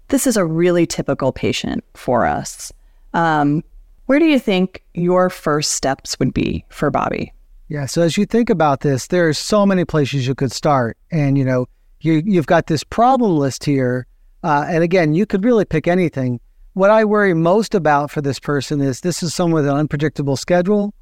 This 0.07 0.27
is 0.27 0.37
a 0.37 0.45
really 0.45 0.85
typical 0.85 1.33
patient 1.33 1.83
for 1.93 2.25
us. 2.25 2.71
Um, 3.13 3.63
where 4.05 4.19
do 4.19 4.25
you 4.25 4.39
think 4.39 4.81
your 4.93 5.29
first 5.29 5.71
steps 5.71 6.17
would 6.19 6.33
be 6.33 6.63
for 6.69 6.89
Bobby? 6.89 7.33
Yeah. 7.67 7.85
So 7.85 8.01
as 8.01 8.17
you 8.17 8.25
think 8.25 8.49
about 8.49 8.81
this, 8.81 9.07
there 9.07 9.27
are 9.27 9.33
so 9.33 9.65
many 9.65 9.83
places 9.83 10.25
you 10.27 10.35
could 10.35 10.51
start, 10.51 10.97
and 11.11 11.37
you 11.37 11.43
know, 11.43 11.67
you 12.03 12.21
you've 12.25 12.47
got 12.47 12.67
this 12.67 12.83
problem 12.83 13.37
list 13.37 13.63
here, 13.63 14.05
uh, 14.43 14.65
and 14.67 14.83
again, 14.83 15.13
you 15.13 15.25
could 15.25 15.43
really 15.43 15.65
pick 15.65 15.87
anything. 15.87 16.39
What 16.73 16.89
I 16.89 17.05
worry 17.05 17.33
most 17.33 17.75
about 17.75 18.11
for 18.11 18.21
this 18.21 18.39
person 18.39 18.81
is 18.81 19.01
this 19.01 19.23
is 19.23 19.33
someone 19.33 19.61
with 19.61 19.71
an 19.71 19.77
unpredictable 19.77 20.35
schedule, 20.35 20.93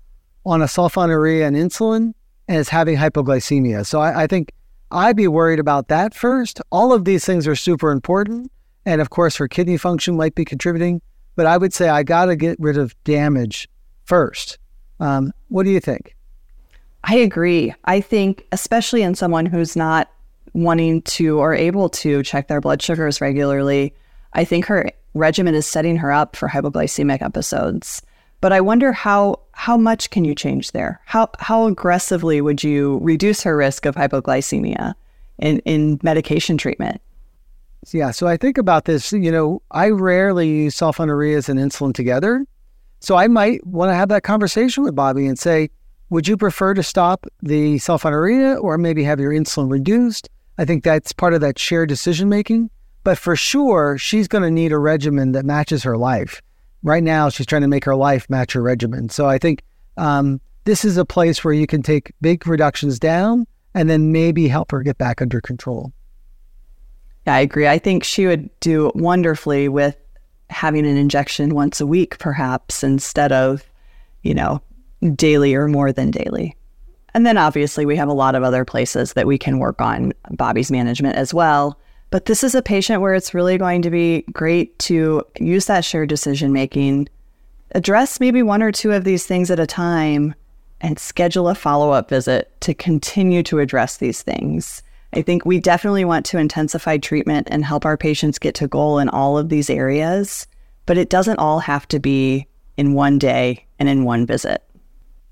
on 0.45 0.61
a 0.61 0.65
sulfonylurea 0.65 1.47
and 1.47 1.55
insulin, 1.55 2.13
and 2.47 2.57
is 2.57 2.69
having 2.69 2.97
hypoglycemia. 2.97 3.85
So 3.85 4.01
I, 4.01 4.23
I 4.23 4.27
think 4.27 4.51
I'd 4.91 5.15
be 5.15 5.27
worried 5.27 5.59
about 5.59 5.87
that 5.87 6.13
first. 6.13 6.61
All 6.71 6.93
of 6.93 7.05
these 7.05 7.25
things 7.25 7.47
are 7.47 7.55
super 7.55 7.91
important, 7.91 8.51
and 8.85 9.01
of 9.01 9.09
course, 9.09 9.37
her 9.37 9.47
kidney 9.47 9.77
function 9.77 10.15
might 10.15 10.35
be 10.35 10.45
contributing. 10.45 11.01
But 11.35 11.45
I 11.45 11.57
would 11.57 11.73
say 11.73 11.87
I 11.87 12.03
got 12.03 12.25
to 12.25 12.35
get 12.35 12.57
rid 12.59 12.77
of 12.77 12.93
damage 13.05 13.69
first. 14.03 14.57
Um, 14.99 15.31
what 15.47 15.63
do 15.63 15.69
you 15.69 15.79
think? 15.79 16.15
I 17.05 17.15
agree. 17.15 17.73
I 17.85 18.01
think, 18.01 18.45
especially 18.51 19.01
in 19.01 19.15
someone 19.15 19.45
who's 19.45 19.75
not 19.75 20.11
wanting 20.53 21.01
to 21.03 21.39
or 21.39 21.53
able 21.53 21.89
to 21.89 22.23
check 22.23 22.47
their 22.47 22.61
blood 22.61 22.81
sugars 22.81 23.21
regularly, 23.21 23.93
I 24.33 24.43
think 24.43 24.65
her 24.65 24.91
regimen 25.13 25.55
is 25.55 25.65
setting 25.65 25.97
her 25.97 26.11
up 26.11 26.35
for 26.35 26.47
hypoglycemic 26.47 27.21
episodes. 27.21 28.01
But 28.39 28.51
I 28.51 28.61
wonder 28.61 28.91
how 28.91 29.39
how 29.53 29.77
much 29.77 30.09
can 30.09 30.25
you 30.25 30.33
change 30.33 30.71
there? 30.71 30.99
How 31.05 31.29
how 31.39 31.67
aggressively 31.67 32.41
would 32.41 32.63
you 32.63 32.99
reduce 33.01 33.43
her 33.43 33.55
risk 33.55 33.85
of 33.85 33.95
hypoglycemia 33.95 34.95
in, 35.37 35.59
in 35.59 35.99
medication 36.01 36.57
treatment? 36.57 37.01
Yeah, 37.91 38.11
so 38.11 38.27
I 38.27 38.37
think 38.37 38.57
about 38.57 38.85
this, 38.85 39.11
you 39.11 39.31
know, 39.31 39.61
I 39.71 39.89
rarely 39.89 40.47
use 40.47 40.75
sulfonylureas 40.75 41.49
and 41.49 41.59
insulin 41.59 41.93
together. 41.93 42.45
So 42.99 43.15
I 43.15 43.27
might 43.27 43.65
want 43.65 43.89
to 43.89 43.95
have 43.95 44.09
that 44.09 44.21
conversation 44.21 44.83
with 44.83 44.95
Bobby 44.95 45.25
and 45.25 45.37
say, 45.37 45.69
would 46.11 46.27
you 46.27 46.37
prefer 46.37 46.75
to 46.75 46.83
stop 46.83 47.25
the 47.41 47.77
sulfonylurea 47.77 48.61
or 48.61 48.77
maybe 48.77 49.03
have 49.03 49.19
your 49.19 49.31
insulin 49.31 49.71
reduced? 49.71 50.29
I 50.57 50.65
think 50.65 50.83
that's 50.83 51.11
part 51.13 51.33
of 51.33 51.41
that 51.41 51.57
shared 51.57 51.89
decision 51.89 52.29
making. 52.29 52.69
But 53.03 53.17
for 53.17 53.35
sure, 53.35 53.97
she's 53.97 54.27
going 54.27 54.43
to 54.43 54.51
need 54.51 54.71
a 54.71 54.77
regimen 54.77 55.31
that 55.31 55.45
matches 55.45 55.83
her 55.83 55.97
life. 55.97 56.41
Right 56.83 57.03
now, 57.03 57.29
she's 57.29 57.45
trying 57.45 57.63
to 57.63 57.67
make 57.67 57.85
her 57.85 57.95
life 57.95 58.29
match 58.29 58.53
her 58.53 58.61
regimen. 58.61 59.09
So 59.09 59.27
I 59.27 59.37
think 59.37 59.63
um, 59.97 60.39
this 60.65 60.85
is 60.85 60.97
a 60.97 61.05
place 61.05 61.43
where 61.43 61.53
you 61.53 61.67
can 61.67 61.81
take 61.81 62.13
big 62.21 62.45
reductions 62.45 62.99
down 62.99 63.47
and 63.73 63.89
then 63.89 64.11
maybe 64.11 64.47
help 64.47 64.71
her 64.71 64.83
get 64.83 64.97
back 64.97 65.21
under 65.21 65.41
control. 65.41 65.91
Yeah, 67.25 67.35
I 67.35 67.39
agree. 67.39 67.67
I 67.67 67.79
think 67.79 68.03
she 68.03 68.25
would 68.25 68.49
do 68.59 68.91
wonderfully 68.95 69.67
with 69.67 69.95
having 70.49 70.85
an 70.85 70.97
injection 70.97 71.55
once 71.55 71.79
a 71.79 71.87
week, 71.87 72.19
perhaps, 72.19 72.83
instead 72.83 73.31
of, 73.31 73.63
you 74.23 74.33
know, 74.33 74.61
daily 75.15 75.55
or 75.55 75.67
more 75.67 75.91
than 75.91 76.11
daily. 76.11 76.55
And 77.13 77.25
then 77.25 77.37
obviously 77.37 77.85
we 77.85 77.95
have 77.97 78.07
a 78.07 78.13
lot 78.13 78.35
of 78.35 78.43
other 78.43 78.63
places 78.63 79.13
that 79.13 79.27
we 79.27 79.37
can 79.37 79.59
work 79.59 79.81
on 79.81 80.13
Bobby's 80.31 80.71
management 80.71 81.15
as 81.15 81.33
well. 81.33 81.77
But 82.09 82.25
this 82.25 82.43
is 82.43 82.55
a 82.55 82.61
patient 82.61 83.01
where 83.01 83.13
it's 83.13 83.33
really 83.33 83.57
going 83.57 83.81
to 83.83 83.89
be 83.89 84.23
great 84.33 84.77
to 84.79 85.23
use 85.39 85.65
that 85.65 85.85
shared 85.85 86.09
decision 86.09 86.51
making, 86.51 87.07
address 87.73 88.19
maybe 88.19 88.43
one 88.43 88.61
or 88.61 88.71
two 88.71 88.91
of 88.91 89.05
these 89.05 89.25
things 89.25 89.49
at 89.49 89.59
a 89.59 89.67
time, 89.67 90.35
and 90.81 90.99
schedule 90.99 91.47
a 91.47 91.55
follow 91.55 91.91
up 91.91 92.09
visit 92.09 92.51
to 92.61 92.73
continue 92.73 93.43
to 93.43 93.59
address 93.59 93.97
these 93.97 94.21
things. 94.21 94.83
I 95.13 95.21
think 95.21 95.45
we 95.45 95.59
definitely 95.59 96.05
want 96.05 96.25
to 96.27 96.37
intensify 96.37 96.97
treatment 96.97 97.47
and 97.51 97.63
help 97.63 97.85
our 97.85 97.97
patients 97.97 98.39
get 98.39 98.55
to 98.55 98.67
goal 98.67 98.97
in 98.97 99.09
all 99.09 99.37
of 99.37 99.49
these 99.49 99.69
areas, 99.69 100.47
but 100.85 100.97
it 100.97 101.09
doesn't 101.09 101.39
all 101.39 101.59
have 101.59 101.87
to 101.89 101.99
be 101.99 102.47
in 102.77 102.93
one 102.93 103.19
day 103.19 103.65
and 103.77 103.87
in 103.87 104.05
one 104.05 104.25
visit. 104.25 104.63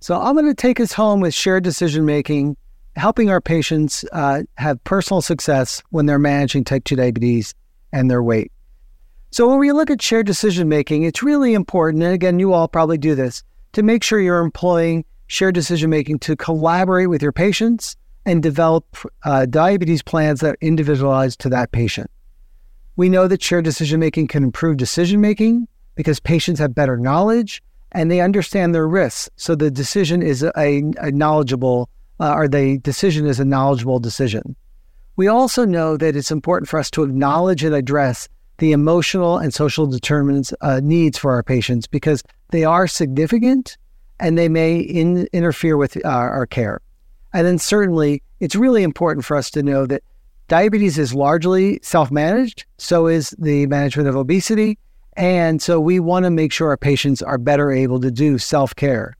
So 0.01 0.19
I'm 0.19 0.35
going 0.35 0.45
to 0.45 0.53
take 0.53 0.79
us 0.79 0.93
home 0.93 1.19
with 1.19 1.33
shared 1.33 1.63
decision 1.63 2.05
making, 2.05 2.55
helping 2.95 3.29
our 3.29 3.41
patients 3.41 4.05
uh, 4.13 4.43
have 4.57 4.81
personal 4.85 5.21
success 5.21 5.83
when 5.89 6.05
they're 6.05 6.19
managing 6.19 6.63
type 6.63 6.85
2 6.85 6.95
diabetes 6.95 7.53
and 7.91 8.09
their 8.09 8.23
weight. 8.23 8.51
So 9.31 9.47
when 9.47 9.59
we 9.59 9.71
look 9.71 9.91
at 9.91 10.01
shared 10.01 10.25
decision 10.25 10.69
making, 10.69 11.03
it's 11.03 11.21
really 11.21 11.53
important, 11.53 12.01
and 12.01 12.13
again, 12.13 12.39
you 12.39 12.53
all 12.53 12.67
probably 12.67 12.97
do 12.97 13.13
this, 13.13 13.43
to 13.73 13.83
make 13.83 14.03
sure 14.03 14.19
you're 14.19 14.39
employing 14.39 15.05
shared 15.27 15.53
decision 15.53 15.89
making 15.89 16.19
to 16.19 16.35
collaborate 16.35 17.09
with 17.09 17.21
your 17.21 17.31
patients 17.31 17.95
and 18.25 18.41
develop 18.41 18.85
uh, 19.23 19.45
diabetes 19.45 20.01
plans 20.01 20.39
that 20.39 20.53
are 20.53 20.57
individualized 20.61 21.39
to 21.41 21.49
that 21.49 21.71
patient. 21.71 22.09
We 22.95 23.09
know 23.09 23.27
that 23.27 23.43
shared 23.43 23.65
decision 23.65 23.99
making 23.99 24.27
can 24.27 24.43
improve 24.43 24.77
decision 24.77 25.21
making 25.21 25.67
because 25.95 26.19
patients 26.19 26.59
have 26.59 26.73
better 26.73 26.97
knowledge 26.97 27.61
and 27.91 28.09
they 28.09 28.21
understand 28.21 28.73
their 28.73 28.87
risks. 28.87 29.29
So 29.35 29.55
the 29.55 29.71
decision 29.71 30.21
is 30.21 30.43
a, 30.43 30.51
a 30.55 31.11
knowledgeable, 31.11 31.89
uh, 32.19 32.33
or 32.33 32.47
the 32.47 32.77
decision 32.79 33.25
is 33.25 33.39
a 33.39 33.45
knowledgeable 33.45 33.99
decision. 33.99 34.55
We 35.15 35.27
also 35.27 35.65
know 35.65 35.97
that 35.97 36.15
it's 36.15 36.31
important 36.31 36.69
for 36.69 36.79
us 36.79 36.89
to 36.91 37.03
acknowledge 37.03 37.63
and 37.63 37.75
address 37.75 38.29
the 38.59 38.71
emotional 38.71 39.37
and 39.37 39.53
social 39.53 39.87
determinants 39.87 40.53
uh, 40.61 40.79
needs 40.83 41.17
for 41.17 41.33
our 41.33 41.43
patients 41.43 41.87
because 41.87 42.23
they 42.51 42.63
are 42.63 42.87
significant 42.87 43.77
and 44.19 44.37
they 44.37 44.49
may 44.49 44.79
in, 44.79 45.27
interfere 45.33 45.77
with 45.77 45.97
uh, 46.05 46.09
our 46.09 46.45
care. 46.45 46.81
And 47.33 47.45
then 47.45 47.57
certainly, 47.57 48.21
it's 48.39 48.55
really 48.55 48.83
important 48.83 49.25
for 49.25 49.37
us 49.37 49.49
to 49.51 49.63
know 49.63 49.85
that 49.85 50.03
diabetes 50.47 50.97
is 50.97 51.13
largely 51.13 51.79
self 51.83 52.11
managed, 52.11 52.65
so 52.77 53.07
is 53.07 53.35
the 53.37 53.65
management 53.67 54.09
of 54.09 54.15
obesity. 54.15 54.77
And 55.19 55.61
so 55.61 55.81
we 55.81 55.99
want 55.99 56.23
to 56.23 56.29
make 56.29 56.53
sure 56.53 56.69
our 56.69 56.77
patients 56.77 57.21
are 57.21 57.37
better 57.37 57.73
able 57.73 57.99
to 57.99 58.09
do 58.09 58.37
self 58.37 58.73
care. 58.73 59.17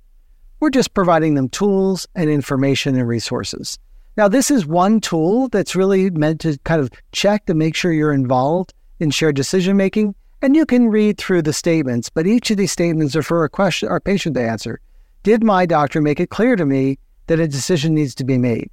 We're 0.61 0.69
just 0.69 0.93
providing 0.93 1.35
them 1.35 1.49
tools 1.49 2.07
and 2.15 2.29
information 2.29 2.95
and 2.95 3.05
resources. 3.05 3.77
Now, 4.15 4.29
this 4.29 4.49
is 4.49 4.65
one 4.65 5.01
tool 5.01 5.49
that's 5.49 5.75
really 5.75 6.09
meant 6.09 6.39
to 6.41 6.57
kind 6.59 6.79
of 6.79 6.89
check 7.11 7.45
to 7.47 7.53
make 7.53 7.75
sure 7.75 7.91
you're 7.91 8.13
involved 8.13 8.73
in 9.01 9.11
shared 9.11 9.35
decision 9.35 9.75
making. 9.75 10.15
And 10.41 10.55
you 10.55 10.65
can 10.65 10.87
read 10.87 11.17
through 11.17 11.41
the 11.41 11.51
statements, 11.51 12.09
but 12.09 12.25
each 12.25 12.49
of 12.49 12.55
these 12.55 12.71
statements 12.71 13.13
are 13.17 13.21
for 13.23 13.43
a 13.43 13.49
question 13.49 13.89
our 13.89 13.99
patient 13.99 14.35
to 14.35 14.41
answer. 14.41 14.79
Did 15.23 15.43
my 15.43 15.65
doctor 15.65 15.99
make 15.99 16.21
it 16.21 16.29
clear 16.29 16.55
to 16.55 16.65
me 16.65 16.97
that 17.27 17.41
a 17.41 17.47
decision 17.47 17.93
needs 17.93 18.15
to 18.15 18.23
be 18.23 18.37
made? 18.37 18.69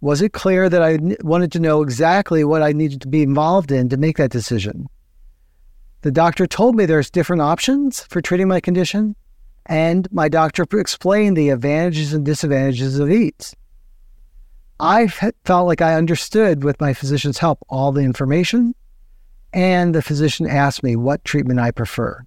Was 0.00 0.22
it 0.22 0.32
clear 0.32 0.68
that 0.68 0.82
I 0.82 0.98
wanted 1.20 1.52
to 1.52 1.60
know 1.60 1.82
exactly 1.82 2.42
what 2.42 2.62
I 2.62 2.72
needed 2.72 3.00
to 3.02 3.08
be 3.08 3.22
involved 3.22 3.70
in 3.70 3.88
to 3.90 3.96
make 3.96 4.16
that 4.16 4.32
decision? 4.32 4.88
The 6.06 6.12
doctor 6.12 6.46
told 6.46 6.76
me 6.76 6.86
there's 6.86 7.10
different 7.10 7.42
options 7.42 8.04
for 8.04 8.20
treating 8.20 8.46
my 8.46 8.60
condition, 8.60 9.16
and 9.66 10.06
my 10.12 10.28
doctor 10.28 10.64
explained 10.78 11.36
the 11.36 11.48
advantages 11.48 12.12
and 12.12 12.24
disadvantages 12.24 13.00
of 13.00 13.10
each. 13.10 13.54
I 14.78 15.08
felt 15.08 15.66
like 15.66 15.82
I 15.82 15.96
understood 15.96 16.62
with 16.62 16.80
my 16.80 16.94
physician's 16.94 17.38
help 17.38 17.58
all 17.68 17.90
the 17.90 18.02
information, 18.02 18.76
and 19.52 19.96
the 19.96 20.00
physician 20.00 20.46
asked 20.46 20.84
me 20.84 20.94
what 20.94 21.24
treatment 21.24 21.58
I 21.58 21.72
prefer. 21.72 22.24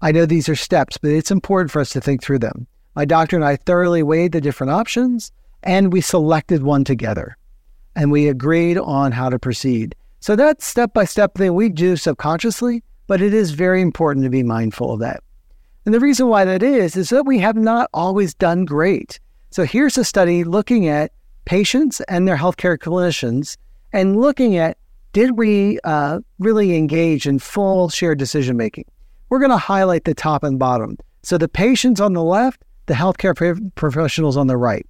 I 0.00 0.10
know 0.10 0.24
these 0.24 0.48
are 0.48 0.56
steps, 0.56 0.96
but 0.96 1.10
it's 1.10 1.30
important 1.30 1.70
for 1.70 1.80
us 1.80 1.90
to 1.90 2.00
think 2.00 2.22
through 2.22 2.38
them. 2.38 2.66
My 2.96 3.04
doctor 3.04 3.36
and 3.36 3.44
I 3.44 3.56
thoroughly 3.56 4.02
weighed 4.02 4.32
the 4.32 4.40
different 4.40 4.70
options, 4.70 5.30
and 5.62 5.92
we 5.92 6.00
selected 6.00 6.62
one 6.62 6.84
together, 6.84 7.36
and 7.94 8.10
we 8.10 8.28
agreed 8.28 8.78
on 8.78 9.12
how 9.12 9.28
to 9.28 9.38
proceed. 9.38 9.94
So 10.20 10.36
that 10.36 10.62
step 10.62 10.92
by 10.92 11.04
step 11.04 11.34
thing 11.34 11.54
we 11.54 11.68
do 11.68 11.96
subconsciously, 11.96 12.82
but 13.06 13.20
it 13.20 13.32
is 13.32 13.52
very 13.52 13.80
important 13.80 14.24
to 14.24 14.30
be 14.30 14.42
mindful 14.42 14.92
of 14.92 15.00
that. 15.00 15.22
And 15.84 15.94
the 15.94 16.00
reason 16.00 16.28
why 16.28 16.44
that 16.44 16.62
is, 16.62 16.96
is 16.96 17.08
that 17.10 17.24
we 17.24 17.38
have 17.38 17.56
not 17.56 17.88
always 17.94 18.34
done 18.34 18.64
great. 18.64 19.18
So 19.50 19.64
here's 19.64 19.96
a 19.96 20.04
study 20.04 20.44
looking 20.44 20.86
at 20.88 21.12
patients 21.44 22.00
and 22.02 22.28
their 22.28 22.36
healthcare 22.36 22.76
clinicians 22.76 23.56
and 23.92 24.20
looking 24.20 24.56
at 24.56 24.76
did 25.14 25.38
we 25.38 25.78
uh, 25.84 26.20
really 26.38 26.76
engage 26.76 27.26
in 27.26 27.38
full 27.38 27.88
shared 27.88 28.18
decision 28.18 28.56
making? 28.56 28.84
We're 29.30 29.38
going 29.38 29.50
to 29.50 29.56
highlight 29.56 30.04
the 30.04 30.14
top 30.14 30.44
and 30.44 30.58
bottom. 30.58 30.98
So 31.22 31.38
the 31.38 31.48
patients 31.48 32.00
on 32.00 32.12
the 32.12 32.22
left, 32.22 32.62
the 32.86 32.94
healthcare 32.94 33.34
professionals 33.74 34.36
on 34.36 34.46
the 34.46 34.56
right. 34.56 34.86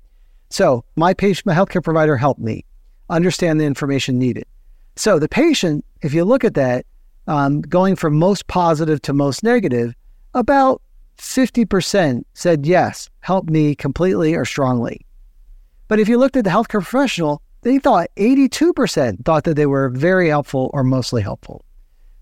So 0.50 0.84
my 0.96 1.14
patient, 1.14 1.46
my 1.46 1.54
healthcare 1.54 1.82
provider 1.82 2.16
helped 2.16 2.40
me 2.40 2.64
understand 3.08 3.60
the 3.60 3.64
information 3.64 4.18
needed. 4.18 4.44
So 4.98 5.20
the 5.20 5.28
patient, 5.28 5.84
if 6.02 6.12
you 6.12 6.24
look 6.24 6.42
at 6.42 6.54
that, 6.54 6.84
um, 7.28 7.60
going 7.60 7.94
from 7.94 8.18
most 8.18 8.48
positive 8.48 9.00
to 9.02 9.12
most 9.12 9.44
negative, 9.44 9.94
about 10.34 10.82
50% 11.18 12.24
said 12.34 12.66
yes, 12.66 13.08
help 13.20 13.48
me 13.48 13.76
completely 13.76 14.34
or 14.34 14.44
strongly. 14.44 15.06
But 15.86 16.00
if 16.00 16.08
you 16.08 16.18
looked 16.18 16.36
at 16.36 16.42
the 16.42 16.50
healthcare 16.50 16.82
professional, 16.82 17.40
they 17.62 17.78
thought 17.78 18.08
82% 18.16 19.24
thought 19.24 19.44
that 19.44 19.54
they 19.54 19.66
were 19.66 19.88
very 19.88 20.30
helpful 20.30 20.68
or 20.74 20.82
mostly 20.82 21.22
helpful. 21.22 21.64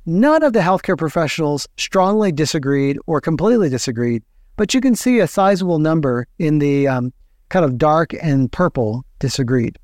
None 0.04 0.42
of 0.42 0.52
the 0.52 0.60
healthcare 0.60 0.98
professionals 0.98 1.66
strongly 1.78 2.30
disagreed 2.30 2.98
or 3.06 3.22
completely 3.22 3.70
disagreed, 3.70 4.22
but 4.56 4.74
you 4.74 4.82
can 4.82 4.94
see 4.94 5.20
a 5.20 5.26
sizable 5.26 5.78
number 5.78 6.26
in 6.38 6.58
the 6.58 6.88
um, 6.88 7.10
kind 7.48 7.64
of 7.64 7.78
dark 7.78 8.12
and 8.20 8.52
purple 8.52 9.02
disagreed. 9.18 9.78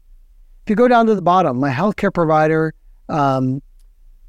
If 0.64 0.70
you 0.70 0.76
go 0.76 0.88
down 0.88 1.07
to 1.07 1.14
the 1.14 1.22
bottom, 1.22 1.59
my 1.59 1.70
healthcare 1.70 2.12
provider 2.12 2.74
um, 3.13 3.63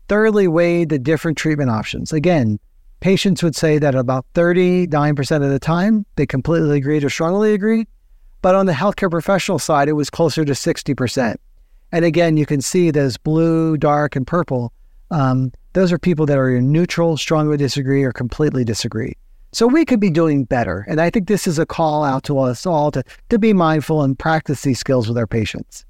thoroughly 0.07 0.47
weighed 0.47 0.89
the 0.89 0.99
different 0.99 1.37
treatment 1.37 1.69
options. 1.69 2.11
Again, 2.11 2.59
patients 2.99 3.41
would 3.41 3.55
say 3.55 3.79
that 3.79 3.95
about 3.95 4.25
39% 4.33 5.43
of 5.43 5.49
the 5.49 5.59
time 5.59 6.05
they 6.15 6.25
completely 6.25 6.77
agreed 6.77 7.03
or 7.03 7.09
strongly 7.09 7.53
agreed. 7.53 7.87
But 8.41 8.55
on 8.55 8.65
the 8.65 8.73
healthcare 8.73 9.09
professional 9.09 9.57
side, 9.57 9.87
it 9.87 9.93
was 9.93 10.09
closer 10.09 10.43
to 10.43 10.51
60%. 10.51 11.37
And 11.93 12.05
again, 12.05 12.37
you 12.37 12.45
can 12.45 12.61
see 12.61 12.91
those 12.91 13.17
blue, 13.17 13.77
dark, 13.77 14.15
and 14.15 14.27
purple. 14.27 14.73
Um, 15.11 15.51
those 15.73 15.91
are 15.91 15.99
people 15.99 16.25
that 16.25 16.37
are 16.37 16.61
neutral, 16.61 17.17
strongly 17.17 17.55
disagree, 17.55 18.03
or 18.03 18.11
completely 18.11 18.65
disagree. 18.65 19.15
So 19.53 19.67
we 19.67 19.85
could 19.85 19.99
be 19.99 20.09
doing 20.09 20.43
better. 20.43 20.85
And 20.89 20.99
I 20.99 21.09
think 21.09 21.27
this 21.27 21.47
is 21.47 21.59
a 21.59 21.65
call 21.65 22.03
out 22.03 22.23
to 22.23 22.39
us 22.39 22.65
all 22.65 22.91
to, 22.91 23.03
to 23.29 23.39
be 23.39 23.53
mindful 23.53 24.01
and 24.01 24.17
practice 24.17 24.63
these 24.63 24.79
skills 24.79 25.07
with 25.07 25.17
our 25.17 25.27
patients. 25.27 25.85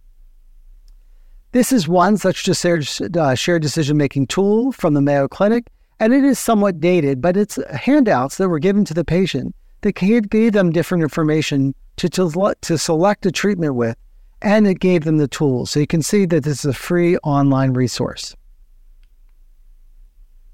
This 1.53 1.71
is 1.71 1.87
one 1.87 2.17
such 2.17 2.49
uh, 2.49 3.35
shared 3.35 3.61
decision 3.61 3.95
making 3.95 4.25
tool 4.25 4.71
from 4.71 4.95
the 4.95 5.01
Mayo 5.01 5.27
Clinic, 5.27 5.67
and 5.99 6.11
it 6.11 6.23
is 6.23 6.39
somewhat 6.39 6.79
dated, 6.79 7.21
but 7.21 7.37
it's 7.37 7.59
handouts 7.71 8.37
that 8.37 8.49
were 8.49 8.57
given 8.57 8.83
to 8.85 8.93
the 8.95 9.05
patient 9.05 9.55
that 9.81 9.91
gave 9.91 10.53
them 10.53 10.71
different 10.71 11.03
information 11.03 11.75
to, 11.97 12.09
to, 12.09 12.55
to 12.61 12.77
select 12.79 13.27
a 13.27 13.31
treatment 13.31 13.75
with, 13.75 13.95
and 14.41 14.65
it 14.65 14.79
gave 14.79 15.03
them 15.03 15.17
the 15.17 15.27
tools. 15.27 15.69
So 15.69 15.79
you 15.79 15.85
can 15.85 16.01
see 16.01 16.25
that 16.25 16.43
this 16.43 16.65
is 16.65 16.65
a 16.65 16.73
free 16.73 17.17
online 17.17 17.73
resource. 17.73 18.35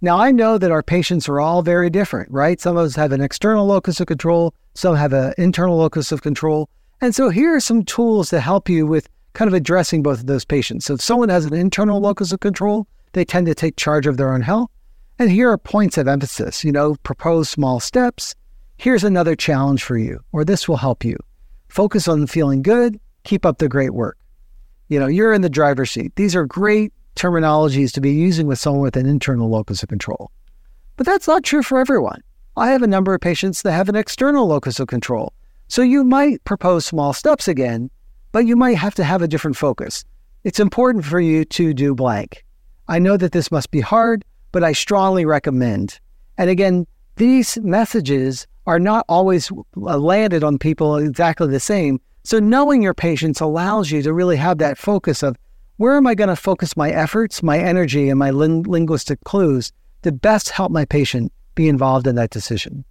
Now, 0.02 0.18
I 0.18 0.32
know 0.32 0.58
that 0.58 0.72
our 0.72 0.84
patients 0.84 1.30
are 1.30 1.40
all 1.40 1.62
very 1.62 1.90
different, 1.90 2.30
right? 2.30 2.60
Some 2.60 2.76
of 2.76 2.86
us 2.86 2.96
have 2.98 3.14
an 3.14 3.22
external 3.22 3.66
locus 3.66 4.02
of 4.02 4.08
control, 4.08 4.54
some 4.74 4.98
have 4.98 5.14
an 5.14 5.34
internal 5.38 5.78
locus 5.78 6.12
of 6.12 6.24
control. 6.24 6.70
And 7.00 7.16
so 7.16 7.30
here 7.30 7.56
are 7.56 7.62
some 7.62 7.86
tools 7.86 8.32
to 8.32 8.42
help 8.42 8.68
you 8.68 8.86
with 8.86 9.08
kind 9.40 9.48
of 9.48 9.54
addressing 9.54 10.04
both 10.04 10.20
of 10.20 10.26
those 10.26 10.44
patients. 10.44 10.86
So 10.86 10.96
if 10.96 11.02
someone 11.02 11.30
has 11.30 11.46
an 11.46 11.54
internal 11.54 12.02
locus 12.02 12.34
of 12.34 12.42
control, 12.42 12.86
they 13.14 13.24
tend 13.24 13.48
to 13.48 13.56
take 13.56 13.78
charge 13.78 14.06
of 14.06 14.18
their 14.18 14.34
own 14.34 14.42
health. 14.42 14.70
And 15.18 15.32
here 15.32 15.50
are 15.50 15.58
points 15.58 15.98
of 15.98 16.10
emphasis, 16.10 16.62
you 16.66 16.74
know, 16.74 16.98
propose 17.04 17.48
small 17.48 17.80
steps. 17.80 18.36
Here's 18.76 19.06
another 19.06 19.38
challenge 19.38 19.82
for 19.82 19.98
you, 19.98 20.20
or 20.34 20.44
this 20.44 20.68
will 20.68 20.76
help 20.76 21.06
you. 21.06 21.16
Focus 21.70 22.10
on 22.10 22.28
feeling 22.28 22.62
good, 22.62 23.00
keep 23.24 23.46
up 23.46 23.60
the 23.60 23.70
great 23.70 23.94
work. 23.94 24.18
You 24.90 25.00
know, 25.00 25.08
you're 25.08 25.32
in 25.32 25.42
the 25.42 25.50
driver's 25.50 25.92
seat. 25.92 26.18
These 26.18 26.36
are 26.36 26.46
great 26.46 26.92
terminologies 27.16 27.94
to 27.94 28.02
be 28.02 28.12
using 28.12 28.46
with 28.46 28.60
someone 28.60 28.82
with 28.82 28.98
an 28.98 29.06
internal 29.06 29.48
locus 29.48 29.82
of 29.84 29.88
control. 29.88 30.32
But 30.98 31.06
that's 31.06 31.30
not 31.30 31.46
true 31.46 31.64
for 31.64 31.80
everyone. 31.80 32.22
I 32.58 32.72
have 32.72 32.84
a 32.84 32.88
number 32.88 33.14
of 33.14 33.22
patients 33.22 33.62
that 33.62 33.72
have 33.72 33.88
an 33.88 33.96
external 33.96 34.48
locus 34.48 34.82
of 34.82 34.90
control. 34.90 35.32
So 35.70 35.82
you 35.82 36.04
might 36.04 36.44
propose 36.44 36.86
small 36.86 37.14
steps 37.14 37.48
again, 37.48 37.90
but 38.32 38.46
you 38.46 38.56
might 38.56 38.78
have 38.78 38.96
to 38.96 39.04
have 39.04 39.22
a 39.22 39.28
different 39.28 39.58
focus. 39.58 40.04
It's 40.44 40.60
important 40.60 41.06
for 41.06 41.20
you 41.20 41.46
to 41.46 41.74
do 41.74 41.96
blank. 41.96 42.46
I 42.88 43.00
know 43.00 43.18
that 43.18 43.32
this 43.32 43.52
must 43.52 43.72
be 43.72 43.82
hard, 43.82 44.24
but 44.52 44.64
I 44.64 44.74
strongly 44.74 45.26
recommend. 45.26 46.00
And 46.38 46.50
again, 46.50 46.88
these 47.18 47.58
messages 47.58 48.48
are 48.66 48.80
not 48.80 49.06
always 49.10 49.52
uh, 49.52 49.98
landed 49.98 50.44
on 50.44 50.58
people 50.58 50.96
exactly 50.96 51.48
the 51.48 51.60
same. 51.60 52.00
So 52.24 52.40
knowing 52.40 52.82
your 52.82 52.94
patients 52.94 53.42
allows 53.42 53.92
you 53.92 54.02
to 54.04 54.14
really 54.14 54.38
have 54.38 54.60
that 54.60 54.78
focus 54.78 55.24
of 55.24 55.36
where 55.78 55.96
am 55.96 56.08
I 56.08 56.16
going 56.16 56.30
to 56.30 56.36
focus 56.36 56.78
my 56.78 56.92
efforts, 56.92 57.42
my 57.42 57.58
energy, 57.58 58.10
and 58.10 58.20
my 58.20 58.32
ling- 58.32 58.64
linguistic 58.64 59.20
clues 59.24 59.72
to 60.04 60.12
best 60.12 60.50
help 60.50 60.72
my 60.72 60.86
patient 60.86 61.32
be 61.56 61.68
involved 61.68 62.08
in 62.08 62.16
that 62.16 62.30
decision? 62.30 62.86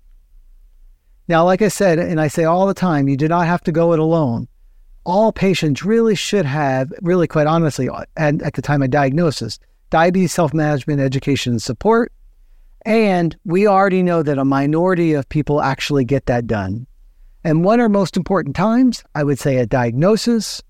Now, 1.28 1.45
like 1.45 1.61
I 1.61 1.68
said, 1.68 1.99
and 1.99 2.20
I 2.20 2.28
say 2.28 2.45
all 2.45 2.66
the 2.66 2.74
time, 2.74 3.09
you 3.09 3.16
do 3.16 3.28
not 3.28 3.47
have 3.47 3.62
to 3.64 3.72
go 3.72 3.93
it 3.93 3.99
alone. 3.99 4.49
All 5.05 5.32
patients 5.32 5.84
really 5.84 6.14
should 6.14 6.44
have, 6.44 6.92
really 7.03 7.26
quite 7.26 7.46
honestly, 7.46 7.88
and 8.16 8.42
at 8.42 8.55
the 8.55 8.62
time 8.62 8.82
of 8.82 8.90
diagnosis, 8.90 9.59
diabetes 9.90 10.32
self 10.32 10.53
management, 10.53 11.01
education, 11.01 11.53
and 11.53 11.62
support. 11.62 12.12
And 12.84 13.36
we 13.44 13.66
already 13.66 14.03
know 14.03 14.22
that 14.22 14.38
a 14.38 14.44
minority 14.44 15.12
of 15.12 15.28
people 15.28 15.62
actually 15.62 16.05
get 16.05 16.26
that 16.26 16.46
done. 16.46 16.86
And 17.44 17.64
what 17.64 17.80
are 17.80 17.88
most 17.88 18.16
important 18.16 18.57
times? 18.57 19.05
I 19.14 19.24
would 19.24 19.38
say 19.38 19.57
a 19.57 19.66
diagnosis, 19.66 20.62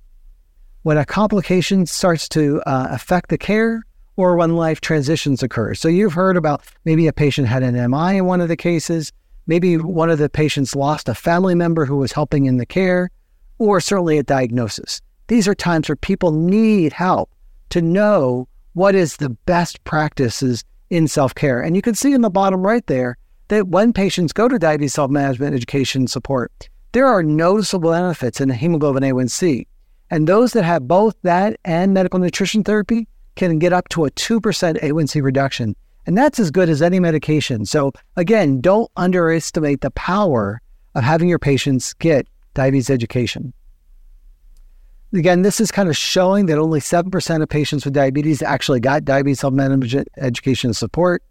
when 0.83 0.97
a 0.97 1.05
complication 1.05 1.87
starts 1.87 2.29
to 2.31 2.63
uh, 2.67 2.89
affect 2.91 3.31
the 3.31 3.39
care 3.39 3.85
or 4.17 4.37
when 4.37 4.57
life 4.57 4.81
transitions 4.81 5.43
occur. 5.43 5.75
So 5.75 5.89
you've 5.89 6.13
heard 6.13 6.37
about 6.37 6.63
maybe 6.85 7.07
a 7.07 7.13
patient 7.13 7.47
had 7.47 7.63
an 7.63 7.75
MI 7.91 8.17
in 8.17 8.25
one 8.25 8.41
of 8.41 8.49
the 8.49 8.57
cases, 8.57 9.13
maybe 9.47 9.77
one 9.77 10.11
of 10.11 10.19
the 10.19 10.29
patients 10.29 10.75
lost 10.75 11.09
a 11.09 11.15
family 11.15 11.55
member 11.55 11.85
who 11.85 11.97
was 11.97 12.13
helping 12.13 12.47
in 12.47 12.57
the 12.57 12.67
care, 12.67 13.11
or 13.59 13.81
certainly 13.81 14.19
a 14.19 14.23
diagnosis. 14.23 15.01
These 15.29 15.47
are 15.47 15.55
times 15.55 15.89
where 15.89 15.97
people 15.97 16.33
need 16.33 16.93
help 16.93 17.31
to 17.71 17.83
know 17.83 18.49
what 18.73 18.95
is 18.95 19.17
the 19.17 19.31
best 19.31 19.83
practices 19.85 20.65
in 20.91 21.09
self 21.09 21.35
care. 21.35 21.61
And 21.61 21.77
you 21.77 21.83
can 21.83 21.95
see 21.95 22.13
in 22.13 22.23
the 22.23 22.31
bottom 22.31 22.63
right 22.63 22.87
there 22.87 23.17
that 23.49 23.69
when 23.69 23.93
patients 23.93 24.33
go 24.33 24.49
to 24.49 24.59
diabetes 24.59 24.95
self 24.95 25.11
management 25.11 25.55
education 25.55 26.07
support, 26.07 26.69
there 26.93 27.07
are 27.07 27.23
noticeable 27.23 27.91
benefits 27.91 28.41
in 28.41 28.49
hemoglobin 28.49 29.03
A1C. 29.03 29.67
And 30.11 30.27
those 30.27 30.53
that 30.55 30.65
have 30.65 30.89
both 30.89 31.15
that 31.23 31.59
and 31.65 31.93
medical 31.93 32.19
nutrition 32.19 32.65
therapy 32.65 33.07
can 33.37 33.59
get 33.59 33.73
up 33.73 33.89
to 33.91 34.07
a 34.07 34.11
2% 34.11 34.41
A1C 34.41 35.23
reduction. 35.23 35.77
And 36.07 36.17
that's 36.17 36.41
as 36.41 36.51
good 36.51 36.71
as 36.71 36.81
any 36.81 36.99
medication. 36.99 37.67
So, 37.67 37.93
again, 38.17 38.63
don't 38.63 38.91
underestimate 38.97 39.83
the 39.83 39.91
power 39.91 40.63
of 40.95 41.05
having 41.05 41.29
your 41.29 41.39
patients 41.39 41.93
get 41.95 42.27
diabetes 42.59 42.91
education. 42.91 43.53
Again, 45.15 45.43
this 45.43 45.61
is 45.61 45.71
kind 45.71 45.89
of 45.89 45.97
showing 45.97 46.47
that 46.47 46.59
only 46.59 46.81
7% 46.81 47.43
of 47.43 47.49
patients 47.49 47.85
with 47.85 47.95
diabetes 47.95 48.43
actually 48.43 48.81
got 48.81 49.05
diabetes 49.05 49.39
self 49.39 49.55
management 49.55 50.09
education 50.17 50.71
and 50.71 50.77
support. 50.77 51.23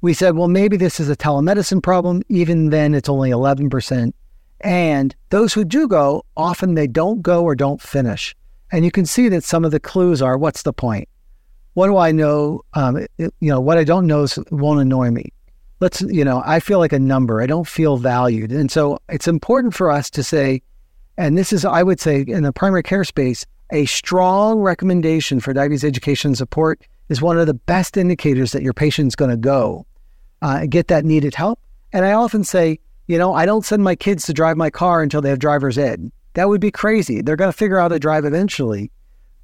We 0.00 0.12
said, 0.12 0.34
well, 0.34 0.48
maybe 0.48 0.76
this 0.76 0.98
is 0.98 1.08
a 1.08 1.16
telemedicine 1.16 1.82
problem. 1.82 2.22
Even 2.28 2.70
then, 2.70 2.94
it's 2.94 3.08
only 3.08 3.30
11%. 3.30 4.12
And 4.60 5.14
those 5.30 5.54
who 5.54 5.64
do 5.64 5.86
go, 5.86 6.24
often 6.36 6.74
they 6.74 6.88
don't 6.88 7.22
go 7.22 7.44
or 7.44 7.54
don't 7.54 7.80
finish. 7.80 8.34
And 8.72 8.84
you 8.84 8.90
can 8.90 9.06
see 9.06 9.28
that 9.28 9.44
some 9.44 9.64
of 9.64 9.70
the 9.70 9.80
clues 9.80 10.20
are 10.20 10.36
what's 10.36 10.62
the 10.62 10.72
point? 10.72 11.08
What 11.74 11.86
do 11.86 11.96
I 11.96 12.10
know? 12.10 12.62
Um, 12.74 12.96
it, 12.96 13.10
you 13.18 13.50
know, 13.50 13.60
what 13.60 13.78
I 13.78 13.84
don't 13.84 14.08
know 14.08 14.24
is, 14.24 14.36
won't 14.50 14.80
annoy 14.80 15.10
me. 15.12 15.32
Let's, 15.80 16.00
you 16.02 16.24
know, 16.24 16.42
I 16.44 16.60
feel 16.60 16.78
like 16.78 16.92
a 16.92 16.98
number. 16.98 17.42
I 17.42 17.46
don't 17.46 17.66
feel 17.66 17.96
valued. 17.96 18.50
And 18.50 18.70
so 18.70 18.98
it's 19.08 19.28
important 19.28 19.74
for 19.74 19.90
us 19.90 20.08
to 20.10 20.22
say, 20.22 20.62
and 21.18 21.36
this 21.36 21.52
is, 21.52 21.64
I 21.64 21.82
would 21.82 22.00
say, 22.00 22.24
in 22.26 22.42
the 22.42 22.52
primary 22.52 22.82
care 22.82 23.04
space, 23.04 23.44
a 23.70 23.84
strong 23.86 24.60
recommendation 24.60 25.40
for 25.40 25.52
diabetes 25.52 25.84
education 25.84 26.34
support 26.34 26.80
is 27.08 27.20
one 27.20 27.38
of 27.38 27.46
the 27.46 27.54
best 27.54 27.96
indicators 27.96 28.52
that 28.52 28.62
your 28.62 28.72
patient's 28.72 29.14
going 29.16 29.30
to 29.30 29.36
go 29.36 29.86
uh, 30.42 30.66
get 30.66 30.88
that 30.88 31.04
needed 31.04 31.34
help. 31.34 31.58
And 31.92 32.04
I 32.04 32.12
often 32.12 32.44
say, 32.44 32.78
you 33.06 33.18
know, 33.18 33.34
I 33.34 33.46
don't 33.46 33.64
send 33.64 33.84
my 33.84 33.96
kids 33.96 34.24
to 34.26 34.32
drive 34.32 34.56
my 34.56 34.70
car 34.70 35.02
until 35.02 35.20
they 35.20 35.30
have 35.30 35.38
driver's 35.38 35.78
ed. 35.78 36.10
That 36.34 36.48
would 36.48 36.60
be 36.60 36.70
crazy. 36.70 37.22
They're 37.22 37.36
going 37.36 37.50
to 37.50 37.56
figure 37.56 37.78
out 37.78 37.82
how 37.82 37.88
to 37.88 37.98
drive 37.98 38.24
eventually, 38.24 38.90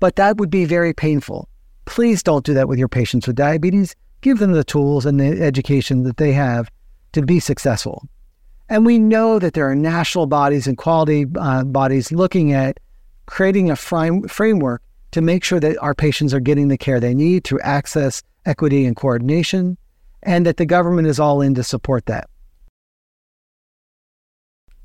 but 0.00 0.16
that 0.16 0.36
would 0.36 0.50
be 0.50 0.64
very 0.64 0.92
painful. 0.92 1.48
Please 1.84 2.22
don't 2.22 2.44
do 2.44 2.54
that 2.54 2.68
with 2.68 2.78
your 2.78 2.88
patients 2.88 3.26
with 3.26 3.36
diabetes. 3.36 3.96
Give 4.22 4.38
them 4.38 4.52
the 4.52 4.64
tools 4.64 5.04
and 5.04 5.20
the 5.20 5.42
education 5.42 6.04
that 6.04 6.16
they 6.16 6.32
have 6.32 6.70
to 7.12 7.22
be 7.22 7.38
successful. 7.38 8.08
And 8.68 8.86
we 8.86 8.98
know 8.98 9.38
that 9.38 9.52
there 9.52 9.68
are 9.68 9.74
national 9.74 10.26
bodies 10.26 10.66
and 10.66 10.78
quality 10.78 11.26
uh, 11.38 11.64
bodies 11.64 12.10
looking 12.10 12.52
at 12.52 12.80
creating 13.26 13.70
a 13.70 13.76
frame, 13.76 14.26
framework 14.28 14.80
to 15.10 15.20
make 15.20 15.44
sure 15.44 15.60
that 15.60 15.76
our 15.82 15.94
patients 15.94 16.32
are 16.32 16.40
getting 16.40 16.68
the 16.68 16.78
care 16.78 16.98
they 16.98 17.14
need 17.14 17.44
through 17.44 17.60
access, 17.60 18.22
equity, 18.46 18.86
and 18.86 18.96
coordination, 18.96 19.76
and 20.22 20.46
that 20.46 20.56
the 20.56 20.66
government 20.66 21.06
is 21.06 21.20
all 21.20 21.42
in 21.42 21.54
to 21.54 21.62
support 21.62 22.06
that. 22.06 22.30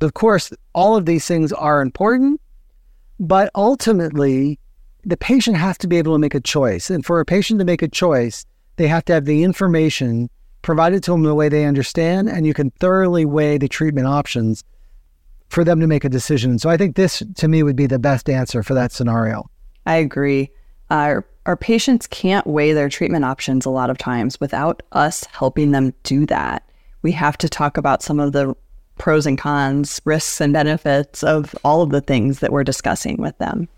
Of 0.02 0.14
course, 0.14 0.52
all 0.74 0.96
of 0.96 1.06
these 1.06 1.26
things 1.26 1.52
are 1.54 1.82
important, 1.82 2.42
but 3.20 3.50
ultimately, 3.56 4.60
the 5.06 5.18
patient 5.18 5.58
has 5.58 5.78
to 5.80 5.88
be 5.88 5.98
able 5.98 6.14
to 6.14 6.20
make 6.20 6.36
a 6.36 6.42
choice. 6.42 6.90
And 6.90 7.06
for 7.06 7.20
a 7.20 7.26
patient 7.26 7.60
to 7.60 7.66
make 7.66 7.82
a 7.82 7.88
choice, 7.88 8.46
they 8.78 8.88
have 8.88 9.06
to 9.06 9.14
have 9.14 9.26
the 9.26 9.44
information 9.44 10.30
provided 10.62 11.04
to 11.04 11.12
them 11.12 11.24
the 11.24 11.36
way 11.36 11.50
they 11.50 11.66
understand, 11.66 12.30
and 12.30 12.46
you 12.46 12.54
can 12.54 12.72
thoroughly 12.72 13.26
weigh 13.26 13.58
the 13.58 13.68
treatment 13.68 14.08
options 14.08 14.64
for 15.50 15.64
them 15.64 15.80
to 15.80 15.88
make 15.88 16.04
a 16.04 16.10
decision. 16.10 16.60
So 16.60 16.70
I 16.70 16.78
think 16.78 16.96
this, 16.96 17.24
to 17.36 17.48
me, 17.48 17.64
would 17.64 17.76
be 17.76 17.88
the 17.88 18.00
best 18.00 18.30
answer 18.30 18.64
for 18.64 18.74
that 18.74 18.92
scenario. 18.92 19.50
I 19.86 19.96
agree. 19.96 20.52
Our, 20.90 21.26
our 21.46 21.56
patients 21.56 22.08
can't 22.08 22.46
weigh 22.46 22.74
their 22.74 22.90
treatment 22.90 23.26
options 23.26 23.66
a 23.66 23.70
lot 23.70 23.90
of 23.90 23.98
times 23.98 24.40
without 24.40 24.84
us 24.92 25.24
helping 25.32 25.72
them 25.72 25.94
do 26.04 26.26
that. 26.26 26.64
We 27.02 27.14
have 27.14 27.38
to 27.40 27.50
talk 27.50 27.78
about 27.78 28.04
some 28.04 28.20
of 28.20 28.34
the 28.34 28.56
pros 28.98 29.26
and 29.26 29.38
cons, 29.38 30.02
risks 30.06 30.42
and 30.42 30.52
benefits 30.52 31.24
of 31.24 31.56
all 31.64 31.82
of 31.82 31.92
the 31.92 32.02
things 32.02 32.40
that 32.40 32.52
we're 32.52 32.64
discussing 32.64 33.18
with 33.18 33.38
them. 33.38 33.70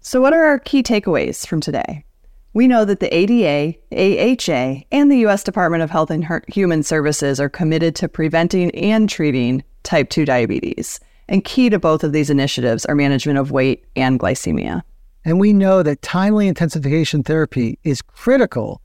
So, 0.00 0.20
what 0.20 0.32
are 0.32 0.44
our 0.44 0.58
key 0.58 0.82
takeaways 0.82 1.46
from 1.46 1.60
today? 1.60 2.04
We 2.52 2.66
know 2.66 2.84
that 2.84 2.98
the 2.98 3.14
ADA, 3.14 3.78
AHA, 3.92 4.82
and 4.90 5.10
the 5.10 5.18
U.S. 5.18 5.44
Department 5.44 5.84
of 5.84 5.90
Health 5.90 6.10
and 6.10 6.26
Human 6.48 6.82
Services 6.82 7.38
are 7.38 7.48
committed 7.48 7.94
to 7.96 8.08
preventing 8.08 8.72
and 8.72 9.08
treating 9.08 9.62
type 9.84 10.10
2 10.10 10.24
diabetes. 10.24 10.98
And 11.28 11.44
key 11.44 11.70
to 11.70 11.78
both 11.78 12.02
of 12.02 12.12
these 12.12 12.28
initiatives 12.28 12.84
are 12.86 12.96
management 12.96 13.38
of 13.38 13.52
weight 13.52 13.86
and 13.94 14.18
glycemia. 14.18 14.82
And 15.24 15.38
we 15.38 15.52
know 15.52 15.84
that 15.84 16.02
timely 16.02 16.48
intensification 16.48 17.22
therapy 17.22 17.78
is 17.84 18.02
critical 18.02 18.80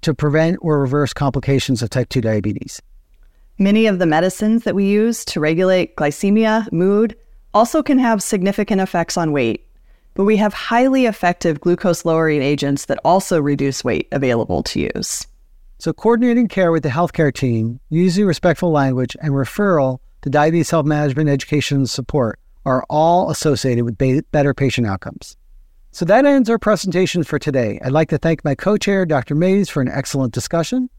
to 0.00 0.14
prevent 0.14 0.56
or 0.62 0.80
reverse 0.80 1.12
complications 1.12 1.82
of 1.82 1.90
type 1.90 2.08
2 2.08 2.22
diabetes. 2.22 2.80
Many 3.58 3.86
of 3.86 3.98
the 3.98 4.06
medicines 4.06 4.64
that 4.64 4.74
we 4.74 4.86
use 4.86 5.26
to 5.26 5.40
regulate 5.40 5.94
glycemia, 5.96 6.72
mood, 6.72 7.14
also 7.52 7.82
can 7.82 7.98
have 7.98 8.22
significant 8.22 8.80
effects 8.80 9.18
on 9.18 9.32
weight. 9.32 9.66
But 10.14 10.24
we 10.24 10.36
have 10.36 10.52
highly 10.52 11.06
effective 11.06 11.60
glucose 11.60 12.04
lowering 12.04 12.42
agents 12.42 12.86
that 12.86 12.98
also 13.04 13.40
reduce 13.40 13.84
weight 13.84 14.08
available 14.12 14.62
to 14.64 14.90
use. 14.94 15.26
So, 15.78 15.92
coordinating 15.92 16.48
care 16.48 16.72
with 16.72 16.82
the 16.82 16.90
healthcare 16.90 17.32
team, 17.32 17.80
using 17.88 18.26
respectful 18.26 18.70
language, 18.70 19.16
and 19.22 19.32
referral 19.32 20.00
to 20.20 20.28
diabetes 20.28 20.70
health 20.70 20.84
management 20.84 21.30
education 21.30 21.78
and 21.78 21.88
support 21.88 22.38
are 22.66 22.84
all 22.90 23.30
associated 23.30 23.84
with 23.84 23.96
ba- 23.96 24.22
better 24.30 24.52
patient 24.52 24.86
outcomes. 24.86 25.38
So, 25.90 26.04
that 26.04 26.26
ends 26.26 26.50
our 26.50 26.58
presentation 26.58 27.24
for 27.24 27.38
today. 27.38 27.80
I'd 27.82 27.92
like 27.92 28.10
to 28.10 28.18
thank 28.18 28.44
my 28.44 28.54
co 28.54 28.76
chair, 28.76 29.06
Dr. 29.06 29.34
Mayes, 29.34 29.70
for 29.70 29.80
an 29.80 29.88
excellent 29.88 30.34
discussion. 30.34 30.90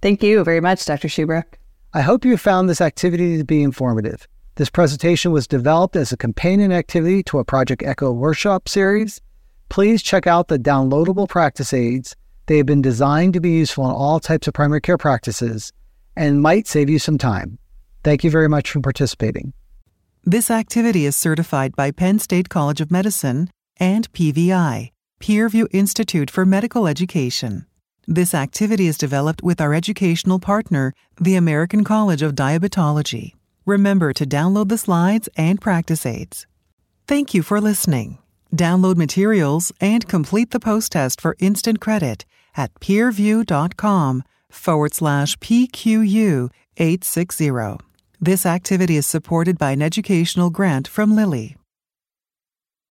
Thank 0.00 0.22
you 0.22 0.42
very 0.42 0.60
much, 0.60 0.84
Dr. 0.84 1.08
Shubrook. 1.08 1.58
I 1.92 2.00
hope 2.00 2.24
you 2.24 2.36
found 2.36 2.68
this 2.68 2.80
activity 2.80 3.36
to 3.38 3.44
be 3.44 3.62
informative. 3.62 4.26
This 4.58 4.70
presentation 4.70 5.30
was 5.30 5.46
developed 5.46 5.94
as 5.94 6.10
a 6.10 6.16
companion 6.16 6.72
activity 6.72 7.22
to 7.24 7.38
a 7.38 7.44
Project 7.44 7.80
Echo 7.84 8.10
workshop 8.10 8.68
series. 8.68 9.20
Please 9.68 10.02
check 10.02 10.26
out 10.26 10.48
the 10.48 10.58
downloadable 10.58 11.28
practice 11.28 11.72
aids 11.72 12.16
they 12.46 12.56
have 12.56 12.66
been 12.66 12.82
designed 12.82 13.34
to 13.34 13.40
be 13.40 13.50
useful 13.50 13.84
in 13.84 13.92
all 13.92 14.18
types 14.18 14.48
of 14.48 14.54
primary 14.54 14.80
care 14.80 14.98
practices 14.98 15.72
and 16.16 16.42
might 16.42 16.66
save 16.66 16.90
you 16.90 16.98
some 16.98 17.18
time. 17.18 17.60
Thank 18.02 18.24
you 18.24 18.32
very 18.32 18.48
much 18.48 18.72
for 18.72 18.80
participating. 18.80 19.52
This 20.24 20.50
activity 20.50 21.06
is 21.06 21.14
certified 21.14 21.76
by 21.76 21.92
Penn 21.92 22.18
State 22.18 22.48
College 22.48 22.80
of 22.80 22.90
Medicine 22.90 23.50
and 23.76 24.12
PVI, 24.12 24.90
Peerview 25.20 25.68
Institute 25.70 26.32
for 26.32 26.44
Medical 26.44 26.88
Education. 26.88 27.64
This 28.08 28.34
activity 28.34 28.88
is 28.88 28.98
developed 28.98 29.40
with 29.40 29.60
our 29.60 29.72
educational 29.72 30.40
partner, 30.40 30.94
the 31.20 31.36
American 31.36 31.84
College 31.84 32.22
of 32.22 32.34
Diabetology. 32.34 33.34
Remember 33.68 34.14
to 34.14 34.24
download 34.24 34.70
the 34.70 34.78
slides 34.78 35.28
and 35.36 35.60
practice 35.60 36.06
aids. 36.06 36.46
Thank 37.06 37.34
you 37.34 37.42
for 37.42 37.60
listening. 37.60 38.16
Download 38.56 38.96
materials 38.96 39.74
and 39.78 40.08
complete 40.08 40.52
the 40.52 40.58
post 40.58 40.92
test 40.92 41.20
for 41.20 41.36
instant 41.38 41.78
credit 41.78 42.24
at 42.56 42.72
peerview.com 42.80 44.22
forward 44.48 44.94
slash 44.94 45.36
PQU 45.40 46.48
860. 46.78 47.84
This 48.18 48.46
activity 48.46 48.96
is 48.96 49.06
supported 49.06 49.58
by 49.58 49.72
an 49.72 49.82
educational 49.82 50.48
grant 50.48 50.88
from 50.88 51.14
Lilly. 51.14 51.57